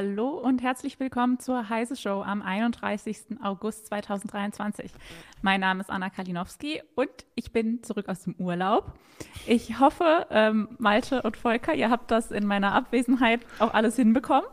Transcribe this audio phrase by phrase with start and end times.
[0.00, 3.36] hallo und herzlich willkommen zur Heise Show am 31.
[3.42, 4.90] August 2023.
[5.42, 8.94] Mein Name ist Anna Kalinowski und ich bin zurück aus dem Urlaub.
[9.46, 14.48] Ich hoffe, ähm, Malte und Volker, ihr habt das in meiner Abwesenheit auch alles hinbekommen.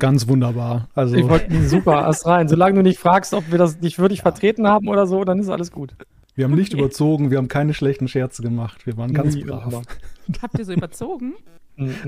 [0.00, 0.88] Ganz wunderbar.
[0.96, 2.48] Also ich wollte super erst rein.
[2.48, 5.48] Solange du nicht fragst, ob wir das nicht würdig vertreten haben oder so, dann ist
[5.48, 5.94] alles gut.
[6.34, 6.82] Wir haben nicht okay.
[6.82, 8.84] überzogen, wir haben keine schlechten Scherze gemacht.
[8.84, 9.82] Wir waren ganz nee, brav.
[10.42, 11.34] Habt ihr so überzogen?
[11.76, 12.00] Nein.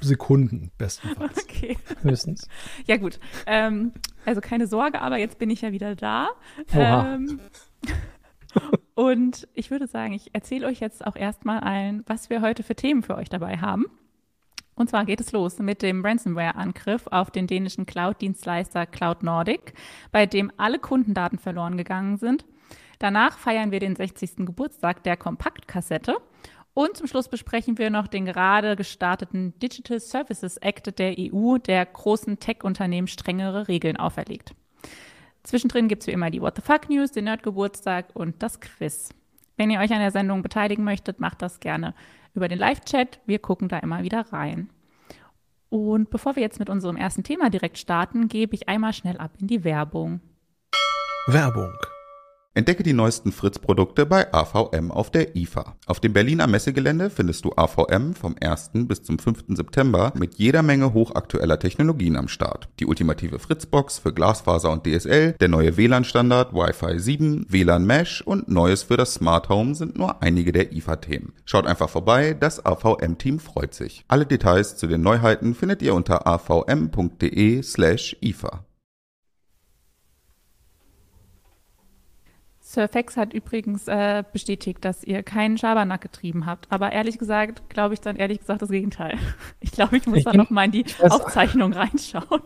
[0.00, 1.44] Sekunden bestenfalls.
[1.44, 1.76] Okay.
[2.02, 2.48] Höchstens.
[2.86, 3.18] Ja, gut.
[3.46, 3.92] Ähm,
[4.24, 6.28] also keine Sorge, aber jetzt bin ich ja wieder da.
[6.72, 7.40] Ähm,
[8.94, 12.74] und ich würde sagen, ich erzähle euch jetzt auch erstmal allen, was wir heute für
[12.74, 13.86] Themen für euch dabei haben.
[14.74, 19.74] Und zwar geht es los mit dem Ransomware-Angriff auf den dänischen Cloud-Dienstleister Cloud Nordic,
[20.10, 22.44] bei dem alle Kundendaten verloren gegangen sind.
[22.98, 24.36] Danach feiern wir den 60.
[24.38, 26.16] Geburtstag der Kompaktkassette
[26.74, 31.86] und zum Schluss besprechen wir noch den gerade gestarteten Digital Services Act der EU, der
[31.86, 34.54] großen Tech-Unternehmen strengere Regeln auferlegt.
[35.44, 39.10] Zwischendrin gibt es wie immer die What the Fuck News, den Nerdgeburtstag und das Quiz.
[39.56, 41.94] Wenn ihr euch an der Sendung beteiligen möchtet, macht das gerne
[42.34, 43.20] über den Live-Chat.
[43.24, 44.68] Wir gucken da immer wieder rein.
[45.68, 49.32] Und bevor wir jetzt mit unserem ersten Thema direkt starten, gebe ich einmal schnell ab
[49.38, 50.20] in die Werbung.
[51.26, 51.72] Werbung
[52.56, 55.74] Entdecke die neuesten Fritz-Produkte bei AVM auf der IFA.
[55.86, 58.70] Auf dem Berliner Messegelände findest du AVM vom 1.
[58.86, 59.46] bis zum 5.
[59.48, 62.68] September mit jeder Menge hochaktueller Technologien am Start.
[62.78, 68.46] Die ultimative Fritzbox für Glasfaser und DSL, der neue WLAN-Standard Wi-Fi 7, WLAN Mesh und
[68.46, 71.32] Neues für das Smart Home sind nur einige der IFA-Themen.
[71.46, 74.04] Schaut einfach vorbei, das AVM-Team freut sich.
[74.06, 78.64] Alle Details zu den Neuheiten findet ihr unter avm.de slash IFA.
[82.74, 86.66] Surfax hat übrigens äh, bestätigt, dass ihr keinen Schabernack getrieben habt.
[86.70, 89.16] Aber ehrlich gesagt, glaube ich dann ehrlich gesagt das Gegenteil.
[89.60, 92.24] Ich glaube, ich muss ich da nochmal in die Aufzeichnung reinschauen.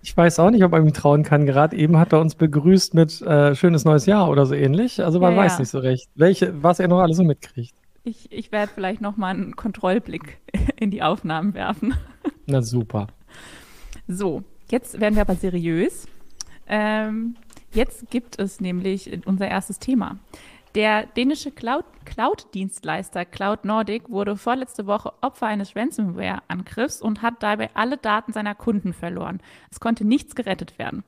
[0.00, 1.44] Ich weiß auch nicht, ob man ihm trauen kann.
[1.44, 5.04] Gerade eben hat er uns begrüßt mit äh, schönes neues Jahr oder so ähnlich.
[5.04, 5.58] Also man ja, weiß ja.
[5.58, 7.74] nicht so recht, welche, was er noch alles so mitkriegt.
[8.04, 10.38] Ich, ich werde vielleicht nochmal einen Kontrollblick
[10.76, 11.94] in die Aufnahmen werfen.
[12.46, 13.08] Na super.
[14.06, 16.06] So, jetzt werden wir aber seriös.
[16.68, 17.34] Ähm,
[17.72, 20.18] Jetzt gibt es nämlich unser erstes Thema.
[20.74, 27.96] Der dänische Cloud-Dienstleister Cloud Nordic wurde vorletzte Woche Opfer eines Ransomware-Angriffs und hat dabei alle
[27.96, 29.40] Daten seiner Kunden verloren.
[29.70, 31.04] Es konnte nichts gerettet werden.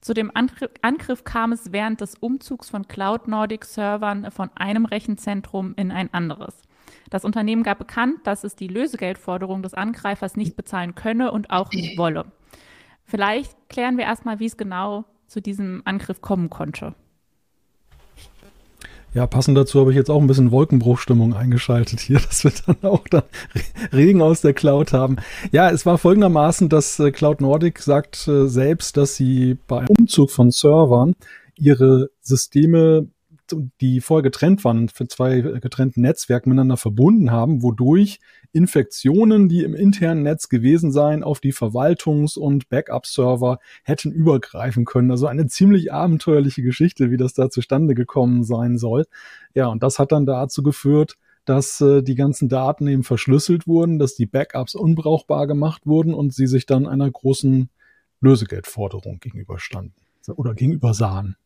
[0.00, 5.92] Zu dem Angriff kam es während des Umzugs von Cloud Nordic-Servern von einem Rechenzentrum in
[5.92, 6.56] ein anderes.
[7.10, 11.70] Das Unternehmen gab bekannt, dass es die Lösegeldforderung des Angreifers nicht bezahlen könne und auch
[11.70, 12.24] nicht wolle.
[13.04, 16.94] Vielleicht klären wir erstmal, wie es genau zu diesem Angriff kommen konnte.
[19.14, 22.76] Ja, passend dazu habe ich jetzt auch ein bisschen Wolkenbruchstimmung eingeschaltet hier, dass wir dann
[22.82, 23.24] auch dann
[23.92, 25.16] Regen aus der Cloud haben.
[25.50, 29.88] Ja, es war folgendermaßen, dass äh, Cloud Nordic sagt äh, selbst, dass sie bei einem
[29.98, 31.14] Umzug von Servern
[31.56, 33.08] ihre Systeme,
[33.80, 38.18] die vorher getrennt waren, für zwei getrennten Netzwerken miteinander verbunden haben, wodurch
[38.52, 45.10] Infektionen, die im internen Netz gewesen seien, auf die Verwaltungs- und Backup-Server hätten übergreifen können.
[45.10, 49.06] Also eine ziemlich abenteuerliche Geschichte, wie das da zustande gekommen sein soll.
[49.54, 53.98] Ja, und das hat dann dazu geführt, dass äh, die ganzen Daten eben verschlüsselt wurden,
[53.98, 57.68] dass die Backups unbrauchbar gemacht wurden und sie sich dann einer großen
[58.20, 59.94] Lösegeldforderung gegenüberstanden
[60.36, 61.36] oder gegenüber sahen.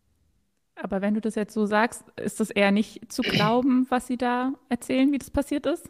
[0.74, 4.18] Aber wenn du das jetzt so sagst, ist das eher nicht zu glauben, was sie
[4.18, 5.88] da erzählen, wie das passiert ist?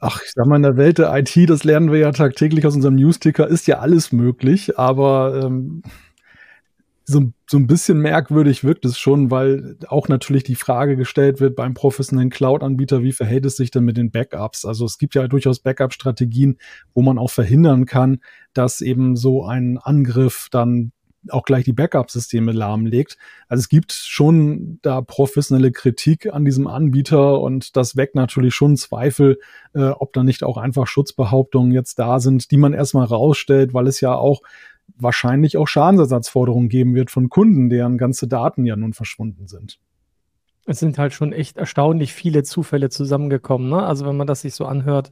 [0.00, 2.74] Ach, ich sag mal, in der Welt der IT, das lernen wir ja tagtäglich aus
[2.74, 5.82] unserem Newsticker, ist ja alles möglich, aber ähm,
[7.04, 11.56] so, so ein bisschen merkwürdig wirkt es schon, weil auch natürlich die Frage gestellt wird
[11.56, 14.66] beim professionellen Cloud-Anbieter, wie verhält es sich denn mit den Backups?
[14.66, 16.58] Also es gibt ja durchaus Backup-Strategien,
[16.92, 18.20] wo man auch verhindern kann,
[18.52, 20.92] dass eben so ein Angriff dann
[21.32, 23.16] auch gleich die Backup-Systeme lahmlegt.
[23.48, 28.76] Also es gibt schon da professionelle Kritik an diesem Anbieter und das weckt natürlich schon
[28.76, 29.38] Zweifel,
[29.74, 33.86] äh, ob da nicht auch einfach Schutzbehauptungen jetzt da sind, die man erstmal rausstellt, weil
[33.86, 34.40] es ja auch
[34.96, 39.78] wahrscheinlich auch Schadensersatzforderungen geben wird von Kunden, deren ganze Daten ja nun verschwunden sind.
[40.66, 43.70] Es sind halt schon echt erstaunlich viele Zufälle zusammengekommen.
[43.70, 43.82] Ne?
[43.82, 45.10] Also wenn man das sich so anhört,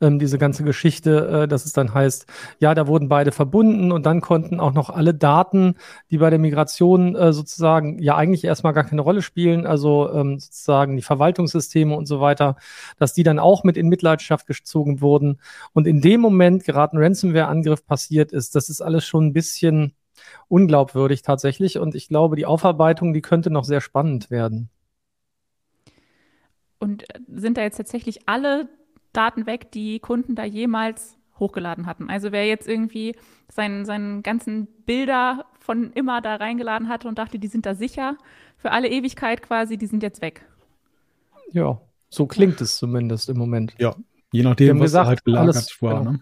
[0.00, 2.26] ähm, diese ganze Geschichte, äh, dass es dann heißt,
[2.58, 5.76] ja, da wurden beide verbunden und dann konnten auch noch alle Daten,
[6.10, 10.38] die bei der Migration äh, sozusagen ja eigentlich erstmal gar keine Rolle spielen, also ähm,
[10.38, 12.56] sozusagen die Verwaltungssysteme und so weiter,
[12.98, 15.40] dass die dann auch mit in Mitleidenschaft gezogen wurden.
[15.72, 19.94] Und in dem Moment gerade ein Ransomware-Angriff passiert ist, das ist alles schon ein bisschen
[20.48, 21.78] unglaubwürdig tatsächlich.
[21.78, 24.70] Und ich glaube, die Aufarbeitung, die könnte noch sehr spannend werden.
[26.78, 28.68] Und äh, sind da jetzt tatsächlich alle
[29.16, 32.08] Daten weg, die Kunden da jemals hochgeladen hatten.
[32.08, 33.16] Also wer jetzt irgendwie
[33.50, 38.16] seinen, seinen ganzen Bilder von immer da reingeladen hatte und dachte, die sind da sicher
[38.56, 40.46] für alle Ewigkeit quasi, die sind jetzt weg.
[41.52, 43.74] Ja, so klingt es zumindest im Moment.
[43.78, 43.94] Ja,
[44.32, 45.98] je nachdem, was gesagt, halt gelagert alles, war.
[45.98, 46.12] genau.
[46.12, 46.20] Ne?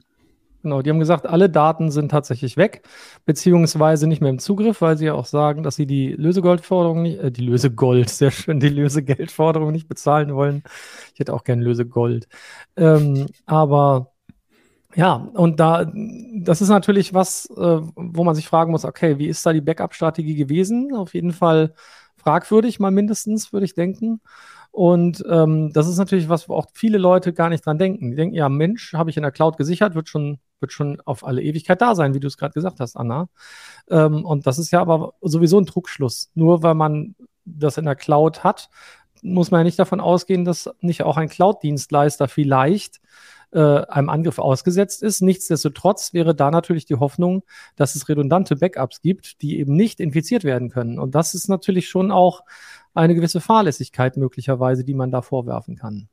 [0.63, 2.83] Genau, die haben gesagt, alle Daten sind tatsächlich weg,
[3.25, 7.19] beziehungsweise nicht mehr im Zugriff, weil sie ja auch sagen, dass sie die Lösegoldforderung nicht,
[7.19, 10.63] äh, die Lösegold, sehr schön, die Lösegeldforderung nicht bezahlen wollen.
[11.15, 12.29] Ich hätte auch gern Lösegold.
[12.77, 14.13] Ähm, aber
[14.95, 15.91] ja, und da,
[16.35, 19.61] das ist natürlich was, äh, wo man sich fragen muss, okay, wie ist da die
[19.63, 20.95] Backup-Strategie gewesen?
[20.95, 21.75] Auf jeden Fall
[22.17, 24.21] fragwürdig, mal mindestens, würde ich denken.
[24.71, 28.11] Und ähm, das ist natürlich was, wo auch viele Leute gar nicht dran denken.
[28.11, 31.27] Die denken, ja, Mensch, habe ich in der Cloud gesichert, wird schon, wird schon auf
[31.27, 33.29] alle Ewigkeit da sein, wie du es gerade gesagt hast, Anna.
[33.91, 36.31] Ähm, und das ist ja aber sowieso ein Druckschluss.
[36.35, 37.15] Nur weil man
[37.45, 38.71] das in der Cloud hat,
[39.23, 43.01] muss man ja nicht davon ausgehen, dass nicht auch ein Cloud-Dienstleister vielleicht
[43.53, 45.21] äh, einem Angriff ausgesetzt ist.
[45.21, 47.43] Nichtsdestotrotz wäre da natürlich die Hoffnung,
[47.77, 50.99] dass es redundante Backups gibt, die eben nicht infiziert werden können.
[50.99, 52.43] Und das ist natürlich schon auch
[52.95, 56.09] eine gewisse Fahrlässigkeit möglicherweise, die man da vorwerfen kann.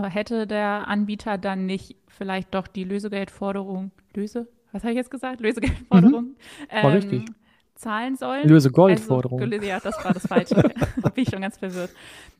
[0.00, 5.10] Aber hätte der Anbieter dann nicht vielleicht doch die Lösegeldforderung, Löse, was habe ich jetzt
[5.10, 5.42] gesagt?
[5.42, 6.24] Lösegeldforderung?
[6.24, 6.36] Mhm.
[6.70, 7.24] War ähm, richtig.
[7.74, 8.48] Zahlen sollen?
[8.48, 9.42] Lösegoldforderung.
[9.42, 10.54] Also, ja, das war das Falsche.
[11.14, 11.90] Bin ich schon ganz verwirrt.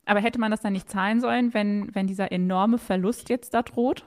[0.07, 3.61] Aber hätte man das dann nicht zahlen sollen, wenn, wenn dieser enorme Verlust jetzt da
[3.61, 4.07] droht?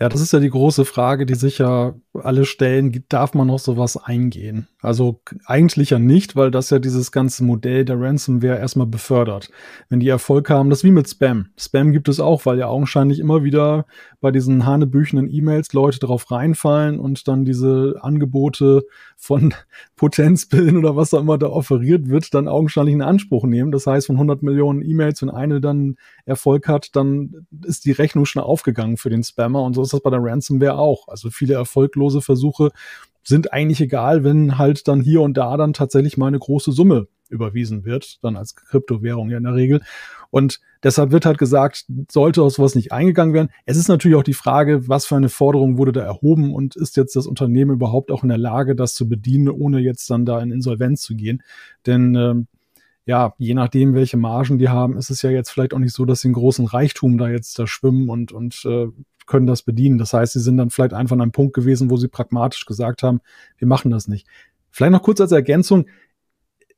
[0.00, 3.04] Ja, das ist ja die große Frage, die sich ja alle stellen.
[3.08, 4.66] Darf man noch sowas eingehen?
[4.80, 9.50] Also eigentlich ja nicht, weil das ja dieses ganze Modell der Ransomware erstmal befördert.
[9.88, 11.50] Wenn die Erfolg haben, das wie mit Spam.
[11.56, 13.86] Spam gibt es auch, weil ja augenscheinlich immer wieder
[14.24, 18.86] bei diesen hanebüchenen E-Mails Leute drauf reinfallen und dann diese Angebote
[19.18, 19.52] von
[19.96, 23.70] Potenzbillen oder was auch immer da offeriert wird, dann augenscheinlich in Anspruch nehmen.
[23.70, 28.24] Das heißt, von 100 Millionen E-Mails, wenn eine dann Erfolg hat, dann ist die Rechnung
[28.24, 31.06] schon aufgegangen für den Spammer und so ist das bei der Ransomware auch.
[31.08, 32.70] Also viele erfolglose Versuche
[33.24, 37.08] sind eigentlich egal, wenn halt dann hier und da dann tatsächlich mal eine große Summe
[37.28, 39.82] überwiesen wird, dann als Kryptowährung ja in der Regel.
[40.30, 43.50] Und deshalb wird halt gesagt, sollte aus sowas nicht eingegangen werden.
[43.66, 46.96] Es ist natürlich auch die Frage, was für eine Forderung wurde da erhoben und ist
[46.96, 50.40] jetzt das Unternehmen überhaupt auch in der Lage, das zu bedienen, ohne jetzt dann da
[50.40, 51.42] in Insolvenz zu gehen.
[51.86, 52.46] Denn ähm,
[53.06, 56.04] ja, je nachdem, welche Margen die haben, ist es ja jetzt vielleicht auch nicht so,
[56.04, 58.86] dass sie einen großen Reichtum da jetzt da schwimmen und, und äh,
[59.26, 59.98] können das bedienen.
[59.98, 63.02] Das heißt, sie sind dann vielleicht einfach an einem Punkt gewesen, wo sie pragmatisch gesagt
[63.02, 63.20] haben,
[63.58, 64.26] wir machen das nicht.
[64.70, 65.86] Vielleicht noch kurz als Ergänzung.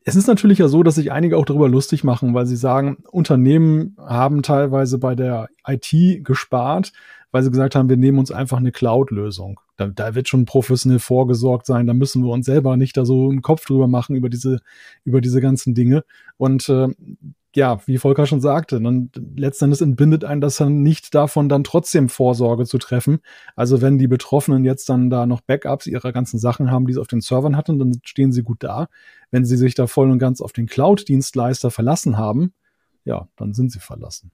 [0.08, 2.98] Es ist natürlich ja so, dass sich einige auch darüber lustig machen, weil sie sagen,
[3.10, 6.92] Unternehmen haben teilweise bei der IT gespart,
[7.32, 9.58] weil sie gesagt haben, wir nehmen uns einfach eine Cloud-Lösung.
[9.76, 13.28] Da, da wird schon professionell vorgesorgt sein, da müssen wir uns selber nicht da so
[13.28, 14.60] einen Kopf drüber machen über diese,
[15.04, 16.04] über diese ganzen Dinge.
[16.36, 16.86] Und äh,
[17.56, 22.08] ja, wie Volker schon sagte, dann letztendlich entbindet einen das dann nicht davon, dann trotzdem
[22.08, 23.20] Vorsorge zu treffen.
[23.56, 27.00] Also wenn die Betroffenen jetzt dann da noch Backups ihrer ganzen Sachen haben, die sie
[27.00, 28.88] auf den Servern hatten, dann stehen sie gut da.
[29.30, 32.52] Wenn sie sich da voll und ganz auf den Cloud-Dienstleister verlassen haben,
[33.04, 34.30] ja, dann sind sie verlassen.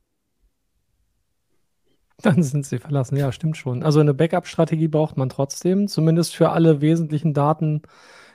[2.20, 3.82] Dann sind sie verlassen, ja, stimmt schon.
[3.82, 7.82] Also eine Backup-Strategie braucht man trotzdem, zumindest für alle wesentlichen Daten,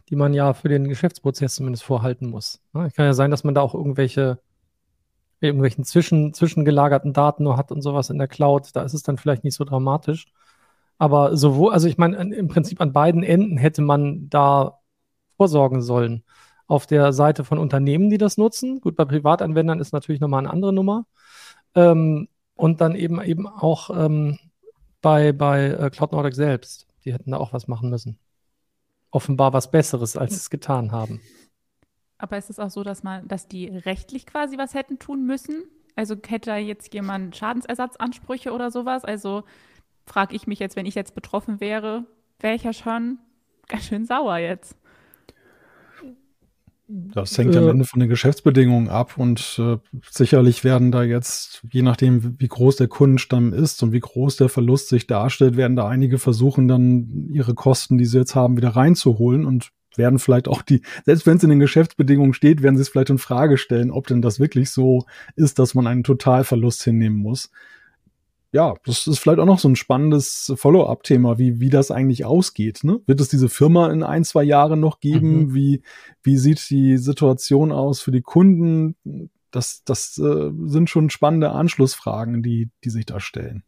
[0.10, 2.62] die man ja für den Geschäftsprozess zumindest vorhalten muss.
[2.74, 4.40] Es kann ja sein, dass man da auch irgendwelche
[5.40, 9.18] irgendwelchen zwischen, zwischengelagerten Daten nur hat und sowas in der Cloud, da ist es dann
[9.18, 10.28] vielleicht nicht so dramatisch.
[10.98, 14.80] Aber sowohl, also ich meine, im Prinzip an beiden Enden hätte man da
[15.38, 16.24] vorsorgen sollen.
[16.66, 18.82] Auf der Seite von Unternehmen, die das nutzen.
[18.82, 21.06] Gut, bei Privatanwendern ist natürlich nochmal eine andere Nummer.
[21.76, 24.40] Ähm, und dann eben eben auch ähm,
[25.02, 26.88] bei, bei äh, Cloud Nordic selbst.
[27.06, 28.18] Die hätten da auch was machen müssen.
[29.12, 31.22] Offenbar was Besseres, als sie es getan haben.
[32.18, 35.64] Aber ist es auch so, dass man, dass die rechtlich quasi was hätten tun müssen?
[35.96, 39.04] Also hätte da jetzt jemand Schadensersatzansprüche oder sowas?
[39.06, 39.44] Also
[40.06, 42.06] frage ich mich jetzt, wenn ich jetzt betroffen wäre,
[42.40, 43.20] wäre ich ja schon
[43.68, 44.76] ganz schön sauer jetzt.
[46.90, 49.78] Das hängt äh, am Ende von den Geschäftsbedingungen ab und äh,
[50.10, 54.48] sicherlich werden da jetzt, je nachdem, wie groß der Kundenstamm ist und wie groß der
[54.48, 58.70] Verlust sich darstellt, werden da einige versuchen, dann ihre Kosten, die sie jetzt haben, wieder
[58.70, 62.82] reinzuholen und werden vielleicht auch die, selbst wenn es in den Geschäftsbedingungen steht, werden sie
[62.82, 66.84] es vielleicht in Frage stellen, ob denn das wirklich so ist, dass man einen Totalverlust
[66.84, 67.50] hinnehmen muss.
[68.54, 72.84] Ja, das ist vielleicht auch noch so ein spannendes Follow-up-Thema, wie, wie das eigentlich ausgeht.
[72.84, 73.02] Ne?
[73.06, 75.48] Wird es diese Firma in ein, zwei Jahren noch geben?
[75.48, 75.54] Mhm.
[75.54, 75.82] Wie,
[76.24, 78.96] wie sieht die Situation aus für die Kunden?
[79.52, 83.64] Das, das äh, sind schon spannende Anschlussfragen, die, die sich da stellen.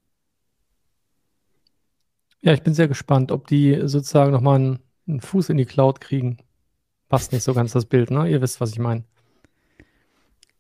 [2.41, 4.79] Ja, ich bin sehr gespannt, ob die sozusagen nochmal einen
[5.09, 6.37] einen Fuß in die Cloud kriegen.
[7.09, 8.29] Passt nicht so ganz das Bild, ne?
[8.29, 9.03] Ihr wisst, was ich meine.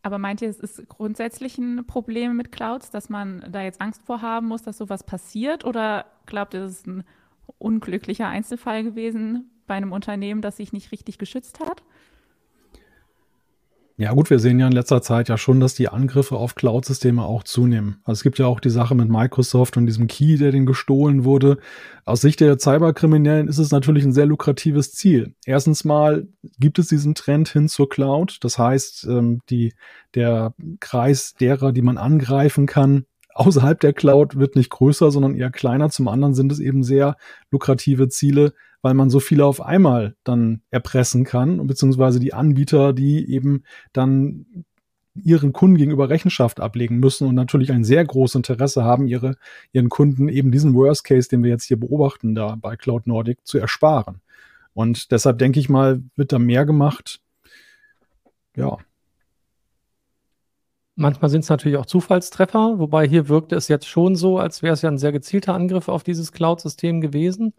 [0.01, 4.01] Aber meint ihr, es ist grundsätzlich ein Problem mit Clouds, dass man da jetzt Angst
[4.03, 5.65] vor haben muss, dass sowas passiert?
[5.65, 7.03] Oder glaubt ihr, es ist ein
[7.57, 11.83] unglücklicher Einzelfall gewesen bei einem Unternehmen, das sich nicht richtig geschützt hat?
[13.99, 17.21] Ja gut, wir sehen ja in letzter Zeit ja schon, dass die Angriffe auf Cloud-Systeme
[17.21, 17.97] auch zunehmen.
[18.05, 21.25] Also es gibt ja auch die Sache mit Microsoft und diesem Key, der den gestohlen
[21.25, 21.57] wurde.
[22.05, 25.35] Aus Sicht der Cyberkriminellen ist es natürlich ein sehr lukratives Ziel.
[25.45, 26.29] Erstens mal
[26.59, 28.37] gibt es diesen Trend hin zur Cloud.
[28.39, 29.73] Das heißt, ähm, die,
[30.15, 33.03] der Kreis derer, die man angreifen kann,
[33.33, 35.89] außerhalb der Cloud wird nicht größer, sondern eher kleiner.
[35.89, 37.17] Zum anderen sind es eben sehr
[37.51, 43.29] lukrative Ziele, weil man so viele auf einmal dann erpressen kann, beziehungsweise die Anbieter, die
[43.31, 44.45] eben dann
[45.15, 49.35] ihren Kunden gegenüber Rechenschaft ablegen müssen und natürlich ein sehr großes Interesse haben, ihre,
[49.73, 53.45] ihren Kunden eben diesen Worst Case, den wir jetzt hier beobachten, da bei Cloud Nordic
[53.45, 54.21] zu ersparen.
[54.73, 57.19] Und deshalb denke ich mal, wird da mehr gemacht.
[58.55, 58.77] Ja.
[60.95, 64.73] Manchmal sind es natürlich auch Zufallstreffer, wobei hier wirkte es jetzt schon so, als wäre
[64.73, 67.53] es ja ein sehr gezielter Angriff auf dieses Cloud-System gewesen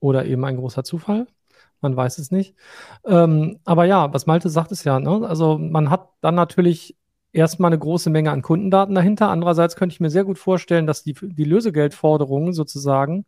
[0.00, 1.26] oder eben ein großer Zufall.
[1.80, 2.54] Man weiß es nicht.
[3.04, 5.26] Ähm, aber ja, was Malte sagt, ist ja, ne?
[5.26, 6.96] also man hat dann natürlich
[7.32, 9.28] erstmal eine große Menge an Kundendaten dahinter.
[9.28, 13.26] Andererseits könnte ich mir sehr gut vorstellen, dass die, die Lösegeldforderungen sozusagen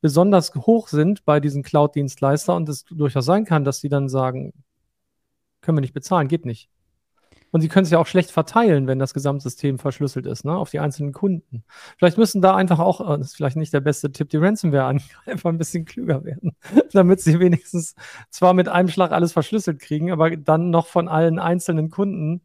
[0.00, 4.52] besonders hoch sind bei diesen Cloud-Dienstleister und es durchaus sein kann, dass sie dann sagen,
[5.60, 6.70] können wir nicht bezahlen, geht nicht.
[7.52, 10.70] Und sie können es ja auch schlecht verteilen, wenn das Gesamtsystem verschlüsselt ist, ne, auf
[10.70, 11.64] die einzelnen Kunden.
[11.98, 15.48] Vielleicht müssen da einfach auch, äh, das ist vielleicht nicht der beste Tipp, die Ransomware-Angreifer
[15.48, 16.56] ein bisschen klüger werden,
[16.92, 17.94] damit sie wenigstens
[18.30, 22.42] zwar mit einem Schlag alles verschlüsselt kriegen, aber dann noch von allen einzelnen Kunden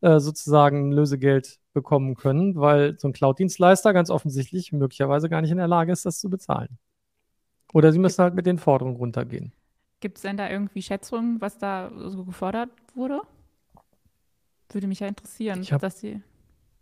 [0.00, 5.58] äh, sozusagen Lösegeld bekommen können, weil so ein Cloud-Dienstleister ganz offensichtlich möglicherweise gar nicht in
[5.58, 6.78] der Lage ist, das zu bezahlen.
[7.72, 9.52] Oder sie müssen halt mit den Forderungen runtergehen.
[10.00, 13.20] Gibt es denn da irgendwie Schätzungen, was da so gefordert wurde?
[14.70, 16.20] Würde mich ja interessieren, ich hab, dass sie.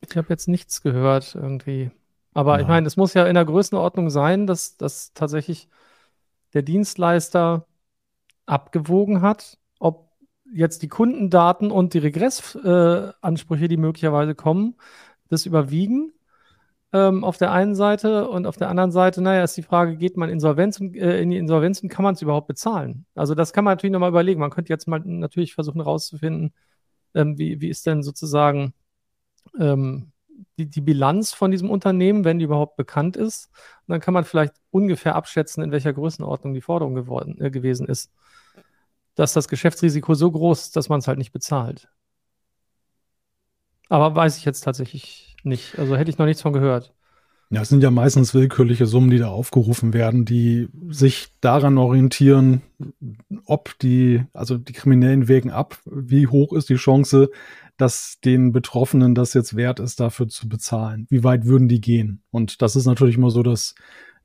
[0.00, 1.90] Ich habe jetzt nichts gehört irgendwie.
[2.34, 2.62] Aber ja.
[2.62, 5.68] ich meine, es muss ja in der Größenordnung sein, dass, dass tatsächlich
[6.52, 7.66] der Dienstleister
[8.44, 10.10] abgewogen hat, ob
[10.52, 14.76] jetzt die Kundendaten und die Regressansprüche, äh, die möglicherweise kommen,
[15.28, 16.12] das überwiegen
[16.92, 20.16] ähm, auf der einen Seite und auf der anderen Seite, naja, ist die Frage, geht
[20.16, 23.06] man Insolvenz und, äh, in die Insolvenz und kann man es überhaupt bezahlen?
[23.14, 24.40] Also das kann man natürlich nochmal überlegen.
[24.40, 26.52] Man könnte jetzt mal natürlich versuchen herauszufinden,
[27.16, 28.74] ähm, wie, wie ist denn sozusagen
[29.58, 30.12] ähm,
[30.58, 33.50] die, die Bilanz von diesem Unternehmen, wenn die überhaupt bekannt ist?
[33.86, 37.88] Und dann kann man vielleicht ungefähr abschätzen, in welcher Größenordnung die Forderung geworden, äh, gewesen
[37.88, 38.12] ist.
[39.14, 41.88] Dass das Geschäftsrisiko so groß ist, dass man es halt nicht bezahlt.
[43.88, 45.78] Aber weiß ich jetzt tatsächlich nicht.
[45.78, 46.95] Also hätte ich noch nichts von gehört.
[47.50, 52.62] Ja, es sind ja meistens willkürliche Summen, die da aufgerufen werden, die sich daran orientieren,
[53.44, 57.30] ob die, also die Kriminellen wägen ab, wie hoch ist die Chance,
[57.76, 61.06] dass den Betroffenen das jetzt wert ist, dafür zu bezahlen.
[61.08, 62.22] Wie weit würden die gehen?
[62.32, 63.76] Und das ist natürlich immer so, dass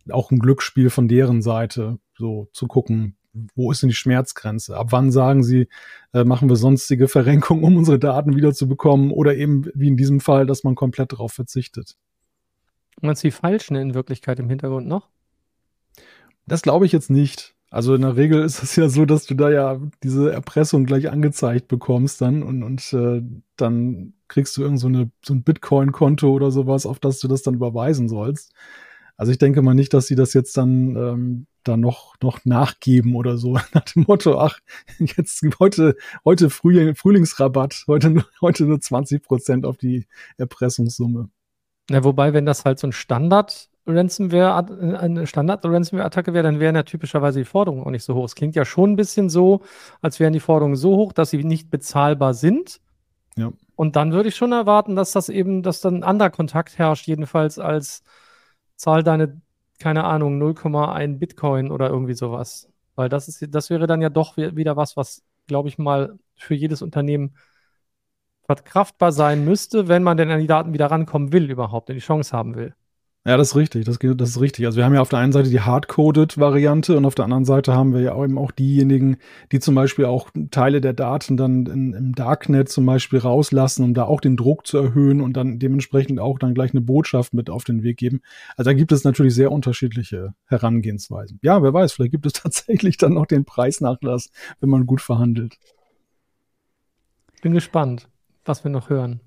[0.10, 3.18] auch ein Glücksspiel von deren Seite, so zu gucken,
[3.56, 4.76] wo ist denn die Schmerzgrenze?
[4.76, 5.68] Ab wann sagen sie,
[6.14, 9.12] äh, machen wir sonstige Verrenkungen, um unsere Daten wiederzubekommen?
[9.12, 11.98] Oder eben wie in diesem Fall, dass man komplett darauf verzichtet.
[13.00, 15.10] Meinst du die falschen in Wirklichkeit im Hintergrund noch?
[16.46, 17.56] Das glaube ich jetzt nicht.
[17.70, 21.10] Also in der Regel ist es ja so, dass du da ja diese Erpressung gleich
[21.10, 23.22] angezeigt bekommst dann und, und äh,
[23.56, 27.44] dann kriegst du irgend so, eine, so ein Bitcoin-Konto oder sowas, auf das du das
[27.44, 28.52] dann überweisen sollst.
[29.16, 33.16] Also ich denke mal nicht, dass sie das jetzt dann ähm, da noch, noch nachgeben
[33.16, 34.60] oder so, nach dem Motto, ach,
[35.00, 35.96] jetzt heute,
[36.26, 40.08] heute Frühling, Frühlingsrabatt, heute, heute nur 20 Prozent auf die
[40.38, 41.30] Erpressungssumme.
[41.94, 46.84] Ja, wobei, wenn das halt so ein Standard Ransomware, eine Standard-Ransomware-Attacke wäre, dann wären ja
[46.84, 48.26] typischerweise die Forderungen auch nicht so hoch.
[48.26, 49.62] Es klingt ja schon ein bisschen so,
[50.02, 52.80] als wären die Forderungen so hoch, dass sie nicht bezahlbar sind.
[53.36, 53.52] Ja.
[53.76, 57.08] Und dann würde ich schon erwarten, dass das eben, dass dann ein anderer Kontakt herrscht,
[57.08, 58.04] jedenfalls als
[58.76, 59.42] zahl deine,
[59.80, 62.70] keine Ahnung, 0,1 Bitcoin oder irgendwie sowas.
[62.96, 66.54] Weil das ist, das wäre dann ja doch wieder was, was, glaube ich mal, für
[66.54, 67.36] jedes Unternehmen
[68.56, 72.02] verkraftbar sein müsste, wenn man denn an die Daten wieder rankommen will, überhaupt, und die
[72.02, 72.74] Chance haben will.
[73.24, 74.66] Ja, das ist richtig, das, das ist richtig.
[74.66, 77.76] Also wir haben ja auf der einen Seite die Hardcoded-Variante und auf der anderen Seite
[77.76, 79.18] haben wir ja eben auch diejenigen,
[79.52, 83.94] die zum Beispiel auch Teile der Daten dann in, im Darknet zum Beispiel rauslassen, um
[83.94, 87.52] da auch den Druck zu erhöhen und dann dementsprechend auch dann gleich eine Botschaft mit
[87.52, 88.22] auf den Weg geben.
[88.58, 91.38] Also da gibt es natürlich sehr unterschiedliche Herangehensweisen.
[91.44, 94.32] Ja, wer weiß, vielleicht gibt es tatsächlich dann noch den Preisnachlass,
[94.62, 95.60] wenn man gut verhandelt.
[97.44, 98.08] Bin gespannt
[98.46, 99.22] was wir noch hören.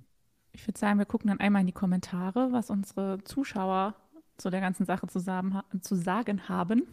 [0.52, 3.94] Ich würde sagen, wir gucken dann einmal in die Kommentare, was unsere Zuschauer
[4.36, 6.86] zu der ganzen Sache zusammen, zu sagen haben.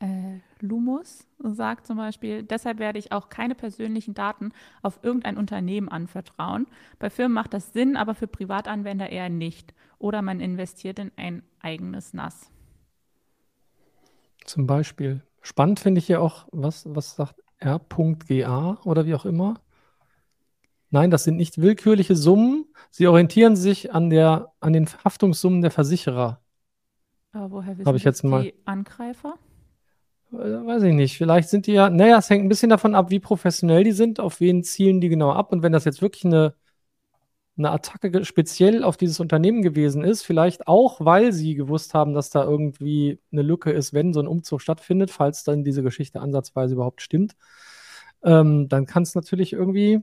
[0.00, 5.88] Äh, Lumus sagt zum Beispiel, deshalb werde ich auch keine persönlichen Daten auf irgendein Unternehmen
[5.88, 6.66] anvertrauen.
[6.98, 9.72] Bei Firmen macht das Sinn, aber für Privatanwender eher nicht.
[9.98, 12.50] Oder man investiert in ein eigenes NAS.
[14.44, 15.22] Zum Beispiel.
[15.40, 19.60] Spannend finde ich ja auch, was, was sagt R.GA oder wie auch immer.
[20.94, 22.66] Nein, das sind nicht willkürliche Summen.
[22.92, 26.40] Sie orientieren sich an, der, an den Haftungssummen der Versicherer.
[27.32, 29.34] Aber woher wissen Habe ich jetzt das mal- die Angreifer?
[30.32, 31.18] Äh, weiß ich nicht.
[31.18, 34.20] Vielleicht sind die ja, naja, es hängt ein bisschen davon ab, wie professionell die sind,
[34.20, 35.50] auf wen zielen die genau ab.
[35.50, 36.54] Und wenn das jetzt wirklich eine,
[37.58, 42.30] eine Attacke speziell auf dieses Unternehmen gewesen ist, vielleicht auch, weil sie gewusst haben, dass
[42.30, 46.74] da irgendwie eine Lücke ist, wenn so ein Umzug stattfindet, falls dann diese Geschichte ansatzweise
[46.74, 47.34] überhaupt stimmt,
[48.22, 50.00] ähm, dann kann es natürlich irgendwie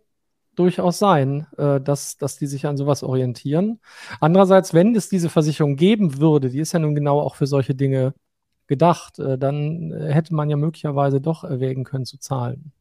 [0.55, 3.79] durchaus sein, äh, dass, dass die sich an sowas orientieren.
[4.19, 7.75] Andererseits, wenn es diese Versicherung geben würde, die ist ja nun genau auch für solche
[7.75, 8.13] Dinge
[8.67, 12.71] gedacht, äh, dann hätte man ja möglicherweise doch erwägen können zu zahlen.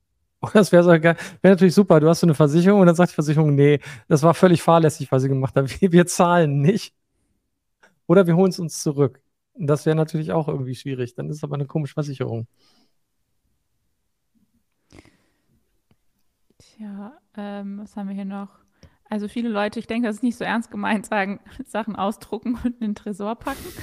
[0.54, 0.90] Das wäre so.
[0.90, 2.00] Wäre natürlich super.
[2.00, 5.10] Du hast so eine Versicherung und dann sagt die Versicherung, nee, das war völlig fahrlässig,
[5.12, 5.68] was sie gemacht haben.
[5.80, 6.94] Wir, zahlen nicht.
[8.06, 9.22] Oder wir holen es uns zurück.
[9.54, 11.14] Das wäre natürlich auch irgendwie schwierig.
[11.14, 12.46] Dann ist es aber eine komische Versicherung.
[16.58, 18.48] Tja, ähm, was haben wir hier noch?
[19.08, 22.74] Also viele Leute, ich denke, das ist nicht so ernst gemeint, sagen, Sachen ausdrucken und
[22.74, 23.64] in den Tresor packen.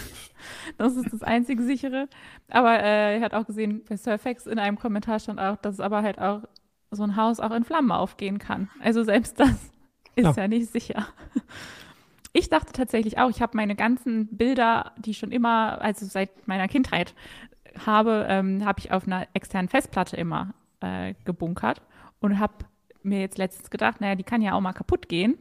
[0.77, 2.07] Das ist das einzige sichere.
[2.47, 6.03] Aber äh, er hat auch gesehen, bei Surfax in einem Kommentar stand auch, dass aber
[6.03, 6.43] halt auch
[6.91, 8.69] so ein Haus auch in Flammen aufgehen kann.
[8.79, 9.49] Also selbst das
[10.15, 10.43] ist Ja.
[10.43, 11.07] ja, nicht sicher.
[12.33, 16.47] Ich dachte tatsächlich auch, ich habe meine ganzen Bilder, die ich schon immer, also seit
[16.47, 17.15] meiner Kindheit
[17.83, 21.81] habe, ähm, habe ich auf einer externen Festplatte immer äh, gebunkert
[22.19, 22.53] und habe
[23.03, 25.37] mir jetzt letztens gedacht, naja, die kann ja auch mal kaputt gehen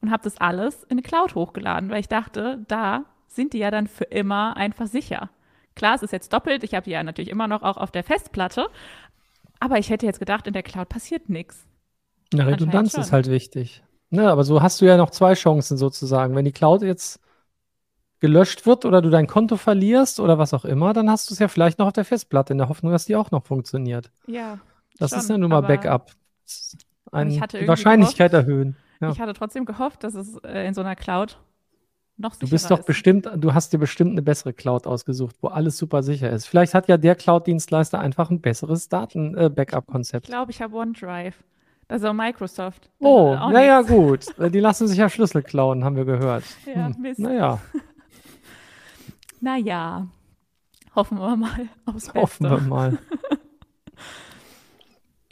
[0.00, 3.70] und habe das alles in eine Cloud hochgeladen, weil ich dachte, da sind die ja
[3.70, 5.30] dann für immer einfach sicher.
[5.74, 8.04] Klar, es ist jetzt doppelt, ich habe die ja natürlich immer noch auch auf der
[8.04, 8.68] Festplatte,
[9.60, 11.66] aber ich hätte jetzt gedacht, in der Cloud passiert nichts.
[12.32, 13.82] Ja, Redundanz ist halt wichtig.
[14.10, 16.34] Ne, aber so hast du ja noch zwei Chancen sozusagen.
[16.34, 17.20] Wenn die Cloud jetzt
[18.18, 21.38] gelöscht wird oder du dein Konto verlierst oder was auch immer, dann hast du es
[21.38, 24.10] ja vielleicht noch auf der Festplatte in der Hoffnung, dass die auch noch funktioniert.
[24.26, 24.58] Ja.
[24.98, 26.10] Das schon, ist ja nun mal Backup.
[27.12, 28.76] Ich hatte die Wahrscheinlichkeit erhöhen.
[29.00, 29.10] Ja.
[29.10, 31.38] Ich hatte trotzdem gehofft, dass es äh, in so einer Cloud
[32.16, 32.86] noch sicherer Du bist doch ist.
[32.86, 36.46] bestimmt, du hast dir bestimmt eine bessere Cloud ausgesucht, wo alles super sicher ist.
[36.46, 40.26] Vielleicht hat ja der Cloud-Dienstleister einfach ein besseres Ich Daten-Backup-Konzept.
[40.26, 41.42] glaube, ich habe OneDrive.
[41.88, 42.84] Das ist auch Microsoft.
[42.84, 44.38] Das Oh, ist naja, gut.
[44.38, 46.44] Äh, Die lassen sich ja Schlüssel klauen, haben wir gehört.
[46.66, 47.18] Ja, Hm, Mist.
[47.18, 47.58] Naja,
[49.40, 50.06] Naja,
[50.94, 52.20] hoffen wir mal aufs Beste.
[52.20, 52.98] hoffen wir mal.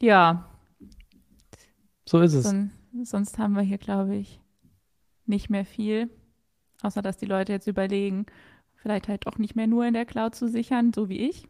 [0.00, 0.44] Ja,
[2.08, 2.44] So ist es.
[2.44, 2.70] son
[3.02, 4.40] sonst haben wir hier, glaube ich,
[5.26, 6.08] nicht mehr viel.
[6.82, 8.24] Außer, dass die Leute jetzt überlegen,
[8.76, 11.46] vielleicht halt auch nicht mehr nur in der Cloud zu sichern, so wie ich.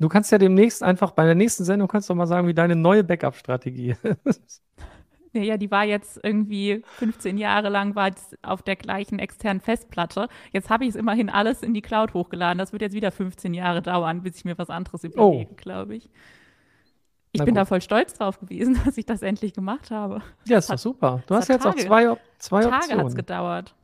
[0.00, 2.74] Du kannst ja demnächst einfach bei der nächsten Sendung kannst du mal sagen, wie deine
[2.74, 4.60] neue Backup-Strategie ist.
[5.32, 8.10] Ja, ja, die war jetzt irgendwie 15 Jahre lang war
[8.42, 10.28] auf der gleichen externen Festplatte.
[10.52, 12.58] Jetzt habe ich es immerhin alles in die Cloud hochgeladen.
[12.58, 16.10] Das wird jetzt wieder 15 Jahre dauern, bis ich mir was anderes überlege, glaube ich.
[17.32, 17.68] Ich Na bin da gut.
[17.68, 20.22] voll stolz drauf gewesen, dass ich das endlich gemacht habe.
[20.46, 21.22] Ja, ist doch super.
[21.26, 23.14] Du es hast jetzt auch Tage- zwei, Op- zwei Tage hat es Optionen.
[23.16, 23.74] gedauert.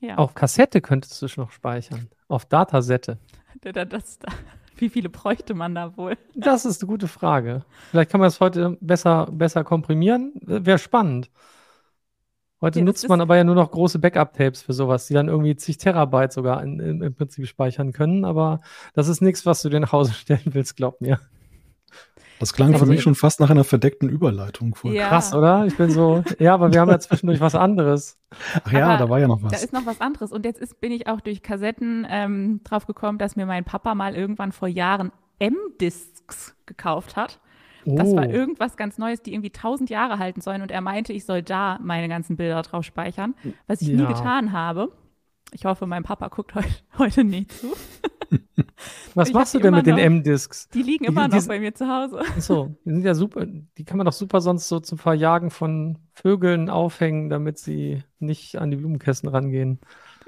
[0.00, 2.08] Ja, Auf Kassette könntest du es noch speichern.
[2.28, 3.18] Auf Datasette.
[3.62, 4.18] das,
[4.76, 6.16] wie viele bräuchte man da wohl?
[6.34, 7.64] Das ist eine gute Frage.
[7.90, 10.32] Vielleicht kann man das heute besser, besser komprimieren.
[10.42, 11.30] Wäre spannend.
[12.62, 15.56] Heute Ja, nutzt man aber ja nur noch große Backup-Tapes für sowas, die dann irgendwie
[15.56, 18.24] zig Terabyte sogar in, in, im Prinzip speichern können.
[18.26, 18.60] Aber
[18.94, 21.20] das ist nichts, was du dir nach Hause stellen willst, glaub mir.
[22.40, 24.90] Das klang für mich schon fast nach einer verdeckten Überleitung vor.
[24.92, 25.08] Ja.
[25.08, 25.66] Krass, oder?
[25.66, 28.18] Ich bin so, ja, aber wir haben ja zwischendurch was anderes.
[28.64, 29.62] Ach ja, Aber da war ja noch Da was.
[29.62, 30.32] ist noch was anderes.
[30.32, 33.94] Und jetzt ist, bin ich auch durch Kassetten ähm, drauf gekommen, dass mir mein Papa
[33.94, 37.40] mal irgendwann vor Jahren M-Discs gekauft hat.
[37.86, 38.30] Das war Oh.
[38.30, 40.60] irgendwas ganz Neues, die irgendwie tausend Jahre halten sollen.
[40.62, 43.34] Und er meinte, ich soll da meine ganzen Bilder drauf speichern,
[43.66, 44.08] was ich nie Ja.
[44.08, 44.92] getan habe.
[45.52, 47.68] Ich hoffe, mein Papa guckt heute, heute nicht zu.
[49.14, 50.02] Was ich machst du die denn mit den noch.
[50.02, 50.68] M-Discs?
[50.68, 52.20] Die liegen Die- immer die- noch bei mir zu Hause.
[52.20, 53.44] Achso, die sind ja super.
[53.46, 58.56] Die kann man doch super sonst so zum Verjagen von Vögeln aufhängen, damit sie nicht
[58.56, 59.80] an die Blumenkästen rangehen.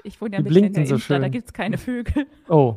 [0.03, 1.31] Ich wohne ja Die mitten in blinken der so Innenstadt, da schön.
[1.31, 2.27] gibt es keine Vögel.
[2.49, 2.75] Oh,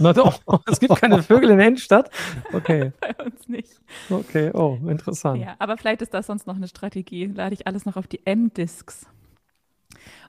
[0.00, 2.10] na doch, es gibt keine Vögel in der Innenstadt.
[2.52, 3.80] Okay, Bei uns nicht.
[4.10, 5.40] okay, oh, interessant.
[5.40, 7.26] Ja, aber vielleicht ist das sonst noch eine Strategie.
[7.26, 9.06] Lade ich alles noch auf die M-Discs.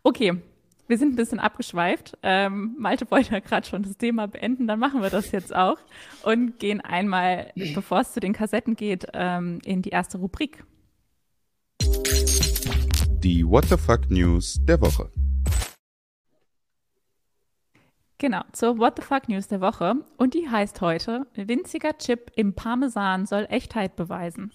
[0.04, 0.40] Okay,
[0.88, 2.18] wir sind ein bisschen abgeschweift.
[2.24, 5.78] Ähm, Malte wollte ja gerade schon das Thema beenden, dann machen wir das jetzt auch
[6.24, 10.64] und gehen einmal, bevor es zu den Kassetten geht, ähm, in die erste Rubrik.
[13.24, 15.10] Die What the Fuck News der Woche.
[18.18, 19.96] Genau, zur What the Fuck News der Woche.
[20.18, 24.52] Und die heißt heute, winziger Chip im Parmesan soll Echtheit beweisen.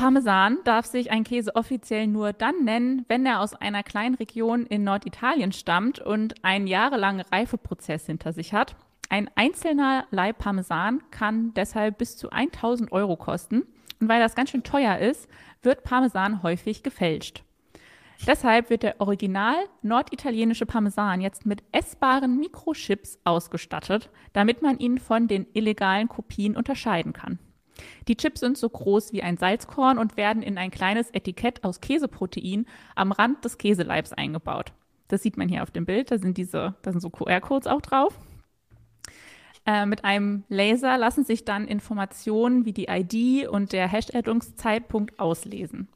[0.00, 4.64] Parmesan darf sich ein Käse offiziell nur dann nennen, wenn er aus einer kleinen Region
[4.64, 8.76] in Norditalien stammt und einen jahrelangen Reifeprozess hinter sich hat.
[9.10, 13.64] Ein einzelner Leib Parmesan kann deshalb bis zu 1000 Euro kosten.
[14.00, 15.28] Und weil das ganz schön teuer ist,
[15.60, 17.44] wird Parmesan häufig gefälscht.
[18.26, 25.28] Deshalb wird der original norditalienische Parmesan jetzt mit essbaren Mikrochips ausgestattet, damit man ihn von
[25.28, 27.38] den illegalen Kopien unterscheiden kann.
[28.08, 31.80] Die Chips sind so groß wie ein Salzkorn und werden in ein kleines Etikett aus
[31.80, 34.72] Käseprotein am Rand des Käseleibs eingebaut.
[35.08, 37.80] Das sieht man hier auf dem Bild, da sind diese, da sind so QR-Codes auch
[37.80, 38.18] drauf.
[39.66, 45.88] Äh, mit einem Laser lassen sich dann Informationen wie die ID und der Herstellungszeitpunkt auslesen.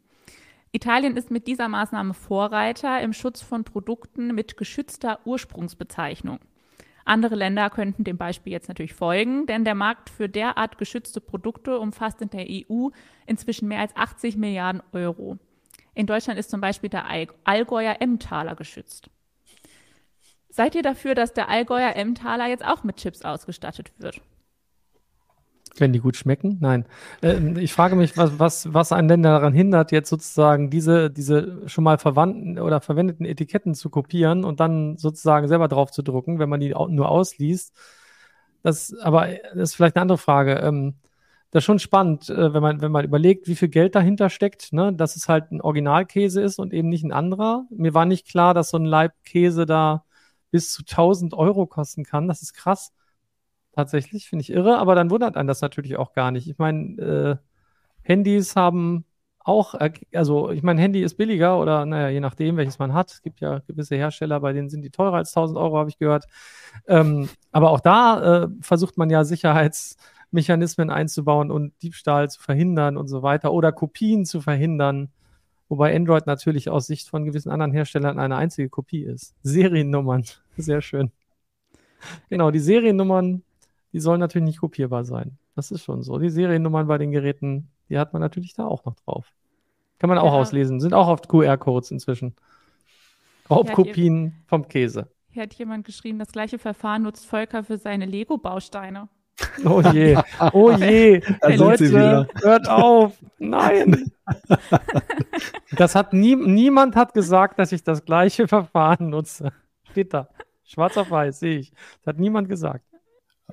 [0.72, 6.40] Italien ist mit dieser Maßnahme Vorreiter im Schutz von Produkten mit geschützter Ursprungsbezeichnung.
[7.04, 11.78] Andere Länder könnten dem Beispiel jetzt natürlich folgen, denn der Markt für derart geschützte Produkte
[11.78, 12.88] umfasst in der EU
[13.26, 15.38] inzwischen mehr als 80 Milliarden Euro.
[15.94, 17.06] In Deutschland ist zum Beispiel der
[17.44, 19.10] Allgäuer Emmentaler geschützt.
[20.48, 24.20] Seid ihr dafür, dass der Allgäuer Emmentaler jetzt auch mit Chips ausgestattet wird?
[25.76, 26.58] Wenn die gut schmecken?
[26.60, 26.84] Nein.
[27.22, 31.68] Äh, ich frage mich, was, was, was einen denn daran hindert, jetzt sozusagen diese, diese
[31.68, 36.38] schon mal verwandten oder verwendeten Etiketten zu kopieren und dann sozusagen selber drauf zu drucken,
[36.38, 37.74] wenn man die nur ausliest.
[38.62, 40.54] Das, aber das ist vielleicht eine andere Frage.
[40.54, 40.94] Ähm,
[41.54, 44.72] das ist schon spannend, äh, wenn man, wenn man überlegt, wie viel Geld dahinter steckt,
[44.72, 44.92] ne?
[44.92, 47.66] dass es halt ein Originalkäse ist und eben nicht ein anderer.
[47.70, 50.04] Mir war nicht klar, dass so ein Leib Käse da
[50.50, 52.26] bis zu 1000 Euro kosten kann.
[52.26, 52.92] Das ist krass.
[53.74, 56.48] Tatsächlich, finde ich irre, aber dann wundert einen das natürlich auch gar nicht.
[56.48, 57.36] Ich meine, äh,
[58.02, 59.04] Handys haben
[59.40, 59.74] auch,
[60.14, 63.10] also ich meine, Handy ist billiger oder naja, je nachdem, welches man hat.
[63.10, 65.98] Es gibt ja gewisse Hersteller, bei denen sind die teurer als 1000 Euro, habe ich
[65.98, 66.26] gehört.
[66.86, 73.08] Ähm, aber auch da äh, versucht man ja Sicherheitsmechanismen einzubauen und Diebstahl zu verhindern und
[73.08, 75.10] so weiter oder Kopien zu verhindern.
[75.68, 79.34] Wobei Android natürlich aus Sicht von gewissen anderen Herstellern eine einzige Kopie ist.
[79.42, 80.24] Seriennummern,
[80.56, 81.10] sehr schön.
[82.30, 83.42] Genau, die Seriennummern
[83.94, 85.38] die sollen natürlich nicht kopierbar sein.
[85.54, 86.18] Das ist schon so.
[86.18, 89.32] Die Seriennummern bei den Geräten, die hat man natürlich da auch noch drauf.
[90.00, 90.40] Kann man auch ja.
[90.40, 90.80] auslesen.
[90.80, 92.34] Sind auch auf QR-Codes inzwischen.
[93.48, 95.06] Raubkopien vom Käse.
[95.30, 99.08] Hier hat jemand geschrieben, das gleiche Verfahren nutzt Volker für seine Lego-Bausteine.
[99.64, 100.16] Oh je,
[100.52, 101.20] oh je,
[101.56, 104.12] Leute, hört auf, nein.
[105.76, 109.52] Das hat nie, niemand hat gesagt, dass ich das gleiche Verfahren nutze.
[109.90, 110.28] Steht da,
[110.62, 111.72] schwarz auf weiß, sehe ich.
[112.04, 112.84] Das hat niemand gesagt.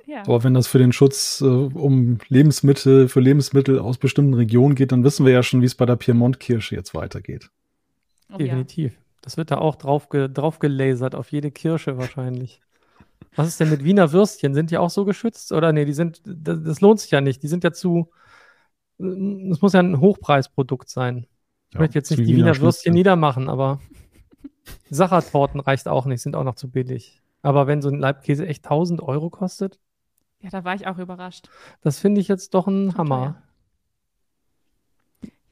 [0.06, 0.22] Ja.
[0.22, 4.92] Aber wenn das für den Schutz äh, um Lebensmittel, für Lebensmittel aus bestimmten Regionen geht,
[4.92, 7.50] dann wissen wir ja schon, wie es bei der Piemont-Kirsche jetzt weitergeht.
[8.32, 8.92] Oh, Definitiv.
[8.92, 8.98] Ja.
[9.20, 12.60] Das wird da auch drauf, ge drauf gelasert, auf jede Kirsche wahrscheinlich.
[13.36, 14.54] Was ist denn mit Wiener Würstchen?
[14.54, 15.52] Sind die auch so geschützt?
[15.52, 17.42] Oder nee, die sind, das, das lohnt sich ja nicht.
[17.42, 18.10] Die sind ja zu,
[18.98, 21.26] es muss ja ein Hochpreisprodukt sein.
[21.68, 23.80] Ich ja, möchte jetzt nicht die Wiener, Wiener Würstchen niedermachen, aber
[24.90, 27.22] Sachertorten reicht auch nicht, sind auch noch zu billig.
[27.42, 29.78] Aber wenn so ein Leibkäse echt 1000 Euro kostet?
[30.40, 31.48] Ja, da war ich auch überrascht.
[31.82, 33.42] Das finde ich jetzt doch ein Hammer.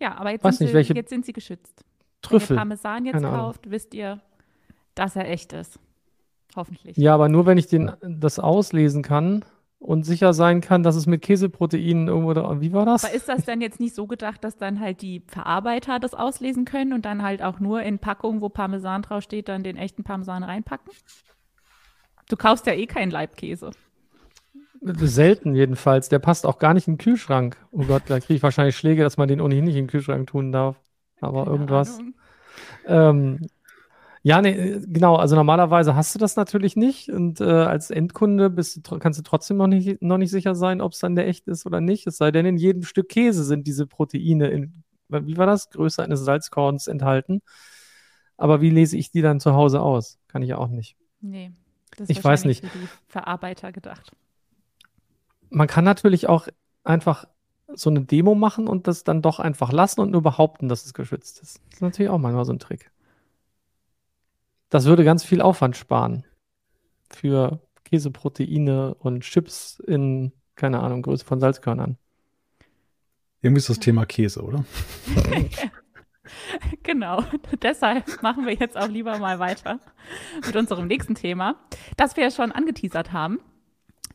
[0.01, 1.85] Ja, aber jetzt, sind, nicht, sie, jetzt sind sie geschützt.
[2.23, 2.51] Trüffel.
[2.51, 3.73] Wenn ihr Parmesan jetzt Keine kauft, Ahnung.
[3.73, 4.21] wisst ihr,
[4.95, 5.79] dass er echt ist.
[6.57, 6.97] Hoffentlich.
[6.97, 9.45] Ja, aber nur wenn ich den, das auslesen kann
[9.79, 13.05] und sicher sein kann, dass es mit Käseproteinen irgendwo da, wie war das?
[13.05, 16.65] Aber ist das denn jetzt nicht so gedacht, dass dann halt die Verarbeiter das auslesen
[16.65, 20.43] können und dann halt auch nur in Packungen, wo Parmesan draufsteht, dann den echten Parmesan
[20.43, 20.93] reinpacken?
[22.31, 23.73] Du kaufst ja eh keinen Leibkäse.
[24.81, 26.09] Selten jedenfalls.
[26.09, 27.57] Der passt auch gar nicht in den Kühlschrank.
[27.73, 30.29] Oh Gott, da kriege ich wahrscheinlich Schläge, dass man den ohnehin nicht in den Kühlschrank
[30.29, 30.81] tun darf.
[31.21, 31.99] Aber Keine irgendwas.
[32.87, 33.41] Ähm,
[34.23, 35.17] ja, nee, genau.
[35.17, 37.09] Also normalerweise hast du das natürlich nicht.
[37.09, 40.81] Und äh, als Endkunde bist du, kannst du trotzdem noch nicht, noch nicht sicher sein,
[40.81, 42.07] ob es dann der echt ist oder nicht.
[42.07, 45.69] Es sei denn, in jedem Stück Käse sind diese Proteine in, wie war das?
[45.71, 47.43] Größe eines Salzkorns enthalten.
[48.37, 50.19] Aber wie lese ich die dann zu Hause aus?
[50.29, 50.97] Kann ich ja auch nicht.
[51.21, 51.51] Nee.
[51.97, 52.65] Das ich weiß nicht.
[52.67, 54.13] Für die Verarbeiter gedacht.
[55.51, 56.49] Man kann natürlich auch
[56.85, 57.27] einfach
[57.75, 60.95] so eine Demo machen und das dann doch einfach lassen und nur behaupten, dass es
[60.95, 61.61] geschützt ist.
[61.67, 62.91] Das ist natürlich auch manchmal so ein Trick.
[64.69, 66.25] Das würde ganz viel Aufwand sparen
[67.11, 71.97] für Käseproteine und Chips in, keine Ahnung, Größe von Salzkörnern.
[73.43, 74.65] Irgendwie ist das Thema Käse, oder?
[76.83, 77.23] Genau,
[77.63, 79.79] deshalb machen wir jetzt auch lieber mal weiter
[80.45, 81.57] mit unserem nächsten Thema,
[81.97, 83.41] das wir ja schon angeteasert haben.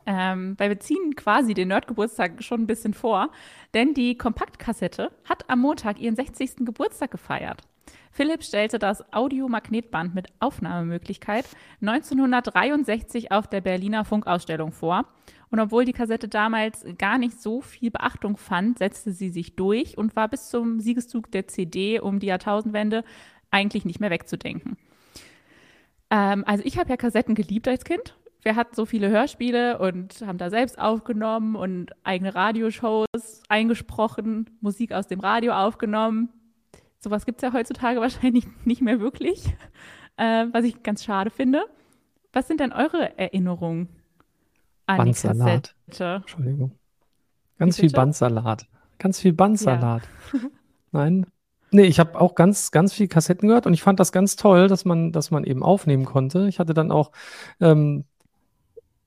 [0.08, 3.32] Ähm, weil wir ziehen quasi den Nerdgeburtstag schon ein bisschen vor,
[3.73, 6.58] denn die Kompaktkassette hat am Montag ihren 60.
[6.58, 7.63] Geburtstag gefeiert.
[8.12, 11.45] Philips stellte das Audiomagnetband mit Aufnahmemöglichkeit
[11.82, 15.06] 1963 auf der Berliner Funkausstellung vor.
[15.51, 19.97] Und obwohl die Kassette damals gar nicht so viel Beachtung fand, setzte sie sich durch
[19.97, 23.03] und war bis zum Siegeszug der CD um die Jahrtausendwende
[23.51, 24.77] eigentlich nicht mehr wegzudenken.
[26.10, 28.15] Ähm, also ich habe ja Kassetten geliebt als Kind.
[28.41, 34.91] Wir hatten so viele Hörspiele und haben da selbst aufgenommen und eigene Radioshows eingesprochen, Musik
[34.91, 36.29] aus dem Radio aufgenommen.
[36.99, 39.45] Sowas gibt es ja heutzutage wahrscheinlich nicht mehr wirklich,
[40.17, 41.65] äh, was ich ganz schade finde.
[42.34, 43.88] Was sind denn eure Erinnerungen
[44.86, 45.76] an Bandsalat.
[46.17, 46.71] Entschuldigung.
[47.58, 47.91] Ganz viel?
[47.91, 48.67] Bandsalat.
[49.00, 50.04] Ganz viel Bandsalat.
[50.91, 51.26] Nein.
[51.71, 54.67] Nee, ich habe auch ganz, ganz viel Kassetten gehört und ich fand das ganz toll,
[54.67, 56.48] dass man, dass man eben aufnehmen konnte.
[56.48, 57.12] Ich hatte dann auch,
[57.60, 58.06] ähm,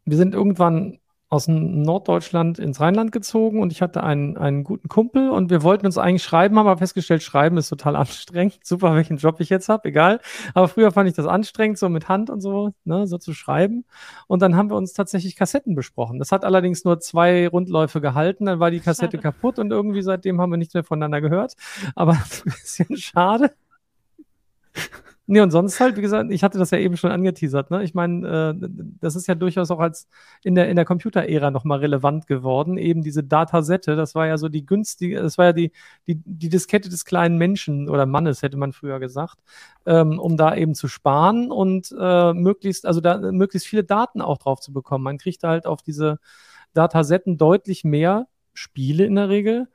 [0.05, 0.99] wir sind irgendwann
[1.31, 5.85] aus Norddeutschland ins Rheinland gezogen und ich hatte einen, einen guten Kumpel und wir wollten
[5.85, 8.59] uns eigentlich schreiben, haben aber festgestellt, schreiben ist total anstrengend.
[8.65, 10.21] Super, welchen Job ich jetzt habe, egal.
[10.55, 13.85] Aber früher fand ich das anstrengend, so mit Hand und so, ne, so zu schreiben.
[14.27, 16.19] Und dann haben wir uns tatsächlich Kassetten besprochen.
[16.19, 19.23] Das hat allerdings nur zwei Rundläufe gehalten, dann war die Kassette Schade.
[19.23, 21.57] kaputt und irgendwie seitdem haben wir nichts mehr voneinander gehört.
[21.95, 22.13] Aber
[22.45, 23.53] ein bisschen schade.
[25.31, 27.85] Nee, und sonst halt, wie gesagt, ich hatte das ja eben schon angeteasert, ne?
[27.85, 30.09] Ich meine, äh, das ist ja durchaus auch als
[30.43, 32.79] in der, in der Computerära nochmal relevant geworden.
[32.79, 35.73] Eben diese Datasette, das war ja so die günstige, das war ja die,
[36.07, 39.37] die, die Diskette des kleinen Menschen oder Mannes, hätte man früher gesagt,
[39.85, 44.39] ähm, um da eben zu sparen und äh, möglichst, also da möglichst viele Daten auch
[44.39, 45.05] drauf zu bekommen.
[45.05, 46.21] Man kriegt halt auf diese
[46.73, 49.69] Datasetten deutlich mehr Spiele in der Regel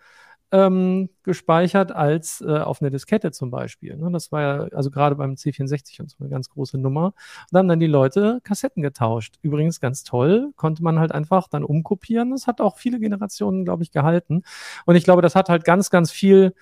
[0.53, 3.97] ähm, gespeichert als äh, auf eine Diskette zum Beispiel.
[3.97, 4.11] Ne?
[4.11, 7.15] Das war ja also gerade beim C64 und so eine ganz große Nummer.
[7.51, 9.39] Da haben dann die Leute Kassetten getauscht.
[9.41, 12.29] Übrigens ganz toll, konnte man halt einfach dann umkopieren.
[12.31, 14.43] Das hat auch viele Generationen, glaube ich, gehalten.
[14.85, 16.53] Und ich glaube, das hat halt ganz, ganz viel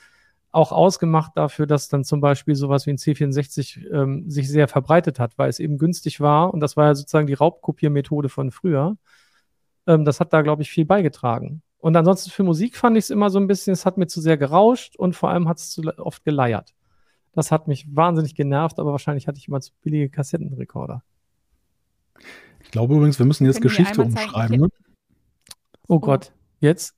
[0.52, 5.20] auch ausgemacht dafür, dass dann zum Beispiel sowas wie ein C64 ähm, sich sehr verbreitet
[5.20, 8.98] hat, weil es eben günstig war und das war ja sozusagen die Raubkopiermethode von früher.
[9.88, 11.62] Ähm, das hat da, glaube ich, viel beigetragen.
[11.82, 14.22] Und ansonsten für Musik fand ich es immer so ein bisschen, es hat mir zu
[14.22, 16.76] sehr gerauscht und vor allem hat es zu oft geleiert.
[17.34, 21.04] Das hat mich wahnsinnig genervt, aber wahrscheinlich hatte ich immer zu billige Kassettenrekorder.
[22.60, 24.60] Ich glaube übrigens, wir müssen jetzt Können Geschichte umschreiben.
[24.60, 24.68] Ne?
[25.88, 26.96] Oh Gott, jetzt?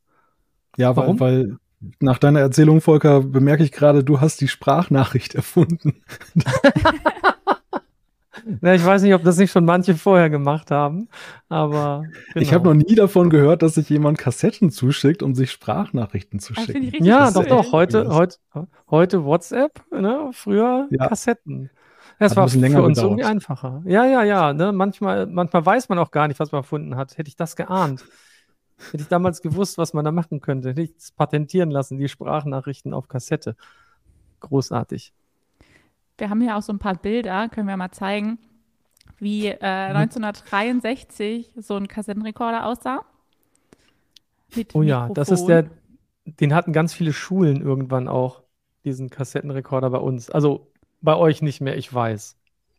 [0.75, 1.19] Ja, weil, Warum?
[1.21, 1.57] weil
[1.99, 6.03] nach deiner Erzählung, Volker, bemerke ich gerade, du hast die Sprachnachricht erfunden.
[8.61, 11.07] Ja, ich weiß nicht, ob das nicht schon manche vorher gemacht haben,
[11.49, 12.03] aber
[12.35, 12.51] Ich genau.
[12.53, 16.65] habe noch nie davon gehört, dass sich jemand Kassetten zuschickt, um sich Sprachnachrichten zu Das
[16.65, 17.05] finde ich schicken.
[17.05, 17.71] Ja, Das doch, doch.
[17.71, 18.37] Heute, heute,
[18.89, 20.29] heute WhatsApp, ne?
[20.33, 21.07] früher Ja.
[21.07, 21.69] Kassetten.
[22.19, 23.11] Das Hat war für länger uns gedauert.
[23.19, 23.81] irgendwie einfacher.
[23.85, 24.53] Ja, ja, ja.
[24.53, 24.71] Ne?
[24.71, 27.17] Manchmal, manchmal weiß man auch gar nicht, was man erfunden hat.
[27.17, 28.05] Hätte ich das geahnt.
[28.91, 30.69] Hätte ich damals gewusst, was man da machen könnte.
[30.69, 33.55] Hätte ich es patentieren lassen, die Sprachnachrichten auf Kassette.
[34.41, 35.13] Großartig.
[36.17, 38.37] Wir haben hier auch so ein paar Bilder, können wir mal zeigen,
[39.19, 43.03] wie äh, 1963 so ein Kassettenrekorder aussah.
[44.55, 45.69] Mit Oh ja, das ist Mikrofon.
[46.25, 48.43] der, den hatten ganz viele Schulen irgendwann auch,
[48.85, 50.29] diesen Kassettenrekorder bei uns.
[50.29, 50.67] Also
[51.01, 52.35] bei euch nicht mehr, ich weiß.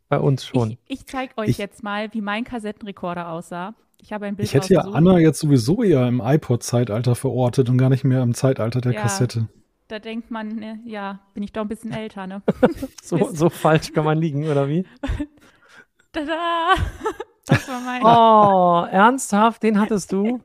[0.09, 0.73] Bei uns schon.
[0.87, 3.75] Ich, ich zeige euch Ich- jetzt mal, wie mein Kassettenrekorder aussah.
[4.01, 4.83] Ich habe ein Bild Ich hätte ja.
[4.83, 9.01] Anna jetzt sowieso eher im iPod-Zeitalter verortet und gar nicht mehr im Zeitalter der Ja.
[9.01, 9.49] Kassette.
[9.89, 12.43] Da denkt man, ne, ja, bin ich doch ein bisschen älter, ne?
[13.03, 14.85] So, so falsch kann man liegen, oder wie?
[16.13, 16.75] Tada!
[17.47, 18.03] Das war mein.
[18.03, 19.63] Oh, ernsthaft?
[19.63, 20.41] Den hattest du?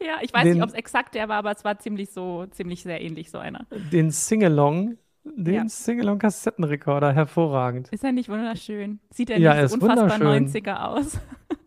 [0.00, 2.46] Ja, ich weiß Den- nicht, ob es exakt der war, aber es war ziemlich so,
[2.46, 3.66] ziemlich sehr ähnlich, so einer.
[3.92, 4.96] Den Singalong?
[5.22, 5.68] Den Ja.
[5.68, 7.88] Singalong-Kassettenrekorder, hervorragend.
[7.90, 9.00] Ist er nicht wunderschön?
[9.10, 10.48] Sieht er Ja, nicht so ist unfassbar wunderschön.
[10.48, 11.20] 90er aus?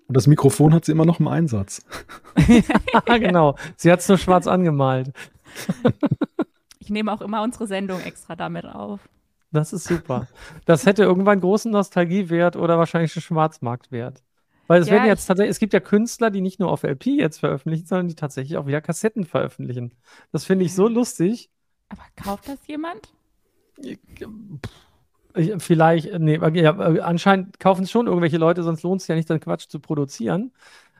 [0.07, 1.85] Und das Mikrofon hat sie immer noch im Einsatz.
[3.05, 3.55] Ah, genau.
[3.77, 5.11] Sie hat es nur schwarz angemalt.
[6.83, 8.99] Ich nehme auch immer unsere Sendung extra damit auf.
[9.51, 10.27] Das ist super.
[10.65, 14.21] Das hätte irgendwann großen Nostalgiewert oder wahrscheinlich einen Schwarzmarktwert.
[14.67, 16.83] Weil es Ja, werden jetzt ich- tatsächlich, es gibt ja Künstler, die nicht nur auf
[16.83, 19.93] LP jetzt veröffentlichen, sondern die tatsächlich auch wieder Kassetten veröffentlichen.
[20.33, 21.49] Das finde ich so lustig.
[21.87, 23.13] Aber kauft das jemand?
[23.77, 23.99] Ich-
[25.59, 29.39] Vielleicht, nee, ja, anscheinend kaufen es schon irgendwelche Leute, sonst lohnt es ja nicht, dann
[29.39, 30.51] Quatsch zu produzieren.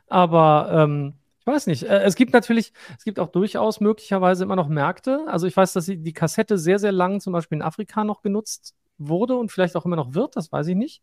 [0.08, 1.12] Aber ähm,
[1.44, 1.82] ich weiß nicht.
[1.82, 5.24] Äh, Es gibt natürlich, es gibt auch durchaus möglicherweise immer noch Märkte.
[5.26, 8.74] Also ich weiß, dass die, Kassette sehr, sehr lang zum Beispiel in Afrika noch genutzt
[8.96, 11.02] wurde und vielleicht auch immer noch wird, das weiß ich nicht.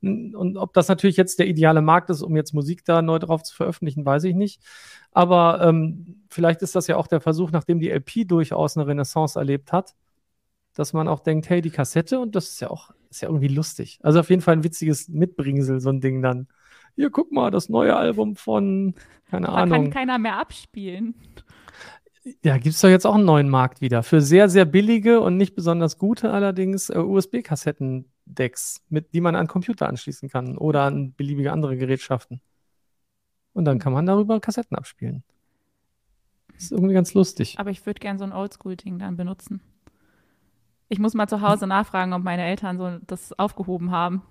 [0.00, 3.42] Und ob das natürlich jetzt der ideale Markt ist, um jetzt Musik da neu drauf
[3.42, 4.62] zu veröffentlichen, weiß ich nicht.
[5.10, 9.38] Aber ähm, vielleicht ist das ja auch der Versuch, nachdem die LP durchaus eine Renaissance
[9.38, 9.94] erlebt hat,
[10.74, 13.48] dass man auch denkt, hey, die Kassette, und das ist ja auch, ist ja irgendwie
[13.48, 13.98] lustig.
[14.02, 16.48] Also auf jeden Fall ein witziges Mitbringsel, so ein Ding dann.
[16.96, 18.94] Hier, guck mal, das neue Album von,
[19.30, 19.90] keine Da kann Ahnung.
[19.90, 21.14] keiner mehr abspielen.
[22.42, 24.02] Ja, gibt es doch jetzt auch einen neuen Markt wieder.
[24.02, 29.88] Für sehr, sehr billige und nicht besonders gute allerdings äh, USB-Kassettendecks, die man an Computer
[29.88, 32.40] anschließen kann oder an beliebige andere Gerätschaften.
[33.52, 35.22] Und dann kann man darüber Kassetten abspielen.
[36.54, 37.56] Das ist irgendwie ganz lustig.
[37.58, 39.60] Aber ich würde gern so ein Oldschool-Ding dann benutzen.
[40.88, 44.22] Ich muss mal zu Hause nachfragen, ob meine Eltern so das aufgehoben haben.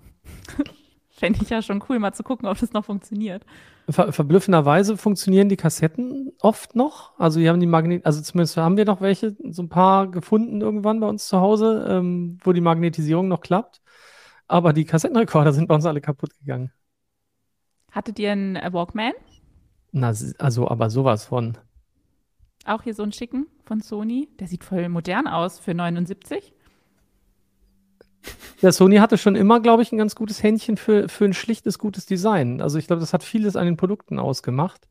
[1.15, 3.45] Fände ich ja schon cool, mal zu gucken, ob das noch funktioniert.
[3.87, 7.17] Ver verblüffenderweise funktionieren die Kassetten oft noch.
[7.19, 10.61] Also wir haben die Magnet, also zumindest haben wir noch welche, so ein paar gefunden
[10.61, 13.81] irgendwann bei uns zu Hause, ähm, wo die Magnetisierung noch klappt.
[14.47, 16.71] Aber die Kassettenrekorder sind bei uns alle kaputt gegangen.
[17.91, 19.13] Hattet ihr einen Walkman?
[19.91, 21.59] Na, also aber sowas von.
[22.65, 24.29] Auch hier so einen schicken von Sony.
[24.39, 26.52] Der sieht voll modern aus für 79.
[28.61, 31.77] Ja, Sony hatte schon immer, glaube ich, ein ganz gutes Händchen für, für ein schlichtes,
[31.79, 32.61] gutes Design.
[32.61, 34.87] Also ich glaube, das hat vieles an den Produkten ausgemacht.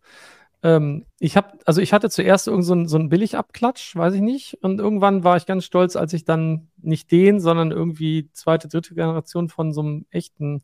[0.62, 4.58] Ähm, ich habe, also ich hatte zuerst irgend so einen, so Billigabklatsch, weiß ich nicht.
[4.62, 8.94] Und irgendwann war ich ganz stolz, als ich dann nicht den, sondern irgendwie zweite, dritte
[8.94, 10.62] Generation von so einem echten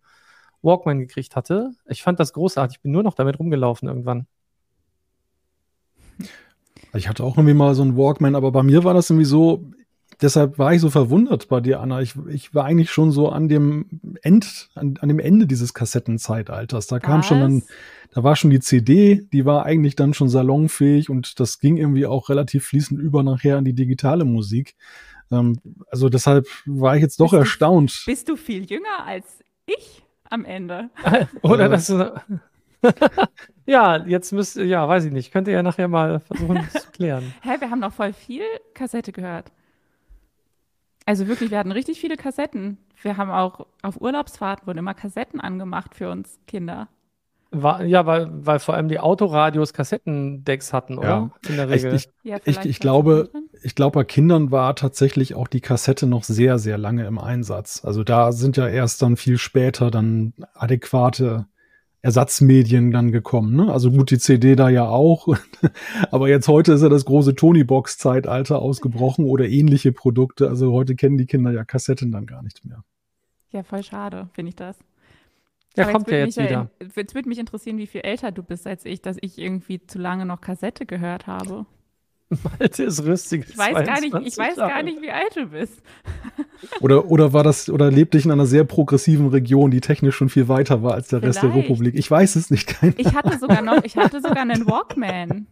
[0.62, 1.72] Walkman gekriegt hatte.
[1.86, 2.76] Ich fand das großartig.
[2.78, 4.26] Ich bin nur noch damit rumgelaufen irgendwann.
[6.94, 9.70] Ich hatte auch irgendwie mal so einen Walkman, aber bei mir war das irgendwie so,
[10.20, 12.00] deshalb war ich so verwundert bei dir, Anna.
[12.00, 13.86] Ich, ich war eigentlich schon so an dem
[14.22, 16.86] End, an, an dem Ende dieses Kassettenzeitalters.
[16.86, 17.26] Da kam Was?
[17.26, 17.62] schon dann,
[18.12, 22.06] da war schon die CD, die war eigentlich dann schon salonfähig und das ging irgendwie
[22.06, 24.74] auch relativ fließend über nachher an die digitale Musik.
[25.30, 28.02] Ähm, also deshalb war ich jetzt doch bist erstaunt.
[28.04, 29.26] Du, bist du viel jünger als
[29.66, 30.90] ich am Ende?
[31.42, 31.92] Oder äh, das
[33.66, 35.32] ja, jetzt müsst ja, weiß ich nicht.
[35.32, 37.34] Könnt ihr ja nachher mal versuchen zu klären.
[37.42, 38.42] Hä, wir haben noch voll viel
[38.74, 39.50] Kassette gehört.
[41.08, 42.76] Also wirklich, wir hatten richtig viele Kassetten.
[43.00, 46.88] Wir haben auch auf Urlaubsfahrten wurden immer Kassetten angemacht für uns Kinder.
[47.50, 51.08] War, ja, weil, weil vor allem die Autoradios Kassettendecks hatten, oder?
[51.08, 51.30] Ja.
[51.48, 51.94] In der Regel.
[51.94, 53.30] Ich, ich, ja, ich, ich glaube,
[53.62, 57.82] ich glaube, bei Kindern war tatsächlich auch die Kassette noch sehr, sehr lange im Einsatz.
[57.86, 61.46] Also da sind ja erst dann viel später dann adäquate
[62.00, 63.56] Ersatzmedien dann gekommen.
[63.56, 63.72] Ne?
[63.72, 65.28] Also gut, die CD da ja auch.
[66.10, 70.48] Aber jetzt heute ist ja das große Tonybox-Zeitalter ausgebrochen oder ähnliche Produkte.
[70.48, 72.84] Also heute kennen die Kinder ja Kassetten dann gar nicht mehr.
[73.50, 74.76] Ja, voll schade, finde ich das.
[75.76, 76.70] Ja, Aber kommt ja jetzt wieder.
[76.94, 79.98] Jetzt würde mich interessieren, wie viel älter du bist als ich, dass ich irgendwie zu
[79.98, 81.66] lange noch Kassette gehört habe.
[82.58, 83.46] Malte ist rüstig.
[83.48, 85.80] Ich weiß gar nicht, ich weiß gar nicht, wie alt du bist.
[86.80, 90.28] Oder, oder war das, oder lebte ich in einer sehr progressiven Region, die technisch schon
[90.28, 91.42] viel weiter war als der Vielleicht.
[91.42, 91.94] Rest der Republik?
[91.94, 92.66] Ich weiß es nicht.
[92.66, 95.46] Keine ich hatte sogar noch, ich hatte sogar einen Walkman.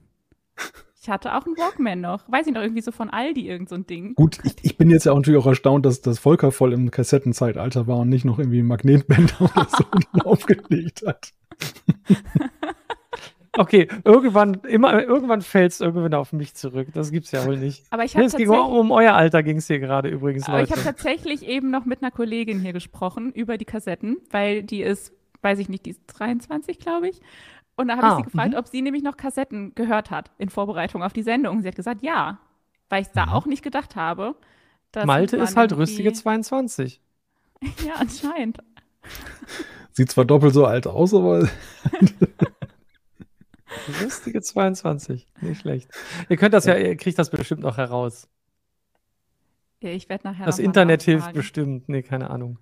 [1.00, 2.28] Ich hatte auch einen Walkman noch.
[2.28, 4.16] Weiß ich noch, irgendwie so von Aldi irgend so ein Ding.
[4.16, 6.90] Gut, ich, ich bin jetzt ja auch natürlich auch erstaunt, dass das Volker voll im
[6.90, 9.84] Kassettenzeitalter war und nicht noch irgendwie Magnetbänder oder so
[10.28, 11.30] aufgelegt hat.
[13.58, 16.88] Okay, irgendwann, immer, irgendwann fällt es irgendwann auf mich zurück.
[16.92, 17.84] Das gibt's ja wohl nicht.
[17.90, 20.46] Aber ich habe ging um, um euer Alter ging es hier gerade übrigens.
[20.46, 20.68] Aber Leute.
[20.68, 24.82] ich habe tatsächlich eben noch mit einer Kollegin hier gesprochen über die Kassetten, weil die
[24.82, 27.20] ist, weiß ich nicht, die ist 23, glaube ich.
[27.76, 28.58] Und da habe ah, ich sie gefragt, -hmm.
[28.58, 31.56] ob sie nämlich noch Kassetten gehört hat in Vorbereitung auf die Sendung.
[31.56, 32.38] Und sie hat gesagt, ja,
[32.88, 33.32] weil ich da mhm.
[33.32, 34.34] auch nicht gedacht habe.
[35.04, 37.00] Malte ist halt rüstige 22.
[37.86, 38.58] ja, anscheinend.
[39.92, 41.48] Sieht zwar doppelt so alt aus, aber
[44.02, 45.26] Lustige 22.
[45.40, 45.90] Nicht schlecht.
[46.28, 48.28] Ihr könnt das ja, ihr kriegt das bestimmt noch heraus.
[49.82, 50.46] Ja, ich werde nachher.
[50.46, 51.88] Das Internet hilft bestimmt.
[51.88, 52.58] Nee, keine Ahnung.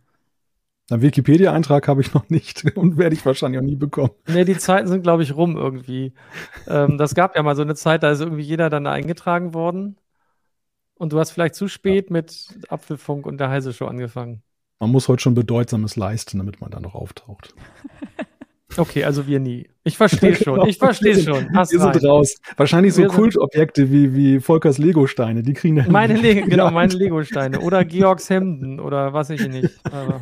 [0.90, 4.11] Einen Wikipedia-Eintrag habe ich noch nicht und werde ich wahrscheinlich auch nie bekommen.
[4.29, 6.12] Nee, die Zeiten sind, glaube ich, rum irgendwie.
[6.68, 9.96] ähm, das gab ja mal so eine Zeit, da ist irgendwie jeder dann eingetragen worden.
[10.96, 12.12] Und du hast vielleicht zu spät ja.
[12.12, 14.42] mit Apfelfunk und der Heise Show angefangen.
[14.79, 17.55] Man muss heute schon Bedeutsames leisten, damit man da noch auftaucht.
[18.76, 19.68] Okay, also wir nie.
[19.84, 20.66] Ich verstehe schon.
[20.66, 21.54] Ich verstehe schon.
[21.54, 22.37] Hast wir sind raus.
[22.56, 25.42] Wahrscheinlich so Kultobjekte wie, wie Volkers Lego-Steine.
[25.42, 25.90] Die kriegen dann.
[25.90, 27.60] Meine Lego, genau, meine Lego-Steine.
[27.60, 29.70] Oder Georgs Hemden oder was ich nicht.
[29.84, 30.20] Aber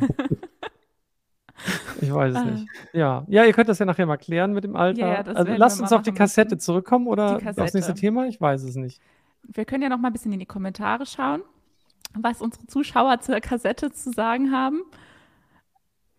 [2.01, 2.45] ich weiß es ah.
[2.45, 2.67] nicht.
[2.91, 3.25] Ja.
[3.27, 5.07] ja, ihr könnt das ja nachher mal klären mit dem Alter.
[5.07, 8.27] Ja, also, lasst uns auf die Kassette zurückkommen oder aufs nächste Thema.
[8.27, 8.99] Ich weiß es nicht.
[9.43, 11.41] Wir können ja noch mal ein bisschen in die Kommentare schauen,
[12.13, 14.83] was unsere Zuschauer zur Kassette zu sagen haben.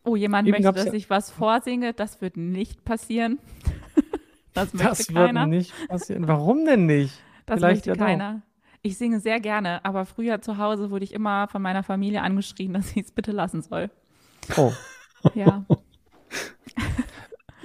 [0.04, 1.94] Oh, jemand Eben möchte, dass ich was vorsinge.
[1.94, 3.38] Das wird nicht passieren.
[4.52, 5.40] das möchte das keiner.
[5.40, 6.28] wird nicht passieren.
[6.28, 7.20] Warum denn nicht?
[7.46, 8.42] Das Vielleicht möchte keiner.
[8.82, 12.74] Ich singe sehr gerne, aber früher zu Hause wurde ich immer von meiner Familie angeschrien,
[12.74, 13.90] dass ich es bitte lassen soll.
[14.56, 14.72] Oh.
[15.34, 15.64] Ja.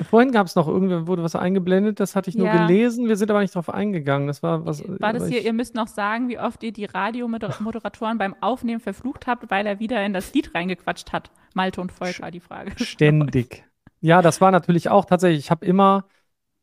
[0.01, 2.65] Vorhin gab es noch irgendwie, wurde was eingeblendet, das hatte ich nur ja.
[2.65, 4.27] gelesen, wir sind aber nicht drauf eingegangen.
[4.27, 4.83] Das war was.
[4.87, 9.27] War das hier, ihr müsst noch sagen, wie oft ihr die Radiomoderatoren beim Aufnehmen verflucht
[9.27, 11.31] habt, weil er wieder in das Lied reingequatscht hat.
[11.53, 12.71] Malte und Volker, die Frage.
[12.83, 13.63] Ständig.
[14.01, 16.05] Ja, das war natürlich auch tatsächlich, ich habe immer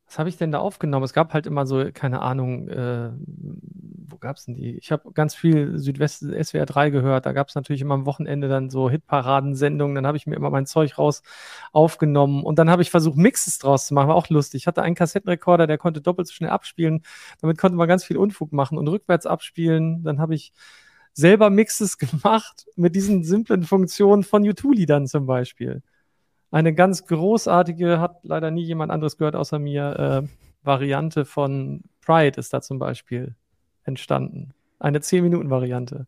[0.07, 1.05] was habe ich denn da aufgenommen?
[1.05, 3.11] Es gab halt immer so, keine Ahnung, äh,
[4.09, 4.77] wo gab es denn die?
[4.79, 7.27] Ich habe ganz viel Südwest SWR 3 gehört.
[7.27, 9.95] Da gab es natürlich immer am Wochenende dann so Hitparadensendungen.
[9.95, 11.23] Dann habe ich mir immer mein Zeug raus
[11.73, 14.09] aufgenommen und dann habe ich versucht, Mixes draus zu machen.
[14.09, 14.63] War auch lustig.
[14.63, 17.03] Ich hatte einen Kassettenrekorder, der konnte doppelt so schnell abspielen.
[17.41, 20.03] Damit konnte man ganz viel Unfug machen und rückwärts abspielen.
[20.03, 20.53] Dann habe ich
[21.13, 25.83] selber Mixes gemacht mit diesen simplen Funktionen von U2-Liedern zum Beispiel
[26.51, 30.29] eine ganz großartige, hat leider nie jemand anderes gehört außer mir, äh,
[30.63, 33.35] Variante von Pride ist da zum Beispiel
[33.87, 34.53] entstanden.
[34.78, 36.07] Eine 10-Minuten-Variante.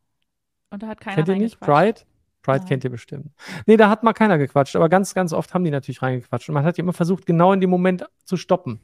[0.70, 1.60] Und da hat keiner Kennt ihr nicht?
[1.60, 2.02] Pride?
[2.42, 2.68] Pride Nein.
[2.68, 3.32] kennt ihr bestimmt.
[3.66, 6.48] Nee, da hat mal keiner gequatscht, aber ganz, ganz oft haben die natürlich reingequatscht.
[6.48, 8.80] Und man hat ja immer versucht, genau in dem Moment zu stoppen.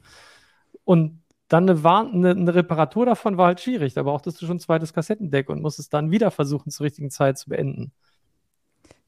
[0.83, 3.93] Und dann eine, Warn eine, eine Reparatur davon war halt schwierig.
[3.93, 7.37] Da brauchtest du schon ein zweites Kassettendeck und musstest dann wieder versuchen, zur richtigen Zeit
[7.37, 7.91] zu beenden.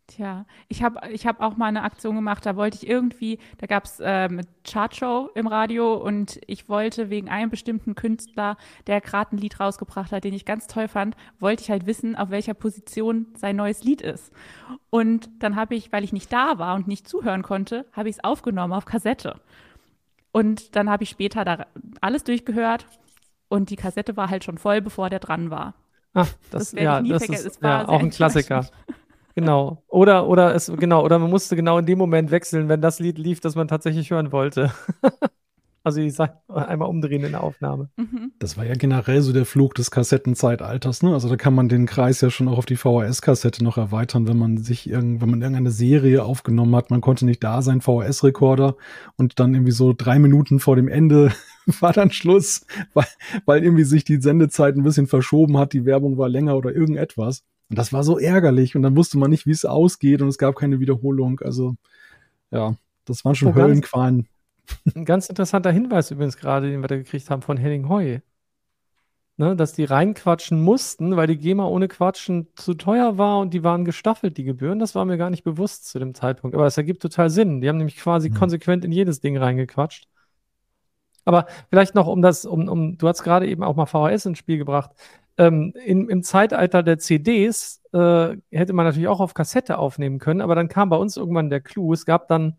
[0.08, 3.68] Tja, ich habe ich hab auch mal eine Aktion gemacht, da wollte ich irgendwie, da
[3.68, 8.55] gab es äh, eine Chartshow im Radio und ich wollte wegen einem bestimmten Künstler,
[8.88, 12.16] der gerade ein Lied rausgebracht hat, den ich ganz toll fand, wollte ich halt wissen,
[12.16, 14.32] auf welcher Position sein neues Lied ist.
[14.89, 18.16] Und dann habe ich, weil ich nicht da war und nicht zuhören konnte, habe ich
[18.16, 19.41] es aufgenommen auf Kassette.
[20.32, 21.66] Und dann habe ich später da
[21.99, 22.88] alles durchgehört
[23.49, 25.74] und die Kassette war halt schon voll, bevor der dran war.
[26.14, 28.66] Ah, das, Das ja, das ist Es war ja, auch ein Klassiker.
[29.38, 29.83] Genau.
[29.88, 33.19] Oder, oder es, genau, oder man musste genau in dem Moment wechseln, wenn das Lied
[33.19, 34.71] lief, das man tatsächlich hören wollte.
[35.83, 37.91] also ich sag einmal umdrehen in der Aufnahme.
[37.97, 38.31] Mhm.
[38.39, 41.13] Das war ja generell so der Flug des Kassettenzeitalters, ne?
[41.13, 44.39] Also da kann man den Kreis ja schon auch auf die VHS-Kassette noch erweitern, wenn
[44.39, 48.75] man sich irgend, wenn man irgendeine Serie aufgenommen hat, man konnte nicht da sein, VHS-Rekorder
[49.17, 51.31] und dann irgendwie so drei Minuten vor dem Ende
[51.79, 52.65] war dann Schluss,
[52.95, 53.05] weil,
[53.45, 57.43] weil irgendwie sich die Sendezeit ein bisschen verschoben hat, die Werbung war länger oder irgendetwas.
[57.70, 60.38] Und das war so ärgerlich und dann wusste man nicht, wie es ausgeht und es
[60.38, 61.39] gab keine Wiederholung.
[61.41, 61.76] Also
[62.51, 64.28] ja, das waren schon Oh, ganz- Höllenqualen.
[64.95, 68.20] Ein ganz interessanter Hinweis übrigens gerade, den wir da gekriegt haben von Henning Heu.
[69.39, 73.63] Ne, dass die reinquatschen mussten, weil die GEMA ohne Quatschen zu teuer war und die
[73.63, 74.80] waren gestaffelt, die Gebühren.
[74.80, 76.55] Das war mir gar nicht bewusst zu dem Zeitpunkt.
[76.55, 77.61] Aber es ergibt total Sinn.
[77.61, 78.34] Die haben nämlich quasi Mhm.
[78.34, 80.07] konsequent in jedes Ding reingequatscht.
[81.24, 84.39] Aber vielleicht noch um das, um, um, du hast gerade eben auch mal VHS ins
[84.39, 84.91] Spiel gebracht.
[85.38, 90.41] Ähm, in, Im Zeitalter der CDs äh, hätte man natürlich auch auf Kassette aufnehmen können,
[90.41, 91.93] aber dann kam bei uns irgendwann der Clou.
[91.93, 92.57] Es gab dann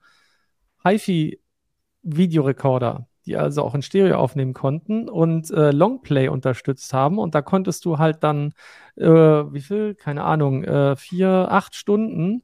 [0.85, 7.19] HiFi-Videorekorder, die also auch in Stereo aufnehmen konnten und äh, Longplay unterstützt haben.
[7.19, 8.53] Und da konntest du halt dann,
[8.97, 9.95] äh, wie viel?
[9.95, 12.43] Keine Ahnung, äh, vier, acht Stunden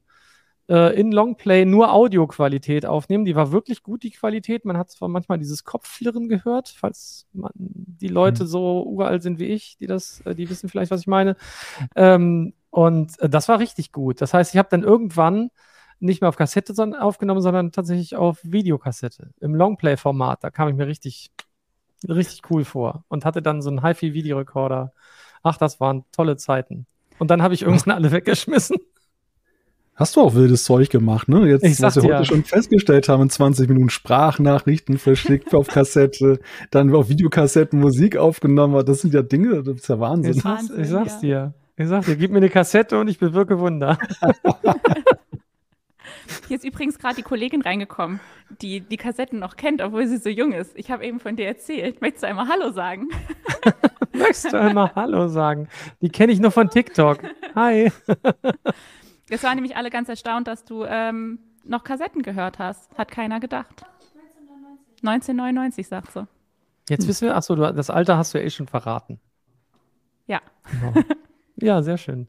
[0.68, 3.24] äh, in Longplay nur Audioqualität aufnehmen.
[3.24, 4.64] Die war wirklich gut, die Qualität.
[4.64, 8.48] Man hat zwar manchmal dieses Kopfflirren gehört, falls man, die Leute Mhm.
[8.48, 11.36] so uralt sind wie ich, die das, äh, die wissen vielleicht, was ich meine.
[11.96, 14.20] Ähm, und äh, das war richtig gut.
[14.20, 15.50] Das heißt, ich habe dann irgendwann
[16.00, 20.42] nicht mehr auf Kassette son- aufgenommen, sondern tatsächlich auf Videokassette im Longplay-Format.
[20.42, 21.30] Da kam ich mir richtig,
[22.08, 24.92] richtig cool vor und hatte dann so einen HiFi-Videorekorder.
[25.42, 26.86] Ach, das waren tolle Zeiten.
[27.18, 28.76] Und dann habe ich irgendwann alle weggeschmissen.
[29.96, 31.48] Hast du auch wildes Zeug gemacht, ne?
[31.48, 32.14] Jetzt, Ich was wir dir.
[32.16, 36.40] heute schon festgestellt haben, in 20 Minuten Sprachnachrichten verschickt auf Kassette,
[36.72, 38.84] dann auf Videokassetten Musik aufgenommen.
[38.84, 40.32] Das sind ja Dinge, das ist ja Wahnsinn.
[40.32, 41.20] Ich sag's, Wahnsinn, ich sag's ja.
[41.20, 41.54] dir.
[41.76, 43.98] Ich sag dir, gib mir eine Kassette und ich bewirke Wunder.
[46.48, 48.20] Hier ist übrigens gerade die Kollegin reingekommen,
[48.62, 50.72] die die Kassetten noch kennt, obwohl sie so jung ist.
[50.76, 52.00] Ich habe eben von dir erzählt.
[52.00, 53.08] Möchtest du einmal Hallo sagen?
[54.12, 55.68] Möchtest du einmal Hallo sagen?
[56.00, 57.18] Die kenne ich nur von TikTok.
[57.54, 57.90] Hi.
[59.34, 62.96] Es waren nämlich alle ganz erstaunt, dass du ähm, noch Kassetten gehört hast.
[62.96, 63.84] Hat keiner gedacht.
[65.02, 66.26] 1999, sagt sie.
[66.88, 69.20] Jetzt wissen wir, achso, du, das Alter hast du ja eh schon verraten.
[70.26, 70.94] Ja, Genau.
[71.56, 72.28] Ja, sehr schön.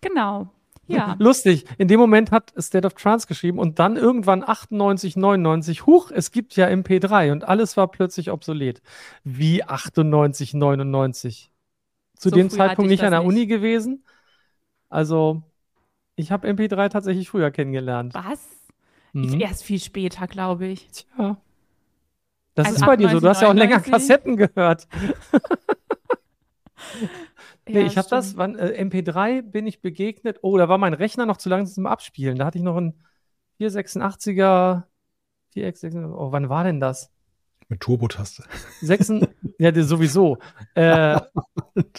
[0.00, 0.48] genau.
[0.88, 1.64] Ja, Lustig.
[1.78, 6.32] In dem Moment hat State of Trance geschrieben und dann irgendwann 98, 99, huch, es
[6.32, 8.82] gibt ja MP3 und alles war plötzlich obsolet.
[9.22, 11.52] Wie 98, 99?
[12.16, 13.28] Zu So dem Zeitpunkt ich nicht an der nicht.
[13.28, 14.04] Uni gewesen?
[14.92, 15.42] Also,
[16.16, 18.14] ich habe MP3 tatsächlich früher kennengelernt.
[18.14, 18.40] was?
[19.12, 19.24] Mhm.
[19.24, 20.88] Ich erst viel später, glaube ich.
[20.88, 21.36] Tja.
[22.54, 23.20] Das Also ist bei dir so.
[23.20, 24.86] Du hast ja auch länger 98, Kassetten gehört.
[27.68, 30.38] Nee, Ja, ich habe das, wann, äh, MP3 bin ich begegnet.
[30.42, 32.36] Oh, da war mein Rechner noch zu langsam zum Abspielen.
[32.36, 33.04] Da hatte ich noch einen
[33.60, 34.82] 486er,
[35.52, 37.12] 486, oh, wann war denn das?
[37.68, 38.44] Mit Turbotaste.
[38.80, 39.12] 6,
[39.58, 40.38] ja, sowieso.
[40.74, 41.20] Äh, äh,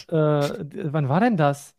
[0.08, 1.74] wann war denn das?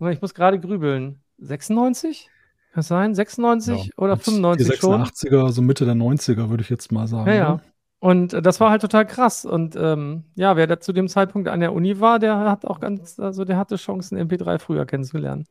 [0.00, 1.20] Ich muss gerade grübeln.
[1.38, 2.28] 96?
[2.72, 3.14] Kann es sein?
[3.14, 5.02] 96 oder Und 95 die schon?
[5.02, 7.28] 86er, so Mitte der 90er, würde ich jetzt mal sagen.
[7.28, 7.52] Ja, ja.
[7.54, 7.60] ne?
[8.00, 9.44] Und äh, das war halt total krass.
[9.44, 12.80] Und ähm, ja, wer da zu dem Zeitpunkt an der Uni war, der hat auch
[12.80, 15.46] ganz, also der hatte Chancen, MP3 früher kennenzulernen.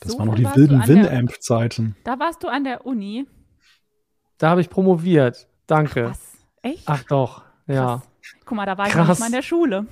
[0.00, 1.96] Das So waren noch die wilden Winamp-Zeiten.
[2.04, 3.26] Da warst du an der Uni.
[4.38, 5.46] Da habe ich promoviert.
[5.66, 6.10] Danke.
[6.10, 6.20] Was?
[6.62, 6.82] Echt?
[6.86, 7.98] Ach doch, ja.
[7.98, 8.08] Krass.
[8.44, 9.06] Guck mal, da war ich Krass.
[9.06, 9.86] noch nicht mal in der Schule.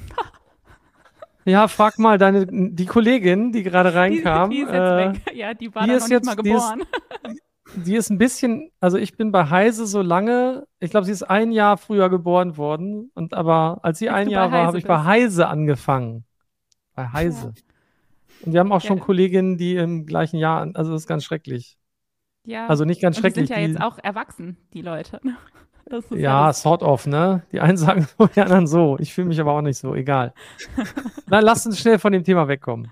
[1.49, 4.51] Ja, frag mal deine, die Kollegin, die gerade Die, reinkam.
[4.51, 5.35] die ist jetzt äh, weg.
[5.35, 6.83] Ja, die war die noch jetzt- nicht mal die ist- geboren.
[7.77, 11.23] Die ist ein bisschen, also ich bin bei Heise so lange, ich glaube, sie ist
[11.25, 13.11] ein Jahr früher geboren worden.
[13.15, 15.07] Und aber als sie Als ein Jahr war, habe ich bei bist.
[15.07, 16.25] Heise angefangen.
[16.95, 17.53] Bei Heise.
[18.43, 19.05] Und wir haben auch schon Ja.
[19.05, 21.77] Kolleginnen, die im gleichen Jahr, also das ist ganz schrecklich.
[22.47, 22.69] Ja.
[22.69, 23.49] Also nicht ganz Und die schrecklich.
[23.49, 25.21] sind ja die, jetzt auch erwachsen, die Leute.
[26.11, 27.43] Ja, das- sort of, ne?
[27.53, 28.97] Die einen sagen so, die anderen so.
[29.01, 30.33] Ich fühle mich aber auch nicht so, egal.
[31.29, 32.91] Dann lasst uns schnell von dem Thema wegkommen.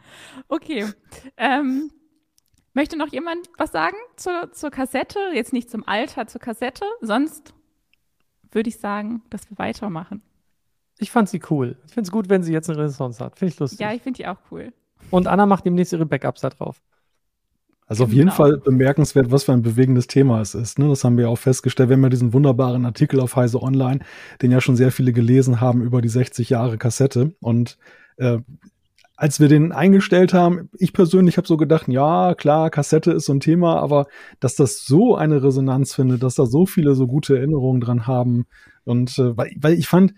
[0.48, 0.86] Okay.
[1.36, 1.90] Ähm,
[2.74, 5.18] möchte noch jemand was sagen zur, zur Kassette?
[5.34, 6.84] Jetzt nicht zum Alter, zur Kassette.
[7.00, 7.54] Sonst
[8.50, 10.22] würde ich sagen, dass wir weitermachen.
[10.98, 11.76] Ich fand sie cool.
[11.86, 13.38] Ich finde es gut, wenn sie jetzt eine Renaissance hat.
[13.38, 13.80] Finde ich lustig.
[13.80, 14.72] Ja, ich finde die auch cool.
[15.10, 16.82] Und Anna macht demnächst ihre Backups da drauf.
[17.86, 18.36] Also auf jeden Genau.
[18.36, 20.78] Fall bemerkenswert, was für ein bewegendes Thema es ist.
[20.78, 20.88] Ne?
[20.88, 21.88] Das haben wir auch festgestellt.
[21.88, 24.00] Wir haben ja diesen wunderbaren Artikel auf Heise Online,
[24.42, 27.34] den ja schon sehr viele gelesen haben über die 60 Jahre Kassette.
[27.40, 27.78] Und
[28.16, 28.38] äh,
[29.16, 33.32] als wir den eingestellt haben, ich persönlich habe so gedacht, ja, klar, Kassette ist so
[33.32, 34.06] ein Thema, aber
[34.40, 38.46] dass das so eine Resonanz findet, dass da so viele so gute Erinnerungen dran haben.
[38.84, 40.12] Und äh, weil, weil ich fand,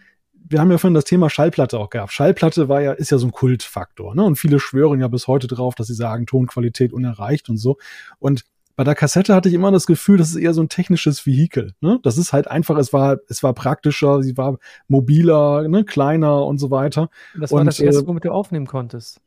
[0.50, 2.12] wir haben ja vorhin das Thema Schallplatte auch gehabt.
[2.12, 4.24] Schallplatte war ja, ist ja so ein Kultfaktor, ne?
[4.24, 7.76] Und viele schwören ja bis heute drauf, dass sie sagen, Tonqualität unerreicht und so.
[8.18, 8.44] Und
[8.76, 11.74] bei der Kassette hatte ich immer das Gefühl, das ist eher so ein technisches Vehikel.
[11.80, 11.98] Ne?
[12.04, 16.58] Das ist halt einfach, es war, es war praktischer, sie war mobiler, ne, kleiner und
[16.58, 17.10] so weiter.
[17.38, 19.20] Das war Und, das erste, äh, womit du aufnehmen konntest.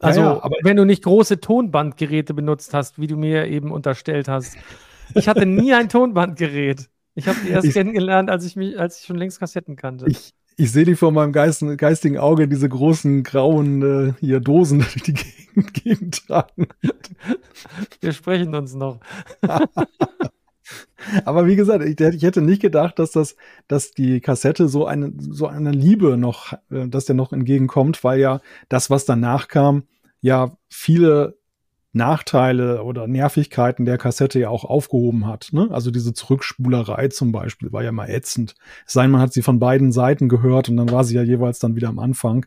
[0.00, 3.70] Ja, Also, ja, aber- wenn du nicht große Tonbandgeräte benutzt hast, wie du mir eben
[3.70, 4.56] unterstellt hast.
[5.14, 6.88] Ich hatte nie ein Tonbandgerät.
[7.14, 10.06] Ich habe die erst Ich- kennengelernt, als ich mich, als ich schon längst Kassetten kannte.
[10.08, 14.78] Ich, ich sehe die vor meinem Geisten, geistigen Auge, diese großen grauen äh, hier Dosen
[14.84, 16.68] die durch die Gegend, Gegend tragen.
[18.00, 19.00] Wir sprechen uns noch.
[21.24, 23.36] Aber wie gesagt, ich, ich hätte nicht gedacht, dass das,
[23.68, 28.20] dass die Kassette so eine, so eine Liebe noch, äh, dass der noch entgegenkommt, weil
[28.20, 29.84] ja das, was danach kam,
[30.20, 31.36] ja viele
[31.92, 35.50] Nachteile oder Nervigkeiten der Kassette ja auch aufgehoben hat.
[35.52, 35.68] Ne?
[35.70, 38.54] Also diese Zurückspulerei zum Beispiel war ja mal ätzend.
[38.86, 41.76] Es man hat sie von beiden Seiten gehört und dann war sie ja jeweils dann
[41.76, 42.46] wieder am Anfang.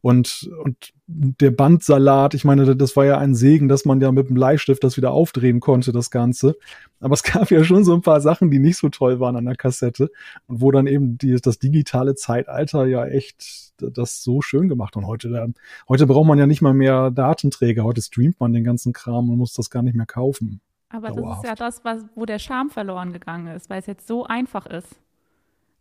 [0.00, 4.28] Und, und der Bandsalat, ich meine, das war ja ein Segen, dass man ja mit
[4.28, 6.56] dem Bleistift das wieder aufdrehen konnte, das Ganze.
[7.00, 9.44] Aber es gab ja schon so ein paar Sachen, die nicht so toll waren an
[9.46, 10.10] der Kassette
[10.46, 14.96] und wo dann eben die, das digitale Zeitalter ja echt das so schön gemacht.
[14.96, 15.46] Und heute, da,
[15.88, 17.84] heute braucht man ja nicht mal mehr Datenträger.
[17.84, 20.60] Heute streamt man den ganzen Kram und muss das gar nicht mehr kaufen.
[20.88, 21.44] Aber das Dauerhaft.
[21.44, 24.66] ist ja das, was, wo der Charme verloren gegangen ist, weil es jetzt so einfach
[24.66, 24.96] ist.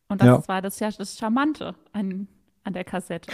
[0.08, 0.48] Und das Ja.
[0.48, 2.28] war das ja das Charmante an,
[2.64, 3.32] an der Kassette.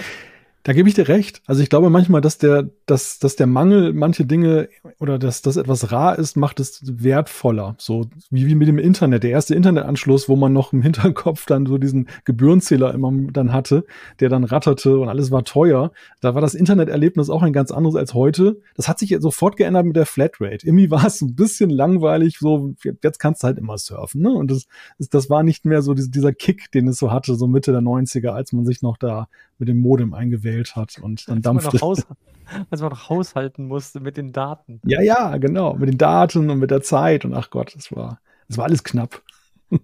[0.63, 1.41] Da gebe ich dir recht.
[1.47, 5.57] Also ich glaube manchmal, dass der, dass, dass der Mangel manche Dinge oder dass das
[5.57, 7.75] etwas rar ist, macht es wertvoller.
[7.79, 9.23] So wie, wie mit dem Internet.
[9.23, 13.85] Der erste Internetanschluss, wo man noch im Hinterkopf dann so diesen Gebührenzähler immer dann hatte,
[14.19, 15.91] der dann ratterte und alles war teuer.
[16.21, 18.61] Da war das Interneterlebnis auch ein ganz anderes als heute.
[18.75, 20.67] Das hat sich sofort geändert mit der Flatrate.
[20.67, 22.37] Irgendwie war es ein bisschen langweilig.
[22.39, 24.21] So jetzt kannst du halt immer surfen.
[24.21, 24.31] Ne?
[24.31, 24.67] Und das,
[25.09, 28.29] das war nicht mehr so dieser Kick, den es so hatte, so Mitte der 90er,
[28.29, 29.27] als man sich noch da
[29.61, 31.75] mit dem Modem eingewählt hat und dann als, man dampfte.
[31.77, 32.07] noch Haus,
[32.71, 34.81] als man noch haushalten musste mit den Daten.
[34.85, 38.19] Ja, ja, genau, mit den Daten und mit der Zeit und ach Gott, das war,
[38.47, 39.21] das war alles knapp.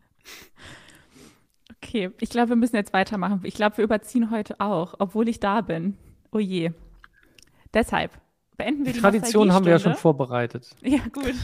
[1.83, 3.39] Okay, ich glaube, wir müssen jetzt weitermachen.
[3.43, 5.95] Ich glaube, wir überziehen heute auch, obwohl ich da bin.
[6.31, 6.71] Oh je.
[7.73, 8.11] Deshalb
[8.57, 10.75] beenden wir Die die, Tradition haben wir ja schon vorbereitet.
[10.81, 11.35] Ja, gut.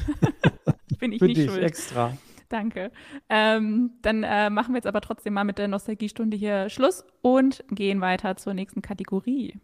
[1.00, 1.64] Bin ich Für nicht dich schuld.
[1.64, 2.18] extra.
[2.54, 2.92] Danke.
[3.30, 7.66] Ähm, dann äh, machen wir jetzt aber trotzdem mal mit der Nostalgiestunde hier Schluss und
[7.72, 9.60] gehen weiter zur nächsten Kategorie.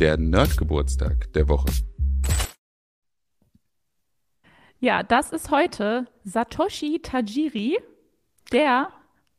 [0.00, 1.68] Der Nerdgeburtstag der Woche.
[4.80, 7.78] Ja, das ist heute Satoshi Tajiri.
[8.50, 8.88] Der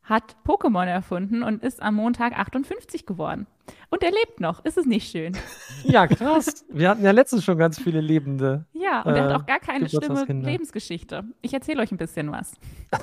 [0.02, 3.46] hat Pokémon erfunden und ist am Montag 58 geworden.
[3.90, 4.64] Und er lebt noch.
[4.64, 5.36] Ist es nicht schön?
[5.82, 6.66] Ja, krass.
[6.68, 8.66] Wir hatten ja letztens schon ganz viele Lebende.
[8.74, 10.50] Ja, und er Äh, hat auch gar keine schlimme Geburtstagskinder.
[10.50, 11.24] Lebensgeschichte.
[11.40, 12.52] Ich erzähle euch ein bisschen was.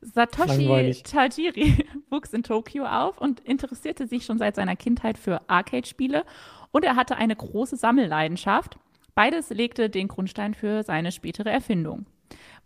[0.00, 1.02] Satoshi.
[1.04, 6.24] Tajiri wuchs in Tokio auf und interessierte sich schon seit seiner Kindheit für Arcade-Spiele
[6.72, 8.78] und er hatte eine große Sammelleidenschaft.
[9.14, 12.06] Beides legte den Grundstein für seine spätere Erfindung.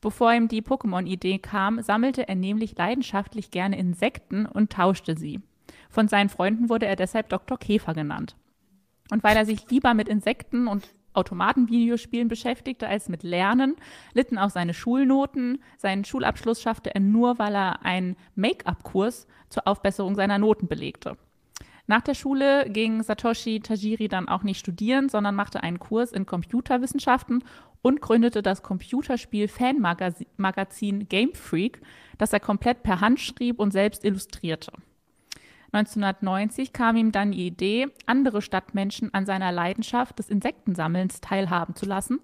[0.01, 5.41] Bevor ihm die Pokémon-Idee kam, sammelte er nämlich leidenschaftlich gerne Insekten und tauschte sie.
[5.93, 7.59] Von seinen Freunden wurde er deshalb Dr.
[7.59, 8.35] Käfer genannt.
[9.11, 13.77] Und weil er sich lieber mit Insekten und Automatenvideospielen beschäftigte als mit Lernen,
[14.15, 15.63] litten auch seine Schulnoten.
[15.77, 21.19] Seinen Schulabschluss schaffte er nur, weil er einen Make-up-Kurs zur Aufbesserung seiner Noten belegte.
[21.87, 26.25] Nach der Schule ging Satoshi Tajiri dann auch nicht studieren, sondern machte einen Kurs in
[26.25, 27.45] Computerwissenschaften
[27.83, 31.83] und gründete das Computerspiel-Fanmagazin Game Freak,
[32.17, 34.73] das er komplett per Hand schrieb und selbst illustrierte.
[35.73, 41.87] 1990 kam ihm dann die Idee, andere Stadtmenschen an seiner Leidenschaft des Insektensammelns teilhaben zu
[41.87, 42.21] lassen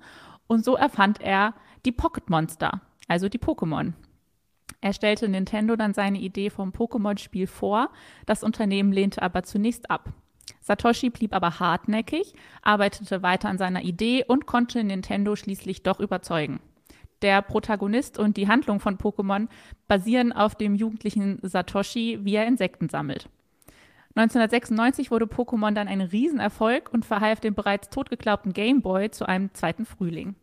[0.47, 1.55] und so erfand er
[1.87, 3.95] die Pocket Monster, also die Pokémon.
[4.81, 7.91] Er stellte Nintendo dann seine Idee vom Pokémon-Spiel vor,
[8.27, 10.13] das Unternehmen lehnte aber zunächst ab.
[10.61, 16.61] Satoshi blieb aber hartnäckig, arbeitete weiter an seiner Idee und konnte Nintendo schließlich doch überzeugen.
[17.23, 19.49] Der Protagonist und die Handlung von Pokémon
[19.89, 23.29] basieren auf dem jugendlichen Satoshi, wie er Insekten sammelt.
[24.19, 29.55] 1996 wurde Pokémon dann ein Riesenerfolg und verhalf dem bereits totgeglaubten Game Boy zu einem
[29.55, 30.35] zweiten Frühling.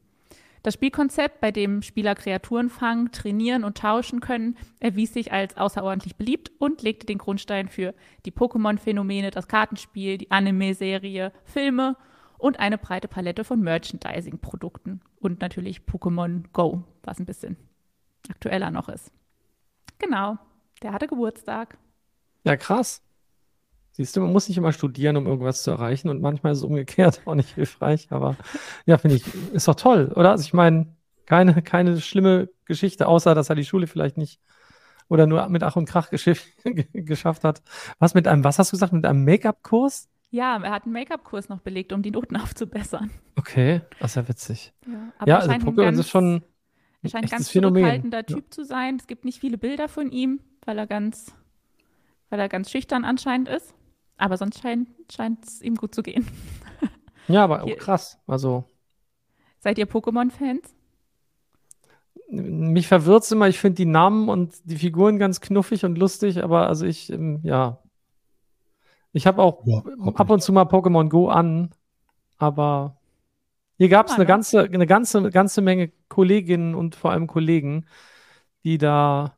[0.64, 6.16] Das Spielkonzept, bei dem Spieler Kreaturen fangen, trainieren und tauschen können, erwies sich als außerordentlich
[6.16, 7.94] beliebt und legte den Grundstein für
[8.26, 11.98] die Pokémon-Phänomene, das Kartenspiel, die Anime-Serie, Filme
[12.38, 15.02] und eine breite Palette von Merchandising-Produkten.
[15.20, 17.58] Und natürlich Pokémon Go, was ein bisschen
[18.30, 19.12] aktueller noch ist.
[20.00, 20.38] Genau,
[20.82, 21.78] der hatte Geburtstag.
[22.46, 23.05] Ja, krass.
[23.96, 26.64] Siehst du, man muss nicht immer studieren, um irgendwas zu erreichen und manchmal ist es
[26.66, 28.36] umgekehrt auch nicht hilfreich, aber
[28.86, 29.24] ja, finde ich,
[29.54, 30.32] ist doch toll, oder?
[30.32, 30.88] Also ich meine,
[31.26, 34.42] keine, keine schlimme Geschichte, außer dass er die Schule vielleicht nicht
[35.08, 36.10] oder nur mit Ach und Krach
[36.94, 37.62] geschafft hat.
[38.00, 40.10] Was mit einem, was hast du gesagt, mit einem Make-up-Kurs?
[40.30, 43.12] Ja, er hat einen Make-up-Kurs noch belegt, um die Noten aufzubessern.
[43.38, 44.74] Okay, das ist ja witzig.
[44.86, 46.44] Ja, aber Ja, also Pokémon ganz, ist schon
[47.04, 47.84] er scheint ein ganz echtes Phänomen.
[47.84, 48.98] zurückhaltender Typ zu sein.
[48.98, 51.34] Es gibt nicht viele Bilder von ihm, weil er ganz,
[52.30, 53.74] weil er ganz schüchtern anscheinend ist.
[54.18, 56.26] Aber sonst scheint es ihm gut zu gehen.
[57.28, 58.20] Ja, aber auch Hier- krass.
[58.28, 58.66] Also
[59.60, 60.76] Seid ihr Pokémon-Fans?
[62.30, 66.68] mich verwirrt immer, ich finde die Namen und die Figuren ganz knuffig und lustig, aber
[66.68, 67.80] also ich, ähm, ja.
[69.12, 69.82] Ich habe auch Ja,
[70.16, 71.72] ab und zu mal Pokémon Go an,
[72.38, 72.98] aber
[73.78, 74.28] hier gab es eine ne?
[74.28, 77.86] ganze, eine ganze, ganze Menge Kolleginnen und vor allem Kollegen,
[78.64, 79.38] die da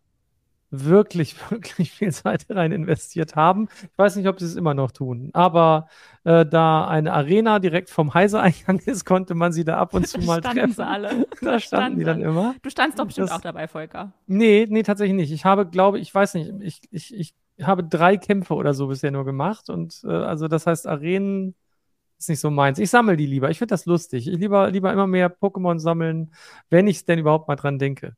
[0.69, 3.67] wirklich, wirklich viel Zeit rein investiert haben.
[3.83, 5.87] Ich weiß nicht, ob sie es immer noch tun, aber
[6.23, 10.19] äh, da eine Arena direkt vom Heise-Eingang ist, konnte man sie da ab und zu
[10.19, 10.73] mal standen treffen.
[10.73, 11.27] sie alle.
[11.41, 12.55] Da standen die dann immer.
[12.61, 14.11] Du standst doch bestimmt Das- auch dabei, Volker.
[14.27, 15.31] Nee, nee, tatsächlich nicht.
[15.31, 17.33] Ich habe, glaube ich, weiß nicht, ich, ich, ich
[17.65, 21.55] habe drei Kämpfe oder so bisher nur gemacht und äh, also das heißt, Arenen
[22.19, 22.79] ist nicht so meins.
[22.79, 23.49] Ich sammle die lieber.
[23.51, 24.27] Ich finde das lustig.
[24.27, 26.33] Ich lieber, lieber immer mehr Pokémon sammeln,
[26.69, 28.15] wenn ich denn überhaupt mal dran denke.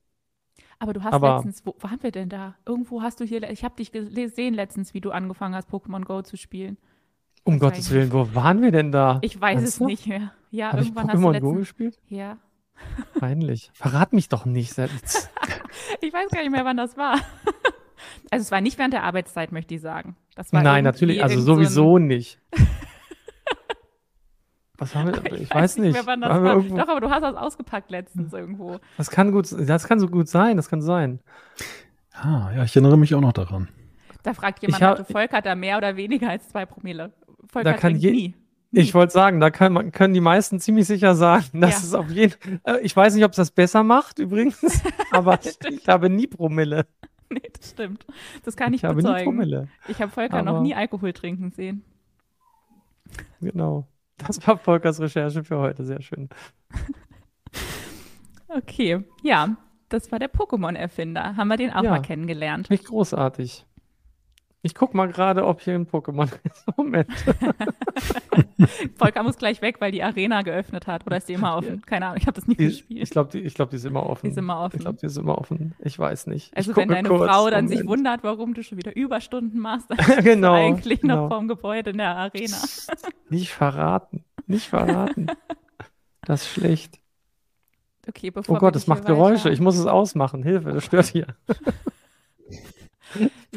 [0.79, 2.55] Aber du hast Aber- letztens, wo waren wir denn da?
[2.65, 6.21] Irgendwo hast du hier, ich habe dich gesehen letztens, wie du angefangen hast, Pokémon Go
[6.21, 6.77] zu spielen.
[7.43, 9.19] Um Weiß Gottes Willen, wo waren wir denn da?
[9.21, 9.89] Ich weiß es Ernsthaft?
[9.89, 10.31] nicht mehr.
[10.51, 11.99] Ja, Habe ich irgendwann hast du Pokémon Go letztens, gespielt?
[12.07, 12.37] ja.
[13.19, 13.71] Peinlich.
[13.73, 15.29] Verrat mich doch nicht selbst.
[16.01, 17.19] Ich weiß gar nicht mehr, wann das war.
[18.31, 20.15] Also es war nicht während der Arbeitszeit, möchte ich sagen.
[20.35, 22.39] Das war Nein, natürlich, also irgend so sowieso nicht.
[24.79, 25.33] Was haben wir?
[25.41, 25.93] Ich, weiß nicht.
[25.93, 26.55] mehr, wann das war.
[26.55, 28.79] irgendwo- Doch, aber du hast das ausgepackt letztens irgendwo.
[28.97, 31.19] Das kann gut, das kann so gut sein, das kann sein.
[32.13, 33.67] Ah, ja, ich erinnere mich auch noch daran.
[34.23, 37.11] Da fragt jemand, Ich hab- hatte Volker da mehr oder weniger als zwei Promille?
[37.47, 38.33] Volker Da kann je- nie.
[38.71, 41.77] Ich wollte sagen, da kann man, können die meisten ziemlich sicher sagen, dass Ja.
[41.87, 44.61] es auf jeden äh, Ich weiß nicht, ob es das besser macht übrigens,
[45.11, 46.85] aber ich habe nie Promille.
[47.31, 48.07] Nee, das stimmt.
[48.43, 49.23] Das kann ich, Ich habe nie bezeugen.
[49.25, 49.67] Promille.
[49.87, 51.83] Ich habe Volker noch Aber- nie Alkohol trinken sehen.
[53.39, 53.87] Genau.
[54.27, 55.83] Das war Volkers Recherche für heute.
[55.85, 56.29] Sehr schön.
[58.51, 59.57] Okay, ja,
[59.89, 61.35] das war der Pokémon-Erfinder.
[61.35, 61.91] Haben wir den auch Ja.
[61.91, 62.69] mal kennengelernt.
[62.71, 63.65] Nicht großartig.
[64.61, 66.65] Ich guck mal gerade, ob hier ein Pokémon ist.
[66.77, 67.07] Moment.
[68.97, 71.05] Volker muss gleich weg, weil die Arena geöffnet hat.
[71.05, 71.81] Oder ist die immer offen?
[71.85, 73.01] Keine Ahnung, ich habe das nie Die, gespielt.
[73.03, 74.25] ich glaube, die, ich glaub, die ist immer offen.
[74.25, 74.75] Die ist immer offen.
[74.75, 75.75] Ich glaube, die ist immer offen.
[75.79, 76.55] Ich weiß nicht.
[76.57, 77.31] also wenn deine kurz.
[77.31, 77.89] Frau dann sich Moment.
[77.99, 80.15] wundert, warum du schon wieder Überstunden machst, dann genau.
[80.25, 81.15] bist du eigentlich genau.
[81.23, 82.57] noch vorm Gebäude in der Arena.
[83.29, 84.25] Nicht verraten.
[84.45, 85.27] Nicht verraten.
[86.25, 86.99] das ist schlecht.
[88.07, 89.45] Okay, bevor Oh Gott, es macht Geräusche.
[89.45, 90.43] weiter- Ich muss es ausmachen.
[90.43, 91.27] Hilfe, das stört hier.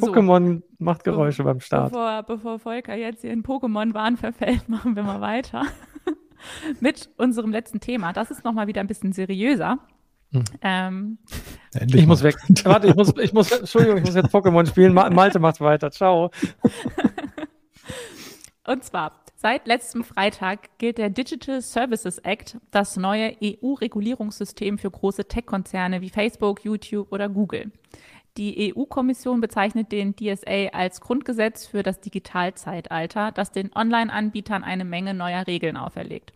[0.03, 1.93] So, Pokémon macht Geräusche beim Start.
[1.93, 5.65] Bevor, bevor Volker jetzt hier in Pokémon-Wahn verfällt, machen wir mal weiter
[6.81, 8.13] mit unserem letzten Thema.
[8.13, 9.79] Das ist nochmal wieder ein bisschen seriöser.
[10.33, 10.45] Hm.
[10.63, 11.19] Ähm,
[11.73, 12.31] Endlich Ich muss mal.
[12.31, 12.37] weg.
[12.65, 14.93] Warte, ich muss, ich muss, Entschuldigung, ich muss jetzt Pokémon spielen.
[14.93, 15.91] Ma Malte macht weiter.
[15.91, 16.31] Ciao.
[18.67, 25.27] Und zwar, seit letztem Freitag gilt der Digital Services Act, das neue EU-Regulierungssystem für große
[25.27, 27.73] Tech-Konzerne wie Facebook, YouTube oder Google.
[28.39, 35.13] Die EU-Kommission bezeichnet den DSA als Grundgesetz für das Digitalzeitalter, das den Online-Anbietern eine Menge
[35.13, 36.33] neuer Regeln auferlegt.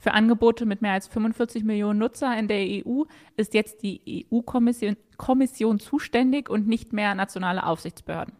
[0.00, 3.04] Für Angebote mit mehr als 45 Millionen Nutzer in der EU
[3.36, 8.34] ist jetzt die EU-Kommission Kommission zuständig und nicht mehr nationale Aufsichtsbehörden.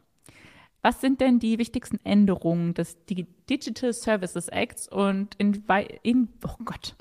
[0.83, 5.65] Was sind denn die wichtigsten Änderungen des Digi- Digital Services Acts und in,
[6.03, 6.95] in oh Gott,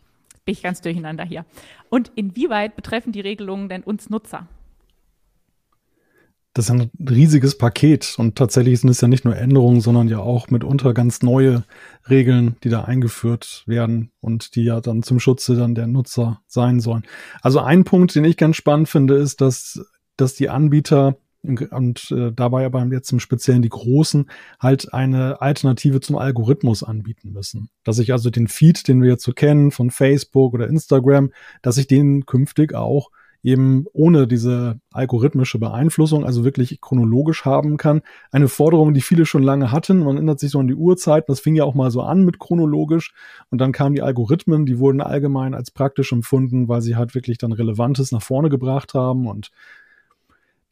[0.46, 1.46] bin ich ganz durcheinander hier.
[1.90, 4.48] Und inwieweit betreffen die Regelungen denn uns Nutzer?
[6.56, 10.20] Das ist ein riesiges Paket und tatsächlich sind es ja nicht nur Änderungen, sondern ja
[10.20, 11.66] auch mitunter ganz neue
[12.10, 16.80] Regeln, die da eingeführt werden und die ja dann zum Schutze dann der Nutzer sein
[16.80, 17.04] sollen.
[17.42, 19.86] Also ein Punkt, den ich ganz spannend finde, ist, dass,
[20.16, 26.00] dass die Anbieter und äh, dabei aber jetzt im Speziellen die Großen halt eine Alternative
[26.00, 27.70] zum Algorithmus anbieten müssen.
[27.84, 31.32] Dass ich also den Feed, den wir jetzt so kennen von Facebook oder Instagram,
[31.62, 33.12] dass ich den künftig auch
[33.46, 38.02] eben ohne diese algorithmische Beeinflussung, also wirklich chronologisch haben kann.
[38.32, 40.00] Eine Forderung, die viele schon lange hatten.
[40.00, 41.30] Man erinnert sich so an die Uhrzeit.
[41.30, 43.14] Das fing ja auch mal so an mit chronologisch.
[43.52, 47.38] Und dann kamen die Algorithmen, die wurden allgemein als praktisch empfunden, weil sie halt wirklich
[47.38, 49.52] dann Relevantes nach vorne gebracht haben und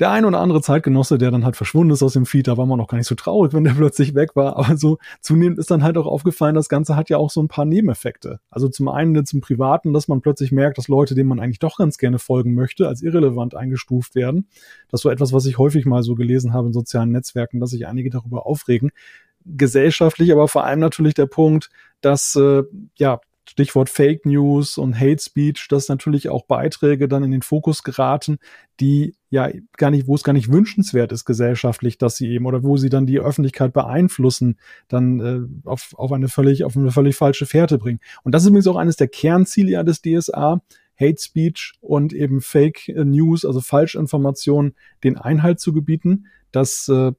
[0.04, 2.66] der ein oder andere Zeitgenosse, der dann halt verschwunden ist aus dem Feed, da war
[2.66, 4.58] man noch gar nicht so traurig, wenn der plötzlich weg war.
[4.58, 7.47] Aber so zunehmend ist dann halt auch aufgefallen, das Ganze hat ja auch so ein
[7.47, 8.41] paar Nebeneffekte.
[8.49, 11.78] Also zum einen im Privaten, dass man plötzlich merkt, dass Leute, denen man eigentlich doch
[11.78, 14.47] ganz gerne folgen möchte, als irrelevant eingestuft werden.
[14.89, 17.88] Das so etwas, was ich häufig mal so gelesen habe in sozialen Netzwerken, dass sich
[17.88, 18.91] einige darüber aufregen.
[19.45, 21.70] Gesellschaftlich aber vor allem natürlich der Punkt,
[22.01, 22.64] dass äh,
[22.97, 27.84] ja Stichwort Fake News und Hate Speech, dass natürlich auch Beiträge dann in den Fokus
[27.84, 28.39] geraten,
[28.80, 32.64] die ja gar nicht, wo es gar nicht wünschenswert ist gesellschaftlich, dass sie eben oder
[32.64, 37.16] wo sie dann die Öffentlichkeit beeinflussen, dann äh, auf, auf eine völlig auf eine völlig
[37.16, 38.00] falsche Fährte bringen.
[38.24, 40.62] Und das ist übrigens auch eines der Kernziele ja des DSA,
[41.00, 46.28] Hate Speech und eben Fake News, also Falschinformationen, den Einhalt zu gebieten.
[46.52, 47.12] Das äh,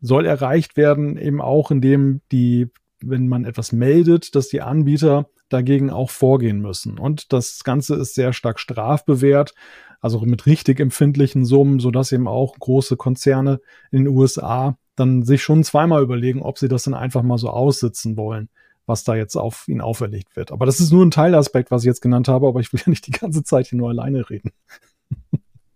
[0.00, 2.68] soll erreicht werden, eben auch indem die,
[3.00, 6.98] wenn man etwas meldet, dass die Anbieter dagegen auch vorgehen müssen.
[6.98, 9.54] Und das Ganze ist sehr stark strafbewehrt,
[10.00, 15.42] also mit richtig empfindlichen Summen, sodass eben auch große Konzerne in den USA dann sich
[15.42, 18.48] schon zweimal überlegen, ob sie das dann einfach mal so aussitzen wollen,
[18.86, 20.52] was da jetzt auf ihn auferlegt wird.
[20.52, 22.90] Aber das ist nur ein Teilaspekt, was ich jetzt genannt habe, aber ich will ja
[22.90, 24.52] nicht die ganze Zeit hier nur alleine reden.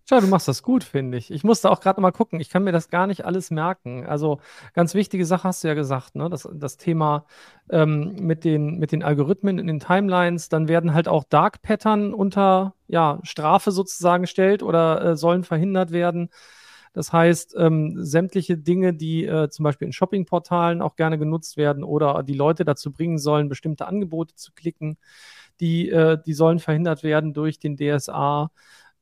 [0.07, 1.31] Schau, du machst das gut, finde ich.
[1.31, 2.39] Ich musste auch gerade mal gucken.
[2.39, 4.05] Ich kann mir das gar nicht alles merken.
[4.05, 4.39] Also
[4.75, 6.29] ganz wichtige Sache hast du ja gesagt, ne?
[6.29, 7.25] Das, das Thema
[7.71, 12.13] ähm, mit, den, mit den Algorithmen in den Timelines, dann werden halt auch Dark Pattern
[12.13, 16.29] unter ja, Strafe sozusagen gestellt oder äh, sollen verhindert werden.
[16.93, 21.83] Das heißt, ähm, sämtliche Dinge, die äh, zum Beispiel in Shoppingportalen auch gerne genutzt werden
[21.83, 24.99] oder die Leute dazu bringen sollen, bestimmte Angebote zu klicken,
[25.61, 28.51] die, äh, die sollen verhindert werden durch den DSA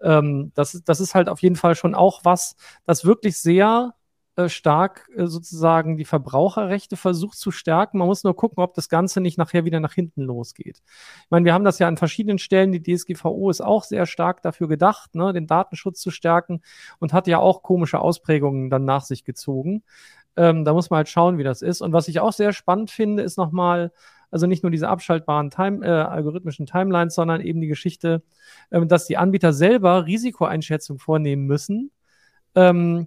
[0.03, 3.95] ähm, das, das ist halt auf jeden Fall schon auch was, das wirklich sehr
[4.35, 7.99] äh, stark äh, sozusagen die Verbraucherrechte versucht zu stärken.
[7.99, 10.83] Man muss nur gucken, ob das Ganze nicht nachher wieder nach hinten losgeht.
[11.25, 12.73] Ich meine, wir haben das ja an verschiedenen Stellen.
[12.73, 16.63] Die DSGVO ist auch sehr stark dafür gedacht, ne, den Datenschutz zu stärken
[16.99, 19.83] und hat ja auch komische Ausprägungen dann nach sich gezogen.
[20.37, 21.83] Ähm, da muss man halt schauen, wie das ist.
[21.83, 23.93] Und was ich auch sehr spannend finde, ist nochmal,
[24.33, 28.23] also nicht nur diese abschaltbaren Time, äh, algorithmischen Timelines, sondern eben die Geschichte,
[28.71, 31.93] äh, dass die Anbieter selber Risikoeinschätzung vornehmen müssen.
[32.55, 33.07] Ähm,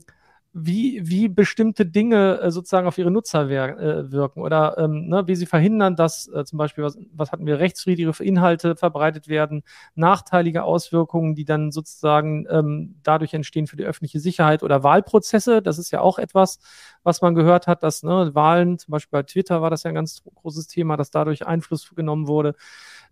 [0.57, 5.27] wie, wie bestimmte Dinge äh, sozusagen auf ihre Nutzer wer, äh, wirken oder ähm, ne,
[5.27, 9.63] wie sie verhindern, dass äh, zum Beispiel, was, was hatten wir, rechtswidrige Inhalte verbreitet werden,
[9.95, 15.61] nachteilige Auswirkungen, die dann sozusagen ähm, dadurch entstehen für die öffentliche Sicherheit oder Wahlprozesse.
[15.61, 16.59] Das ist ja auch etwas,
[17.03, 19.95] was man gehört hat, dass ne, Wahlen, zum Beispiel bei Twitter war das ja ein
[19.95, 22.55] ganz großes Thema, dass dadurch Einfluss genommen wurde.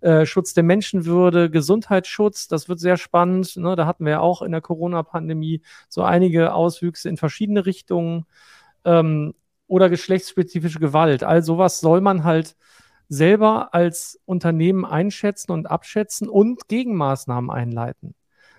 [0.03, 3.55] Äh, Schutz der Menschenwürde, Gesundheitsschutz, das wird sehr spannend.
[3.57, 3.75] Ne?
[3.75, 8.25] Da hatten wir ja auch in der Corona-Pandemie so einige Auswüchse in verschiedene Richtungen.
[8.85, 9.33] Ähm,
[9.67, 11.23] oder geschlechtsspezifische Gewalt.
[11.23, 12.55] All sowas soll man halt
[13.09, 18.13] selber als Unternehmen einschätzen und abschätzen und Gegenmaßnahmen einleiten.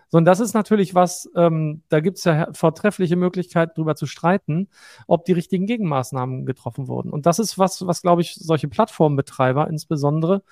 [0.08, 4.06] So, und das ist natürlich was, ähm, da gibt es ja vortreffliche Möglichkeiten, darüber zu
[4.06, 4.68] streiten,
[5.06, 7.10] ob die richtigen Gegenmaßnahmen getroffen wurden.
[7.10, 10.42] Und das ist was, was, glaube ich, solche Plattformbetreiber insbesondere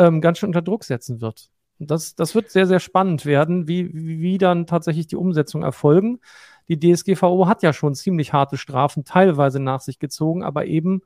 [0.00, 1.50] ähm, ganz schön unter Druck setzen wird.
[1.78, 6.20] Das, das wird sehr, sehr spannend werden, wie, wie dann tatsächlich die Umsetzung erfolgen.
[6.68, 11.02] Die DSGVO hat ja schon ziemlich harte Strafen teilweise nach sich gezogen, aber eben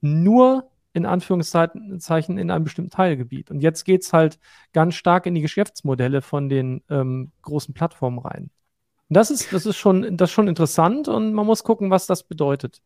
[0.00, 3.50] nur in Anführungszeichen in einem bestimmten Teilgebiet.
[3.50, 4.38] Und jetzt geht es halt
[4.72, 8.50] ganz stark in die Geschäftsmodelle von den ähm, großen Plattformen rein.
[9.10, 12.22] Das ist, das ist schon, das ist schon interessant und man muss gucken, was das
[12.22, 12.82] bedeutet.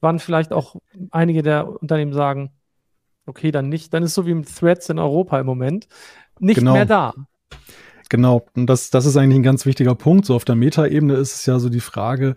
[0.00, 0.76] Wann vielleicht auch
[1.10, 2.52] einige der Unternehmen sagen,
[3.26, 3.92] Okay, dann nicht.
[3.92, 5.88] Dann ist so wie mit Threads in Europa im Moment
[6.38, 6.72] nicht genau.
[6.72, 7.14] mehr da.
[8.08, 10.26] Genau, und das, das ist eigentlich ein ganz wichtiger Punkt.
[10.26, 12.34] So auf der Metaebene ist es ja so die Frage,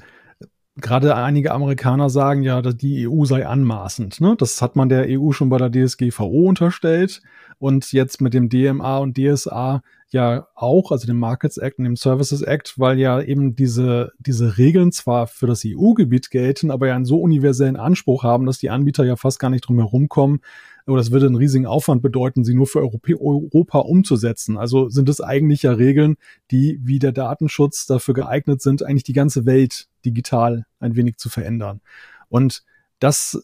[0.81, 4.21] gerade einige Amerikaner sagen ja, dass die EU sei anmaßend.
[4.21, 4.35] Ne?
[4.37, 7.21] Das hat man der EU schon bei der DSGVO unterstellt
[7.59, 9.81] und jetzt mit dem DMA und DSA
[10.11, 14.57] ja auch, also dem Markets Act und dem Services Act, weil ja eben diese, diese
[14.57, 18.71] Regeln zwar für das EU-Gebiet gelten, aber ja einen so universellen Anspruch haben, dass die
[18.71, 20.39] Anbieter ja fast gar nicht drum herum kommen,
[20.89, 24.57] oder es würde einen riesigen Aufwand bedeuten, sie nur für Europa umzusetzen.
[24.57, 26.17] Also sind es eigentlich ja Regeln,
[26.51, 31.29] die wie der Datenschutz dafür geeignet sind, eigentlich die ganze Welt digital ein wenig zu
[31.29, 31.81] verändern.
[32.29, 32.63] Und
[32.99, 33.43] das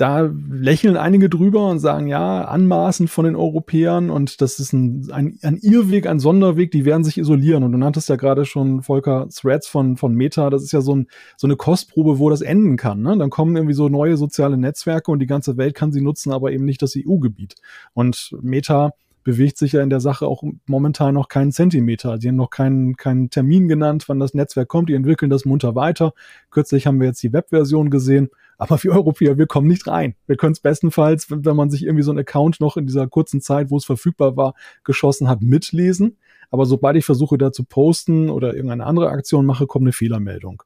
[0.00, 5.10] da lächeln einige drüber und sagen, ja, anmaßend von den Europäern und das ist ein,
[5.12, 7.64] ein, ein Irrweg, ein Sonderweg, die werden sich isolieren.
[7.64, 10.96] Und du nanntest ja gerade schon, Volker, Threads von, von Meta, das ist ja so,
[10.96, 13.02] ein, so eine Kostprobe, wo das enden kann.
[13.02, 13.18] Ne?
[13.18, 16.50] Dann kommen irgendwie so neue soziale Netzwerke und die ganze Welt kann sie nutzen, aber
[16.50, 17.56] eben nicht das EU-Gebiet.
[17.92, 22.18] Und Meta bewegt sich ja in der Sache auch momentan noch keinen Zentimeter.
[22.18, 24.88] Die haben noch keinen, keinen Termin genannt, wann das Netzwerk kommt.
[24.88, 26.12] Die entwickeln das munter weiter.
[26.50, 28.30] Kürzlich haben wir jetzt die Webversion gesehen.
[28.58, 30.14] Aber wir Europäer, wir kommen nicht rein.
[30.26, 33.08] Wir können es bestenfalls, wenn, wenn man sich irgendwie so einen Account noch in dieser
[33.08, 34.54] kurzen Zeit, wo es verfügbar war,
[34.84, 36.18] geschossen hat, mitlesen.
[36.50, 40.62] Aber sobald ich versuche, da zu posten oder irgendeine andere Aktion mache, kommt eine Fehlermeldung.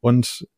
[0.00, 0.48] Und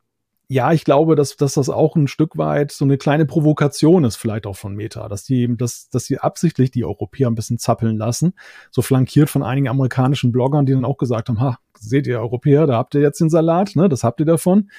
[0.51, 4.17] ja, ich glaube, dass, dass das auch ein Stück weit so eine kleine Provokation ist,
[4.17, 7.99] vielleicht auch von Meta, dass die, dass, dass sie absichtlich die Europäer ein bisschen zappeln
[7.99, 8.33] lassen,
[8.71, 12.67] so flankiert von einigen amerikanischen Bloggern, die dann auch gesagt haben, ha, seht ihr Europäer,
[12.67, 14.71] da habt ihr jetzt den Salat, ne, das habt ihr davon.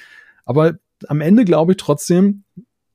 [0.44, 0.74] Aber
[1.06, 2.42] am Ende glaube ich trotzdem,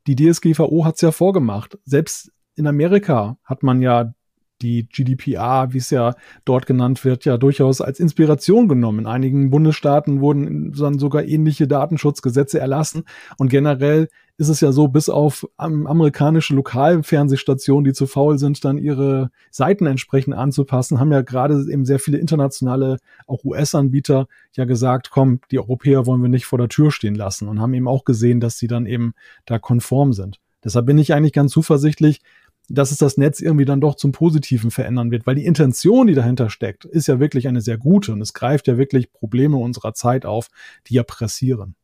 [0.06, 1.78] die DSGVO hat es ja vorgemacht.
[1.86, 4.14] Selbst in Amerika hat man ja
[4.62, 9.00] die GDPR, wie es ja dort genannt wird, ja durchaus als Inspiration genommen.
[9.00, 13.04] In einigen Bundesstaaten wurden dann sogar ähnliche Datenschutzgesetze erlassen.
[13.38, 18.78] Und generell ist es ja so, bis auf amerikanische Lokalfernsehstationen, die zu faul sind, dann
[18.78, 22.98] ihre Seiten entsprechend anzupassen, haben ja gerade eben sehr viele internationale,
[23.28, 27.48] auch US-Anbieter ja gesagt, komm, die Europäer wollen wir nicht vor der Tür stehen lassen
[27.48, 29.14] und haben eben auch gesehen, dass sie dann eben
[29.46, 30.40] da konform sind.
[30.66, 32.22] Deshalb bin ich eigentlich ganz zuversichtlich,
[32.70, 36.14] dass es das Netz irgendwie dann doch zum Positiven verändern wird, weil die Intention, die
[36.14, 39.94] dahinter steckt, ist ja wirklich eine sehr gute und es greift ja wirklich Probleme unserer
[39.94, 40.50] Zeit auf,
[40.88, 41.76] die ja pressieren.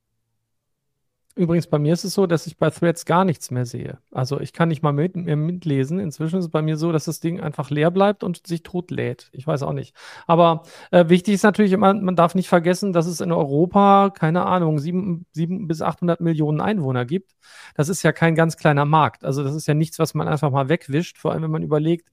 [1.41, 3.97] Übrigens, bei mir ist es so, dass ich bei Threads gar nichts mehr sehe.
[4.11, 5.97] Also ich kann nicht mal mit, mehr mitlesen.
[5.97, 8.91] Inzwischen ist es bei mir so, dass das Ding einfach leer bleibt und sich tot
[8.91, 9.31] lädt.
[9.31, 9.95] Ich weiß auch nicht.
[10.27, 10.61] Aber
[10.91, 14.77] äh, wichtig ist natürlich immer, man darf nicht vergessen, dass es in Europa, keine Ahnung,
[14.77, 17.35] sieben, sieben bis 800 Millionen Einwohner gibt.
[17.75, 19.25] Das ist ja kein ganz kleiner Markt.
[19.25, 21.17] Also das ist ja nichts, was man einfach mal wegwischt.
[21.17, 22.07] Vor allem, wenn man überlegt,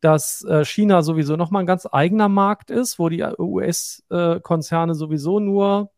[0.00, 5.38] dass äh, China sowieso nochmal ein ganz eigener Markt ist, wo die US-Konzerne äh, sowieso
[5.38, 5.90] nur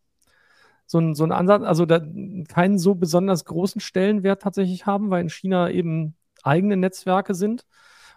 [0.86, 2.00] so ein, so ein Ansatz, also da
[2.48, 7.66] keinen so besonders großen Stellenwert tatsächlich haben, weil in China eben eigene Netzwerke sind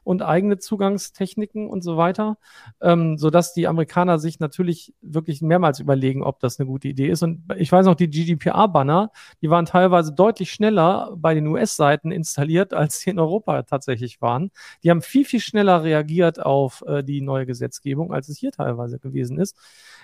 [0.04, 2.38] und eigene Zugangstechniken und so weiter,
[2.82, 7.24] ähm, sodass die Amerikaner sich natürlich wirklich mehrmals überlegen, ob das eine gute Idee ist.
[7.24, 9.12] Und ich weiß noch, die GDPR-Banner,
[9.42, 14.52] die waren teilweise deutlich schneller bei den US-Seiten installiert, als sie in Europa tatsächlich waren.
[14.84, 19.00] Die haben viel, viel schneller reagiert auf äh, die neue Gesetzgebung, als es hier teilweise
[19.00, 19.58] gewesen ist.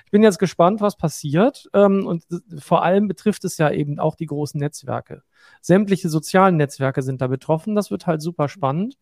[0.06, 1.68] Ich bin jetzt gespannt, was passiert.
[1.74, 2.26] Ähm, und
[2.60, 5.24] vor allem betrifft es ja eben auch die großen Netzwerke.
[5.62, 7.76] Sämtliche sozialen Netzwerke sind da betroffen.
[7.76, 8.97] Das wird halt super spannend.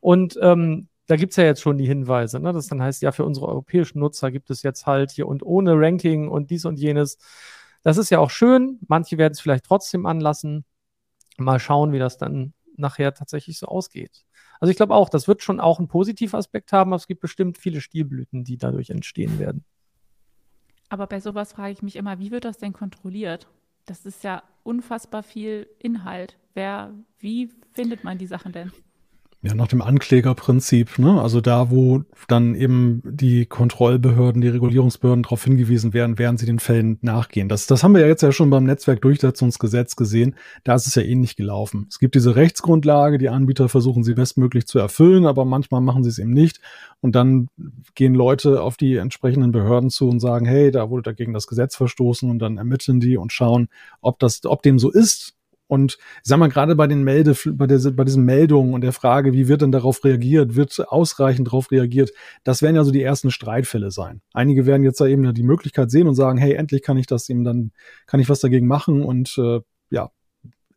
[0.00, 2.52] Und ähm, da gibt's ja jetzt schon die Hinweise, ne?
[2.52, 5.74] das dann heißt, ja, für unsere europäischen Nutzer gibt es jetzt halt hier und ohne
[5.74, 7.18] Ranking und dies und jenes.
[7.82, 8.80] Das ist ja auch schön.
[8.88, 10.64] Manche werden es vielleicht trotzdem anlassen.
[11.38, 14.24] Mal schauen, wie das dann nachher tatsächlich so ausgeht.
[14.58, 17.20] Also ich glaube auch, das wird schon auch einen positiven Aspekt haben, aber es gibt
[17.20, 19.64] bestimmt viele Stilblüten, die dadurch entstehen werden.
[20.88, 23.48] Aber bei sowas frage ich mich immer, wie wird das denn kontrolliert?
[23.86, 26.36] Das ist ja unfassbar viel Inhalt.
[26.54, 28.72] Wer, wie findet man die Sachen denn?
[29.42, 31.20] Ja, nach dem Anklägerprinzip, ne?
[31.20, 36.58] Also da, wo dann eben die Kontrollbehörden, die Regulierungsbehörden darauf hingewiesen werden, werden sie den
[36.58, 37.48] Fällen nachgehen.
[37.48, 40.34] Das, das haben wir ja jetzt ja schon beim Netzwerkdurchsetzungsgesetz gesehen.
[40.64, 41.86] Da ist es ja ähnlich gelaufen.
[41.88, 46.10] Es gibt diese Rechtsgrundlage, die Anbieter versuchen sie bestmöglich zu erfüllen, aber manchmal machen sie
[46.10, 46.60] es eben nicht.
[47.00, 47.48] Und dann
[47.94, 51.76] gehen Leute auf die entsprechenden Behörden zu und sagen, hey, da wurde dagegen das Gesetz
[51.76, 53.68] verstoßen und dann ermitteln die und schauen,
[54.00, 55.35] ob das, ob dem so ist
[55.68, 58.92] und ich sag mal, gerade bei den Melde, bei, der, bei diesen Meldungen und der
[58.92, 62.10] Frage, wie wird denn darauf reagiert, wird ausreichend darauf reagiert,
[62.44, 64.20] das werden ja so die ersten Streitfälle sein.
[64.32, 67.28] Einige werden jetzt da eben die Möglichkeit sehen und sagen, hey, endlich kann ich das
[67.28, 67.72] eben dann,
[68.06, 69.60] kann ich was dagegen machen und äh,
[69.90, 70.10] ja,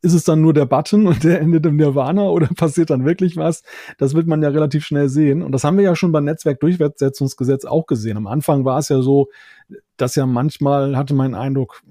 [0.02, 3.38] ist es dann nur der Button und der endet im Nirvana oder passiert dann wirklich
[3.38, 3.64] was?
[3.98, 5.42] Das wird man ja relativ schnell sehen.
[5.42, 8.18] Und das haben wir ja schon beim Netzwerkdurchsetzungsgesetz auch gesehen.
[8.18, 9.28] Am Anfang war es ja so,
[9.98, 11.82] dass ja manchmal hatte man den Eindruck,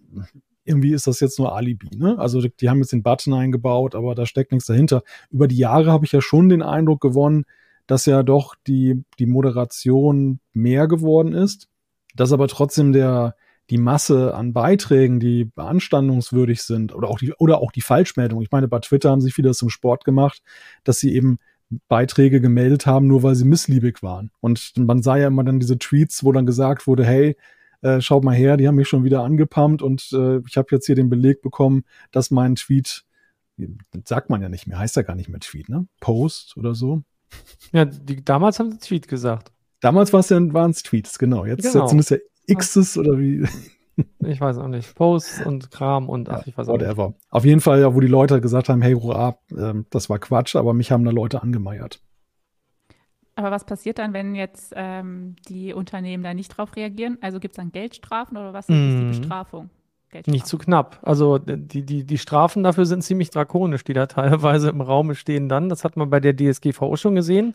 [0.68, 1.96] irgendwie ist das jetzt nur Alibi.
[1.96, 2.18] Ne?
[2.18, 5.02] Also die haben jetzt den Button eingebaut, aber da steckt nichts dahinter.
[5.30, 7.44] Über die Jahre habe ich ja schon den Eindruck gewonnen,
[7.86, 11.68] dass ja doch die, die Moderation mehr geworden ist,
[12.14, 13.34] dass aber trotzdem der,
[13.70, 18.42] die Masse an Beiträgen, die beanstandungswürdig sind oder auch die, oder auch die Falschmeldung.
[18.42, 20.42] Ich meine, bei Twitter haben sich viele das zum Sport gemacht,
[20.84, 21.38] dass sie eben
[21.88, 24.30] Beiträge gemeldet haben, nur weil sie missliebig waren.
[24.40, 27.36] Und man sah ja immer dann diese Tweets, wo dann gesagt wurde, hey,
[27.82, 30.86] äh, schaut mal her, die haben mich schon wieder angepumpt und äh, ich habe jetzt
[30.86, 33.04] hier den Beleg bekommen, dass mein Tweet
[33.58, 35.86] das sagt man ja nicht mehr, heißt ja gar nicht mehr Tweet, ne?
[36.00, 37.02] Post oder so.
[37.72, 39.52] Ja, die, damals haben sie Tweet gesagt.
[39.80, 41.44] Damals war es ja, waren es Tweets, genau.
[41.44, 41.80] Jetzt, Genau.
[41.84, 42.16] jetzt sind es ja
[42.46, 43.46] X's oder wie.
[44.24, 44.94] Ich weiß auch nicht.
[44.94, 46.86] Posts und Kram und ach, ich weiß auch nicht.
[46.86, 47.14] Whatever.
[47.30, 50.54] Auf jeden Fall, ja, wo die Leute gesagt haben, hey, hurra, ähm, das war Quatsch,
[50.54, 52.00] aber mich haben da Leute angemeiert.
[53.38, 57.18] Aber was passiert dann, wenn jetzt ähm, die Unternehmen da nicht drauf reagieren?
[57.20, 59.06] Also gibt es dann Geldstrafen oder was ist die Mhm.
[59.06, 59.70] Bestrafung?
[60.26, 60.98] Nicht zu knapp.
[61.02, 65.48] Also die, die, die Strafen dafür sind ziemlich drakonisch, die da teilweise im Raum stehen
[65.48, 65.68] dann.
[65.68, 67.54] Das hat man bei der DSGVO schon gesehen.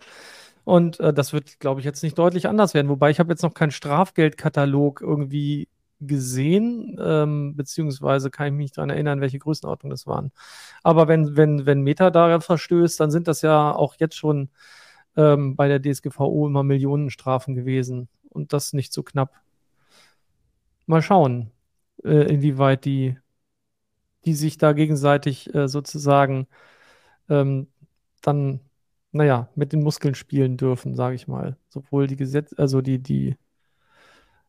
[0.64, 2.90] Und äh, das wird, glaube ich, jetzt nicht deutlich anders werden.
[2.90, 5.68] Wobei ich habe jetzt noch keinen Strafgeldkatalog irgendwie
[6.00, 10.32] gesehen, ähm, beziehungsweise kann ich mich nicht daran erinnern, welche Größenordnung das waren.
[10.84, 14.50] Aber wenn, wenn, wenn Meta da verstößt, dann sind das ja auch jetzt schon
[15.16, 18.08] ähm, bei der DSGVO immer Millionenstrafen gewesen.
[18.30, 19.42] Und das nicht so knapp.
[20.86, 21.52] Mal schauen,
[22.04, 23.18] äh, inwieweit die,
[24.26, 26.48] die sich da gegenseitig äh, sozusagen
[27.30, 27.68] ähm,
[28.22, 28.62] dann,
[29.12, 31.58] naja, mit den Muskeln spielen dürfen, sage ich mal.
[31.70, 33.38] Sowohl die Gesetz, also die, die,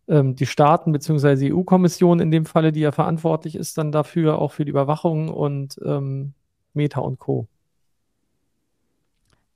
[0.08, 4.38] ähm, die Staaten beziehungsweise die EU-Kommission in dem Falle, die ja verantwortlich ist dann dafür,
[4.38, 6.34] auch für die Überwachung und ähm,
[6.72, 7.48] Meta und Co.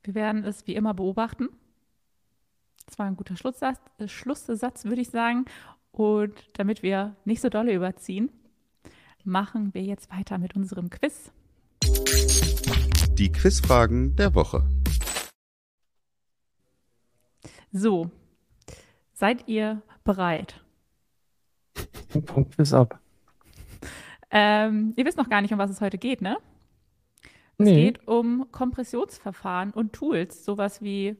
[0.02, 1.48] Wir werden es wie immer beobachten.
[2.86, 5.44] Das war ein guter Schlusssatz, äh, Schlusssatz, würde ich sagen.
[5.92, 8.30] Und damit wir nicht so dolle überziehen,
[9.24, 11.32] machen wir jetzt weiter mit unserem Quiz.
[13.14, 14.66] Die Quizfragen der Woche.
[17.72, 18.10] So,
[19.12, 20.64] seid ihr bereit?
[22.24, 22.98] Punkt bis ab.
[24.30, 26.38] Ähm, ihr wisst noch gar nicht, um was es heute geht, ne?
[27.58, 27.86] Es Nee.
[27.86, 31.16] geht um Kompressionsverfahren und Tools, sowas wie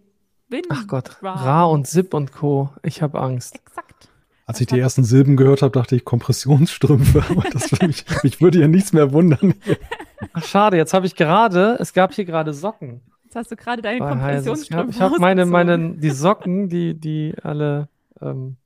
[0.49, 0.63] Win.
[0.71, 2.71] Ach Gott, Ra- Ra und Zip und Co.
[2.83, 3.55] Ich habe Angst.
[3.57, 4.09] Exakt.
[4.47, 8.41] Als ich die ersten Silben gehört habe, dachte ich Kompressionsstrümpfe, aber das für mich, mich
[8.41, 9.55] würde ja nichts mehr wundern.
[10.33, 13.03] Ach, schade, jetzt habe ich gerade, es gab hier gerade Socken.
[13.25, 14.51] Jetzt hast du gerade deine bei Heise.
[14.53, 17.89] Ich habe Kompressionsstrümpfe hab meine, meine, die Socken, die, die alle
[18.23, 18.57] ähm,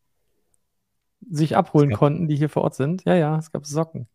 [1.28, 3.04] sich abholen konnten, die hier vor Ort sind.
[3.04, 4.06] Ja, ja, es gab Socken.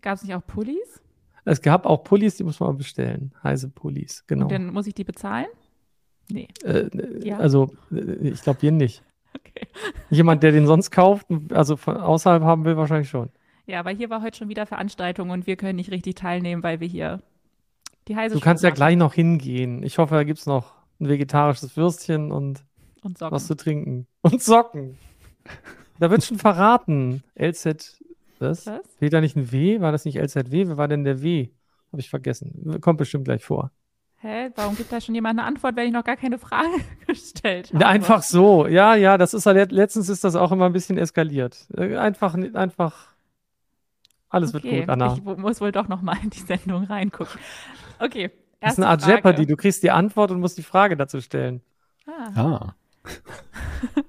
[0.00, 1.00] Gab es nicht auch Pullis?
[1.44, 3.32] Es gab auch Pullis, die muss man bestellen.
[3.42, 4.44] Heise Pullis, genau.
[4.46, 5.46] Und dann muss ich die bezahlen?
[6.30, 6.48] Nee.
[6.64, 6.88] Äh,
[7.26, 7.38] Ja.
[7.38, 9.02] Also, äh, ich glaube, wir nicht.
[9.34, 9.66] Okay.
[10.10, 13.30] Jemand, der den sonst kauft, also von außerhalb haben will, wahrscheinlich schon.
[13.66, 16.80] Ja, weil hier war heute schon wieder Veranstaltung und wir können nicht richtig teilnehmen, weil
[16.80, 17.22] wir hier
[18.08, 18.76] die heiße Du kannst Show ja machen.
[18.76, 19.82] gleich noch hingehen.
[19.82, 22.64] Ich hoffe, da gibt es noch ein vegetarisches Würstchen und
[23.02, 24.06] und was zu trinken.
[24.22, 24.98] Und Socken.
[26.00, 27.24] Da wird schon verraten.
[27.36, 28.00] LZ,
[28.40, 28.66] was?
[28.66, 28.80] Was?
[28.96, 29.80] Steht da nicht ein W?
[29.80, 30.68] War das nicht LZW?
[30.68, 31.48] Wer war denn der W?
[31.92, 32.80] Habe ich vergessen.
[32.80, 33.70] Kommt bestimmt gleich vor.
[34.20, 34.50] Hä?
[34.56, 36.68] Warum gibt da schon jemand eine Antwort, wenn ich noch gar keine Frage
[37.06, 37.86] gestellt habe?
[37.86, 38.66] Einfach so.
[38.66, 41.66] Ja, ja, das ist halt, letztens ist das auch immer ein bisschen eskaliert.
[41.76, 43.14] Äh, Einfach, einfach.
[44.28, 45.14] Alles wird Okay, gut, Anna.
[45.14, 47.40] Ich muss wohl doch noch mal in die Sendung reingucken.
[47.98, 48.30] Okay,
[48.60, 49.14] Das ist eine Art Frage.
[49.14, 49.46] Jeopardy.
[49.46, 51.62] Du kriegst die Antwort und musst die Frage dazu stellen.
[52.06, 52.32] Ah.
[52.34, 52.74] Ah,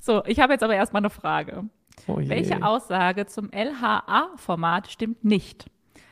[0.00, 1.64] So, ich habe jetzt aber erstmal eine Frage.
[2.06, 2.16] Oh.
[2.18, 5.66] Welche Aussage zum LHA-Format stimmt nicht?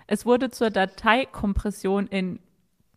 [0.06, 2.40] Es wurde zur Dateikompression in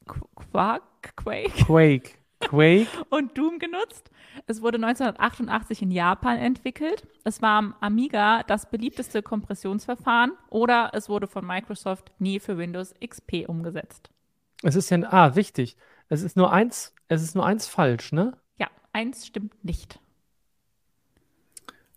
[0.07, 0.83] Qu- Quark,
[1.15, 2.11] Quake Quake.
[2.39, 2.87] Quake.
[3.09, 4.09] und Doom genutzt.
[4.47, 7.07] Es wurde 1988 in Japan entwickelt.
[7.23, 12.93] Es war am Amiga das beliebteste Kompressionsverfahren oder es wurde von Microsoft nie für Windows
[13.05, 14.09] XP umgesetzt.
[14.61, 15.77] Es ist ja, ein- ah, wichtig.
[16.09, 18.37] Es ist nur eins, es ist nur eins falsch, ne?
[18.57, 19.99] Ja, eins stimmt nicht.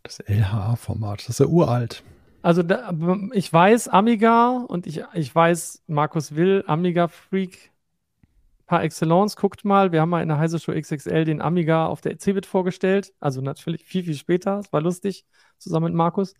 [0.08, 2.02] Das LHA-Format, das ist ja uralt.
[2.42, 2.92] Also da,
[3.32, 7.72] ich weiß Amiga und ich, ich weiß Markus Will, Amiga Freak
[8.66, 9.36] par excellence.
[9.36, 12.46] Guckt mal, wir haben mal in der Heise Show XXL den Amiga auf der Cebit
[12.46, 13.12] vorgestellt.
[13.20, 14.58] Also natürlich viel, viel später.
[14.58, 15.24] Es war lustig,
[15.58, 16.34] zusammen mit Markus.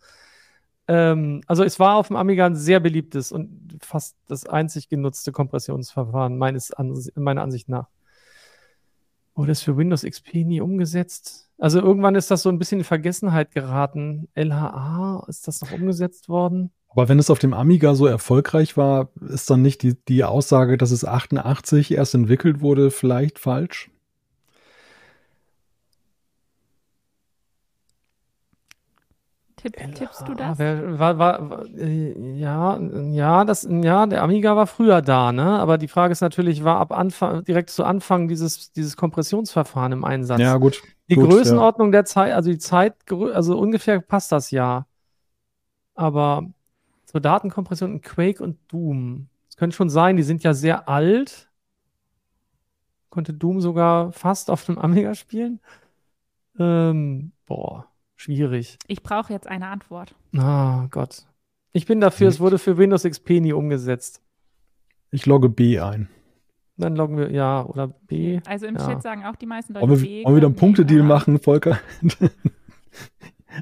[0.87, 5.31] Ähm, also es war auf dem Amiga ein sehr beliebtes und fast das einzig genutzte
[5.31, 6.71] Kompressionsverfahren meines
[7.15, 7.89] meiner Ansicht nach.
[9.35, 11.46] Wurde es für Windows XP nie umgesetzt?
[11.59, 14.27] Also irgendwann ist das so ein bisschen in Vergessenheit geraten.
[14.35, 16.71] LHA, ist das noch umgesetzt worden?
[16.89, 20.77] Aber wenn es auf dem Amiga so erfolgreich war, ist dann nicht die, die Aussage,
[20.77, 23.89] dass es 88 erst entwickelt wurde, vielleicht falsch?
[29.57, 30.59] Tipp, tippst du das?
[30.59, 35.59] Wer, war, war, war, ja, ja, das, ja, der Amiga war früher da, ne?
[35.59, 40.05] Aber die Frage ist natürlich, war ab Anfang, direkt zu Anfang dieses, dieses Kompressionsverfahren im
[40.05, 40.39] Einsatz?
[40.39, 40.83] Ja, gut.
[41.09, 44.85] Die Gut, Größenordnung der Zeit, also die Zeit, also ungefähr passt das ja.
[45.95, 46.49] Aber
[47.05, 51.49] zur Datenkompression in Quake und Doom, es könnte schon sein, die sind ja sehr alt.
[53.09, 55.61] Konnte Doom sogar fast auf dem Amiga spielen?
[56.59, 58.77] Ähm, boah, schwierig.
[58.87, 60.13] Ich brauche jetzt eine Antwort.
[60.35, 61.25] Ah, Gott.
[61.71, 62.41] Ich bin dafür, es Nicht.
[62.41, 64.21] wurde für Windows XP nie umgesetzt.
[65.11, 66.09] Ich logge B ein.
[66.77, 68.39] Dann loggen wir ja oder B.
[68.45, 68.87] Also im Ja.
[68.87, 70.23] Chat sagen auch die meisten Leute Wollen wir, B.
[70.23, 71.79] wollen wir wieder einen glauben Punktedeal machen, Volker?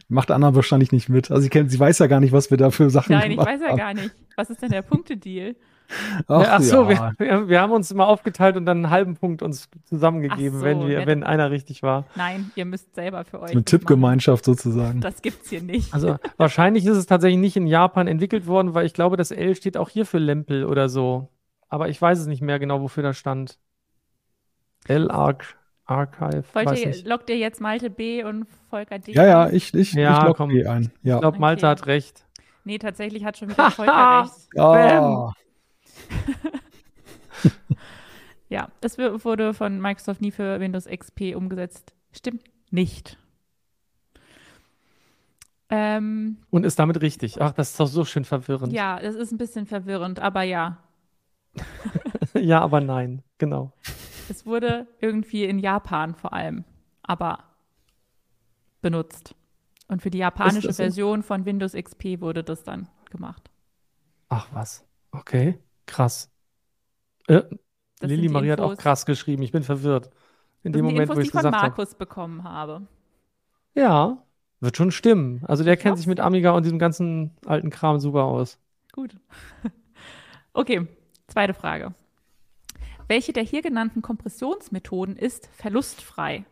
[0.10, 1.32] Macht Anna wahrscheinlich nicht mit.
[1.32, 3.38] Also sie, kennt, sie weiß ja gar nicht, was wir da für Sachen Nein, ich
[3.38, 3.78] gemacht weiß ja haben.
[3.78, 4.12] gar nicht.
[4.36, 5.56] Was ist denn der Punktedeal?
[6.28, 7.14] Ach, ja, ach so, ja.
[7.18, 10.66] wir, wir, wir haben uns immer aufgeteilt und dann einen halben Punkt uns zusammengegeben, so,
[10.66, 12.06] wenn, wir, wenn einer richtig war.
[12.16, 13.52] Nein, ihr müsst selber für euch.
[13.52, 13.64] Eine.
[13.64, 15.00] Tippgemeinschaft sozusagen.
[15.02, 15.94] Das gibt's hier nicht.
[15.94, 19.56] Also wahrscheinlich ist es tatsächlich nicht in Japan entwickelt worden, weil ich glaube, das L
[19.56, 21.30] steht auch hier für Lempel oder so.
[21.76, 23.60] Aber ich weiß es nicht mehr genau, wofür das stand.
[24.88, 26.46] L-Arc Archive.
[26.54, 27.06] Wollt weiß ihr, nicht.
[27.06, 29.12] lockt ihr jetzt Malte B und Volker D?
[29.12, 30.50] Ja, ja, ich, ich, Ja, ich logge komm.
[30.52, 30.94] B ein.
[31.04, 31.16] Ja.
[31.16, 31.72] Ich glaube, Malte Okay.
[31.72, 32.26] hat recht.
[32.64, 34.58] Nee, tatsächlich hat schon wieder Volker recht.
[34.58, 35.34] Ah,
[38.48, 41.94] Ja, das wurde von Microsoft nie für Windows XP umgesetzt.
[42.14, 43.18] Stimmt nicht.
[45.70, 47.42] Ähm, Und ist damit richtig.
[47.42, 48.72] Ach, das ist doch so schön verwirrend.
[48.72, 50.78] ja, das ist ein bisschen verwirrend, aber ja.
[52.34, 53.24] ja, aber nein.
[53.38, 53.74] Genau.
[54.28, 56.64] Es wurde irgendwie in Japan vor allem,
[57.04, 57.44] aber
[58.82, 59.36] benutzt.
[59.88, 60.84] Und für die japanische so?
[60.84, 63.50] Version von Windows XP wurde das dann gemacht.
[64.30, 64.86] Ach was.
[65.12, 65.60] Okay.
[65.86, 66.32] Krass.
[67.28, 67.44] Äh,
[68.02, 69.44] Lili Marie hat auch Infos- krass geschrieben.
[69.44, 70.12] Ich bin verwirrt.
[70.64, 71.78] In Das dem Moment, Infos, wo ich es von gesagt habe.
[71.78, 72.88] Markus bekommen habe.
[73.76, 74.26] Ja,
[74.60, 75.44] wird schon stimmen.
[75.46, 78.60] Also der Ich kennt sich mit Amiga und diesem ganzen alten Kram super aus.
[78.92, 79.16] Gut.
[80.56, 80.88] Okay,
[81.28, 81.94] zweite Frage.
[83.08, 86.46] Welche der hier genannten Kompressionsmethoden ist verlustfrei?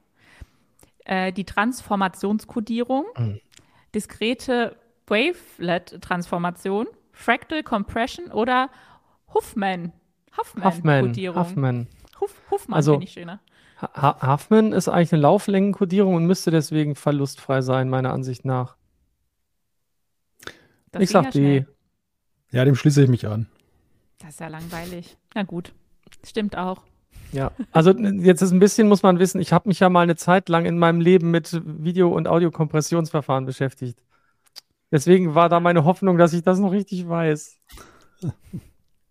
[1.06, 3.40] Äh, die Transformationskodierung, Mhm.
[3.94, 4.76] diskrete
[5.08, 8.70] Wavelet-Transformation, Fractal Compression oder
[9.34, 9.92] Huffman?
[10.38, 10.66] Huffman.
[10.66, 11.40] Huffman-Kodierung.
[11.40, 11.88] Huffman.
[12.22, 13.40] Huff, Huffmann Also- finde ich schöner.
[13.82, 18.78] Ha- Huffman ist eigentlich eine Lauflängenkodierung und müsste deswegen verlustfrei sein, meiner Ansicht nach.
[20.92, 21.38] Das ich sag ja B.
[21.40, 21.68] schnell.
[22.52, 23.48] ja, dem schließe ich mich an.
[24.24, 25.18] Das ist ja langweilig.
[25.36, 25.74] Na gut,
[26.26, 26.84] stimmt auch.
[27.34, 30.16] Ja, also jetzt ist ein bisschen, muss man wissen, ich habe mich ja mal eine
[30.16, 34.00] Zeit lang in meinem Leben mit Video- und Audiokompressionsverfahren beschäftigt.
[34.92, 37.60] Deswegen war da meine Hoffnung, dass ich das noch richtig weiß.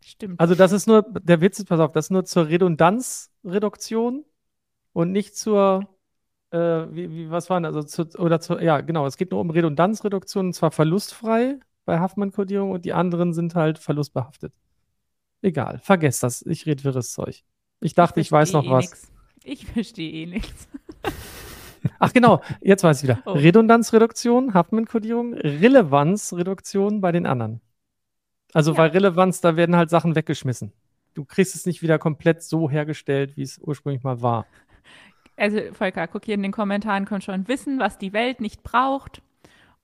[0.00, 0.40] Stimmt.
[0.40, 4.24] Also das ist nur, der Witz ist, pass auf, das ist nur zur Redundanzreduktion
[4.94, 5.88] und nicht zur,
[6.52, 9.50] äh, wie, wie, was waren, also zu, oder zur, ja, genau, es geht nur um
[9.50, 14.54] Redundanzreduktion und zwar verlustfrei bei Huffman-Kodierung und die anderen sind halt verlustbehaftet.
[15.42, 17.42] Egal, vergesst das, ich rede wirres Zeug.
[17.80, 18.84] Ich dachte, ich, weiß noch eh was.
[18.90, 19.12] nix.
[19.44, 20.68] Ich verstehe eh nichts.
[21.98, 23.20] Ach genau, jetzt weiß ich wieder.
[23.26, 23.32] Oh.
[23.32, 27.60] Redundanzreduktion, Huffman-Kodierung, Relevanzreduktion bei den anderen.
[28.54, 28.76] Also Ja.
[28.78, 30.72] bei Relevanz, da werden halt Sachen weggeschmissen.
[31.14, 34.46] Du kriegst es nicht wieder komplett so hergestellt, wie es ursprünglich mal war.
[35.36, 39.22] Also, Volker, guck hier in den Kommentaren kommt schon Wissen, was die Welt nicht braucht.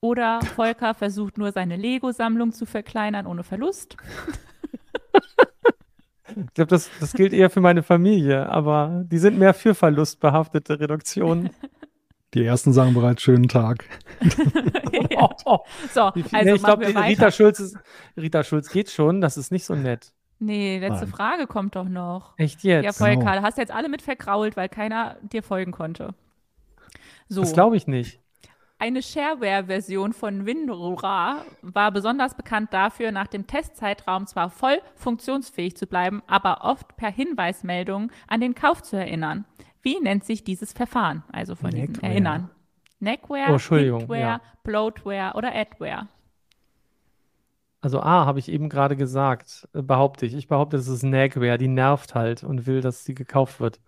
[0.00, 3.96] Oder Volker versucht nur seine Lego-Sammlung zu verkleinern ohne Verlust.
[6.36, 10.78] Ich glaube, das, das gilt eher für meine Familie, aber die sind mehr für verlustbehaftete
[10.80, 11.50] Reduktionen.
[12.34, 13.84] Die ersten sagen bereits schönen Tag.
[15.10, 15.28] Ja.
[15.94, 16.86] So, Wie viel- also nee, ich glaube.
[16.86, 17.76] Rita Schulz, ist,
[18.16, 20.12] Rita Schulz geht schon, das ist nicht so nett.
[20.38, 21.08] Nee, letzte Nein.
[21.14, 22.34] Frage kommt doch noch.
[22.36, 22.98] Echt Ja, jetzt?
[22.98, 23.32] Volker, Genau.
[23.32, 26.14] du hast jetzt alle mit verkrault, weil keiner dir folgen konnte.
[27.28, 27.40] So.
[27.40, 28.20] Das glaube ich nicht.
[28.80, 35.86] Eine Shareware-Version von WinRAR war besonders bekannt dafür, nach dem Testzeitraum zwar voll funktionsfähig zu
[35.88, 39.46] bleiben, aber oft per Hinweismeldung an den Kauf zu erinnern.
[39.82, 41.24] Wie nennt sich dieses Verfahren?
[41.32, 42.10] Also von diesem Neckwear.
[42.10, 42.50] Erinnern.
[43.00, 44.40] Neckware, Oh, Hintware, ja.
[44.62, 46.08] Bloatware oder Adware?
[47.80, 50.34] Also A, habe ich eben gerade gesagt, äh, behaupte ich.
[50.34, 53.80] Ich behaupte, es ist Nagware, die nervt halt und will, dass sie gekauft wird.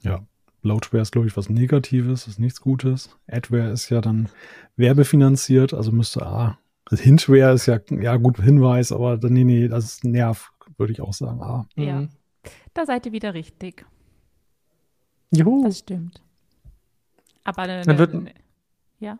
[0.00, 0.24] Ja.
[0.62, 3.16] Bloatware ist, glaube ich, was Negatives, ist nichts Gutes.
[3.28, 4.28] Adware ist ja dann
[4.76, 6.58] werbefinanziert, also müsste A.
[6.86, 10.92] Also Hintware ist ja, ja gut, Hinweis, aber dann, nee, nee, das ist Nerv, würde
[10.92, 11.42] ich auch sagen.
[11.42, 11.66] A.
[11.76, 12.00] Ja.
[12.02, 12.08] Mhm.
[12.74, 13.84] Da seid ihr wieder richtig.
[15.32, 15.64] Juhu.
[15.64, 16.22] Das stimmt.
[17.44, 18.32] Aber ne, Dann wird- ne,
[19.00, 19.18] ja.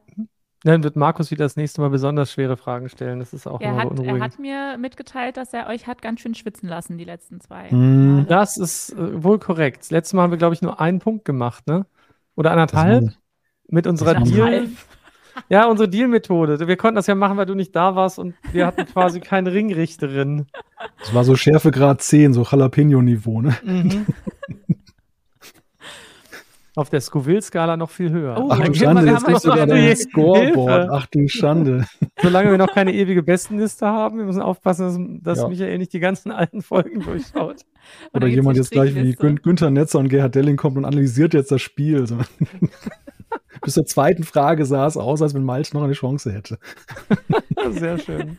[0.65, 3.19] Dann wird Markus wieder das nächste Mal besonders schwere Fragen stellen.
[3.19, 4.23] Das ist auch Er immer hat, er beunruhigend.
[4.23, 7.69] hat mir mitgeteilt, dass er euch hat ganz schön schwitzen lassen die letzten zwei.
[7.71, 8.15] Hm.
[8.15, 8.27] Male.
[8.27, 9.81] Das ist äh, wohl korrekt.
[9.81, 11.87] Das letzte Mal haben wir, glaube ich, nur einen Punkt gemacht, ne?
[12.37, 13.13] Oder anderthalb
[13.69, 14.69] mit unserer Deal.
[15.49, 16.69] Ja, unsere Deal-Methode.
[16.69, 19.51] Wir konnten das ja machen, weil du nicht da warst und wir hatten quasi keine
[19.55, 20.45] Ringrichterin.
[20.99, 23.57] Das war so Schärfegrad 10, so Jalapeno-Niveau, ne?
[23.65, 24.05] Mhm.
[26.75, 28.35] Auf der Scoville-Skala noch viel höher.
[28.39, 30.73] Oh, Ach du Schande, jetzt kriegst du noch gerade ein Scoreboard.
[30.81, 30.89] Hilfe.
[30.91, 31.87] Ach du Schande.
[32.23, 35.49] Solange wir noch keine ewige Bestenliste haben, wir müssen aufpassen, dass, dass Ja.
[35.49, 37.63] Michael nicht die ganzen alten Folgen durchschaut.
[38.15, 39.13] Oder gibt's jemand jetzt gleich wie.
[39.13, 42.07] Gün Günther Netzer und Gerhard Delling kommt und analysiert jetzt das Spiel.
[42.07, 42.17] So.
[43.63, 46.59] Bis zur zweiten Frage sah es aus, als wenn Malch noch eine Chance hätte.
[47.73, 48.39] Sehr schön.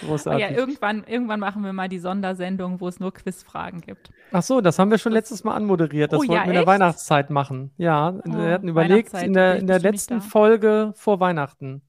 [0.00, 0.40] Großartig.
[0.42, 4.10] Ja, irgendwann, irgendwann machen wir mal die Sondersendung, wo es nur Quizfragen gibt.
[4.32, 6.12] Ach so, das haben wir schon letztes Mal anmoderiert.
[6.12, 6.66] Das Oh, wollten ja, wir in der?
[6.66, 7.70] Weihnachtszeit machen.
[7.76, 10.20] Ja, wir hatten überlegt, in der, in der letzten da.
[10.20, 11.82] Folge vor Weihnachten.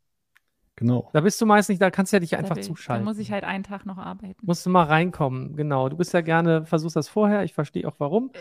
[0.75, 1.09] Genau.
[1.13, 3.05] Da bist du meist nicht, da kannst du ja dich Da einfach will- zuschalten.
[3.05, 4.35] Dann muss ich halt einen Tag noch arbeiten.
[4.41, 5.87] Musst du mal reinkommen, genau.
[5.87, 8.31] Du bist ja gerne, versuchst das vorher, ich verstehe auch warum.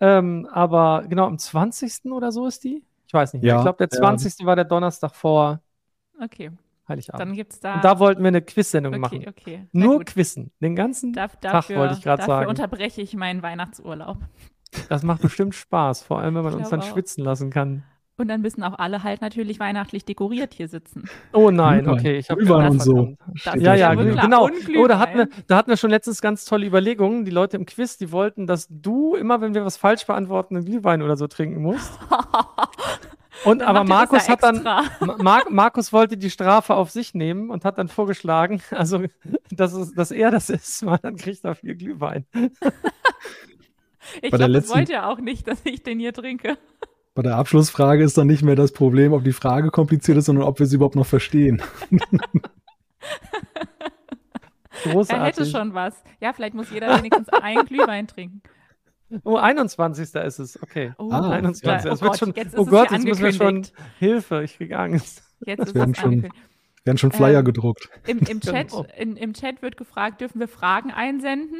[0.00, 2.12] Ähm, aber genau, am 20.
[2.12, 2.82] oder so ist die?
[3.06, 3.52] Ich weiß nicht mehr.
[3.54, 3.98] Ja, ich glaube, der ja.
[4.02, 4.44] 20.
[4.46, 5.60] war der Donnerstag vor
[6.22, 6.50] Okay,
[6.88, 7.20] Heiligabend.
[7.20, 7.74] dann gibt's da.
[7.74, 9.24] Und da wollten wir eine Quizsendung okay, machen.
[9.28, 9.66] okay.
[9.72, 10.06] Na Nur gut.
[10.06, 10.52] Quizzen.
[10.60, 12.48] Den ganzen Da, Tag dafür, wollte ich gerade dafür sagen.
[12.48, 14.18] unterbreche ich meinen Weihnachtsurlaub.
[14.88, 16.84] Das macht bestimmt Spaß, vor allem wenn man uns dann auch.
[16.92, 17.82] schwitzen lassen kann.
[18.18, 21.04] Und dann müssen auch alle halt natürlich weihnachtlich dekoriert hier sitzen.
[21.34, 23.14] Oh nein, okay, ich habe Glühwein und so.
[23.56, 24.48] Ja, ja, genau.
[24.78, 27.26] Oh, da hatten, wir, da hatten wir schon letztens ganz tolle Überlegungen.
[27.26, 30.64] Die Leute im Quiz, die wollten, dass du immer, wenn wir was falsch beantworten, einen
[30.64, 31.92] Glühwein oder so trinken musst.
[33.44, 37.50] Und Dann aber Markus ja hat dann, Mar Markus wollte die Strafe auf sich nehmen
[37.50, 39.04] und hat dann vorgeschlagen, also
[39.50, 42.26] dass, es, dass er das ist, weil dann kriegt er viel Glühwein.
[44.22, 46.56] Ich Bei der glaube, letzten- wollt ihr auch nicht, dass ich den hier trinke.
[47.14, 50.44] Bei der Abschlussfrage ist dann nicht mehr das Problem, ob die Frage kompliziert ist, sondern
[50.44, 51.62] ob wir sie überhaupt noch verstehen.
[54.82, 55.10] Großartig.
[55.10, 55.94] Er hätte schon was.
[56.20, 58.42] Ja, vielleicht muss jeder wenigstens einen Glühwein trinken.
[59.24, 60.14] Oh, 21.
[60.14, 60.62] ist es.
[60.62, 60.92] Okay.
[60.98, 61.64] Oh, Ah, 21.
[61.64, 63.66] ja, Es oh wird Gott, schon, jetzt oh Gott, jetzt müssen wir schon.
[63.98, 65.22] Hilfe, ich kriege Angst.
[65.44, 66.28] Jetzt ist werden es schon-
[66.84, 67.88] werden schon Flyer Ähm, gedruckt.
[68.06, 68.86] Im, im, Chat, Genau.
[68.96, 71.58] in, Im Chat wird gefragt, dürfen wir Fragen einsenden?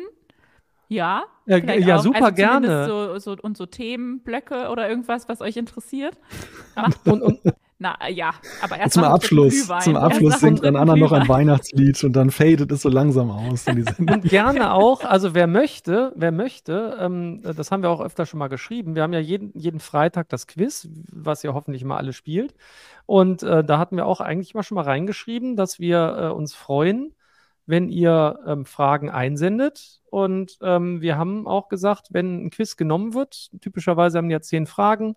[0.89, 1.25] Ja.
[1.47, 2.03] Ja, vielleicht ja auch.
[2.03, 2.87] super also gerne.
[2.87, 6.19] So, so, und so Themenblöcke oder irgendwas, was euch interessiert.
[7.05, 7.41] Und, und,
[7.79, 8.33] Na äh, ja,
[8.63, 9.81] aber erst Zum Abschluss, Glühwein.
[9.83, 11.29] zum Abschluss singt dann Anna noch ein.
[11.29, 13.67] Weihnachtslied und dann fadet es so langsam aus.
[13.67, 14.17] In die Sendung.
[14.17, 18.39] und gerne auch, also wer möchte, wer möchte, ähm, das haben wir auch öfter schon
[18.39, 18.95] mal geschrieben.
[18.95, 22.55] Wir haben ja jeden, jeden Freitag das Quiz, was ihr hoffentlich mal alle spielt.
[23.05, 26.55] Und äh, da hatten wir auch eigentlich mal schon mal reingeschrieben, dass wir äh, uns
[26.55, 27.15] freuen,
[27.67, 30.01] wenn ihr ähm, Fragen einsendet.
[30.11, 34.41] Und ähm, wir haben auch gesagt, wenn ein Quiz genommen wird, typischerweise haben die ja
[34.41, 35.17] zehn Fragen,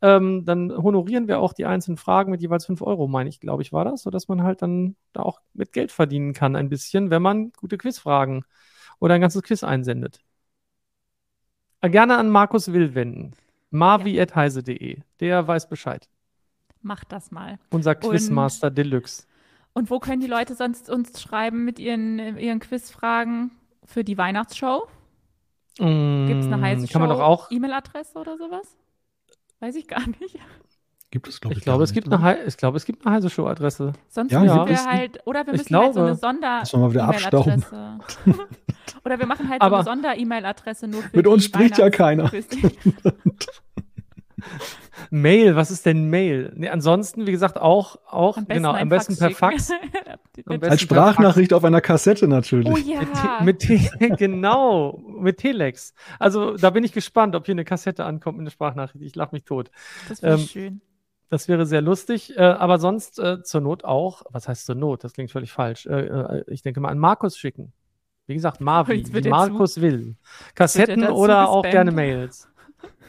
[0.00, 3.62] ähm, dann honorieren wir auch die einzelnen Fragen mit jeweils fünf Euro, meine ich, glaube
[3.62, 7.10] ich, war das, sodass man halt dann da auch mit Geld verdienen kann, ein bisschen,
[7.10, 8.44] wenn man gute Quizfragen
[8.98, 10.20] oder ein ganzes Quiz einsendet.
[11.82, 13.32] Äh, Gerne an Markus Will wenden.
[13.70, 14.98] marvi.heise.de.
[15.20, 16.08] Der weiß Bescheid.
[16.80, 17.60] Macht das mal.
[17.70, 19.24] Unser Quizmaster Deluxe.
[19.74, 23.50] Und wo können die Leute sonst uns schreiben mit ihren, ihren Quizfragen
[23.84, 24.86] für die Weihnachtsshow?
[25.78, 27.16] Gibt es eine heiße Mm, Kann man Show?
[27.16, 27.50] doch auch.
[27.50, 28.76] E-Mail-Adresse oder sowas?
[29.60, 30.38] Weiß ich gar nicht.
[31.10, 31.58] Gibt es, glaube ich.
[31.58, 33.92] Ich glaube, es gibt nicht, eine, Hei- ich glaube, es gibt eine heiße Show-Adresse.
[34.08, 36.60] Sonst Ja, müssen wir es- halt, oder wir ich müssen halt so glaube- eine Sonder
[36.60, 37.64] Müssen wir mal wieder abstauben.
[37.72, 38.38] E-Mail-Adresse.
[39.04, 41.88] oder wir machen halt so Aber- eine Sonder-E-Mail-Adresse nur für Mit die uns spricht ja
[41.90, 42.30] keiner.
[45.10, 46.52] Mail, was ist denn Mail?
[46.56, 49.70] Nee, ansonsten, wie gesagt, auch, auch Am besten genau, am besten per Fax.
[50.46, 50.82] Am besten Als Fax.
[50.82, 52.72] Sprachnachricht auf einer Kassette natürlich.
[52.72, 53.00] oh ja.
[53.42, 55.94] Mit, mit Te genau, mit Telex.
[56.18, 59.04] Also da bin ich gespannt, ob hier eine Kassette ankommt mit einer Sprachnachricht.
[59.04, 59.70] Ich lache mich tot.
[60.08, 60.80] das wäre ähm, schön.
[61.32, 65.02] Das wäre sehr lustig, äh, aber sonst äh, zur Not auch, was heißt zur Not?
[65.02, 65.86] Das klingt völlig falsch.
[65.86, 67.72] Äh, äh, ich denke mal an Markus schicken.
[68.26, 70.16] Wie gesagt, Marvin, wie Markus will.
[70.54, 72.48] Kassetten oder auch gerne Mails.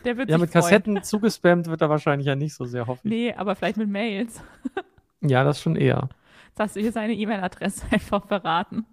[0.06, 0.64] Der wird Ja, mit freuen.
[0.64, 3.10] Kassetten zugespammt wird er wahrscheinlich ja nicht so sehr, hoffe ich.
[3.12, 4.42] Nee, aber vielleicht mit Mails.
[5.26, 6.10] Ja, das schon eher.
[6.50, 8.86] Jetzt hast du hier seine E-Mail-Adresse einfach verraten.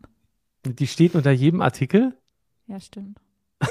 [0.64, 2.16] Die steht unter jedem Artikel.
[2.68, 3.18] Ja, stimmt.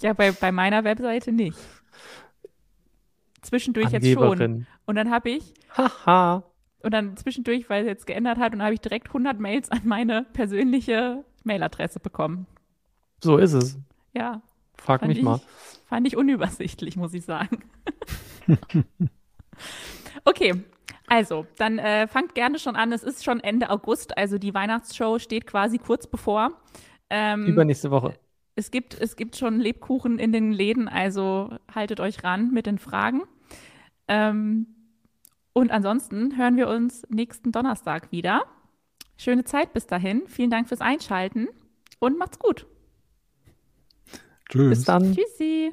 [0.00, 1.56] ja, bei, bei meiner Webseite nicht.
[3.40, 4.22] Zwischendurch jetzt schon.
[4.22, 4.66] Angeberin.
[4.84, 6.44] Und dann habe ich, Haha.
[6.82, 9.70] und dann zwischendurch, weil es jetzt geändert hat, und dann habe ich direkt 100 Mails
[9.70, 12.46] an meine persönliche Mailadresse bekommen.
[13.22, 13.78] So ist es.
[14.12, 14.42] Ja,
[14.76, 15.40] Frag fand mich ich, mal.
[15.86, 17.64] fand ich unübersichtlich, muss ich sagen.
[20.24, 20.54] okay,
[21.12, 22.90] also, dann äh, fangt gerne schon an.
[22.90, 26.52] Es ist schon Ende August, also die Weihnachtsshow steht quasi kurz bevor.
[27.10, 28.14] Ähm, Übernächste Woche.
[28.56, 32.78] es gibt, es gibt schon Lebkuchen in den Läden, also haltet euch ran mit den
[32.78, 33.24] Fragen.
[34.08, 34.66] Ähm,
[35.52, 38.44] und ansonsten hören wir uns nächsten Donnerstag wieder.
[39.18, 40.22] Schöne Zeit bis dahin.
[40.26, 41.48] Vielen Dank fürs Einschalten
[41.98, 42.66] und macht's gut.
[44.52, 44.68] Tschüss.
[44.68, 45.16] Bis dann.
[45.16, 45.72] Tschüssi.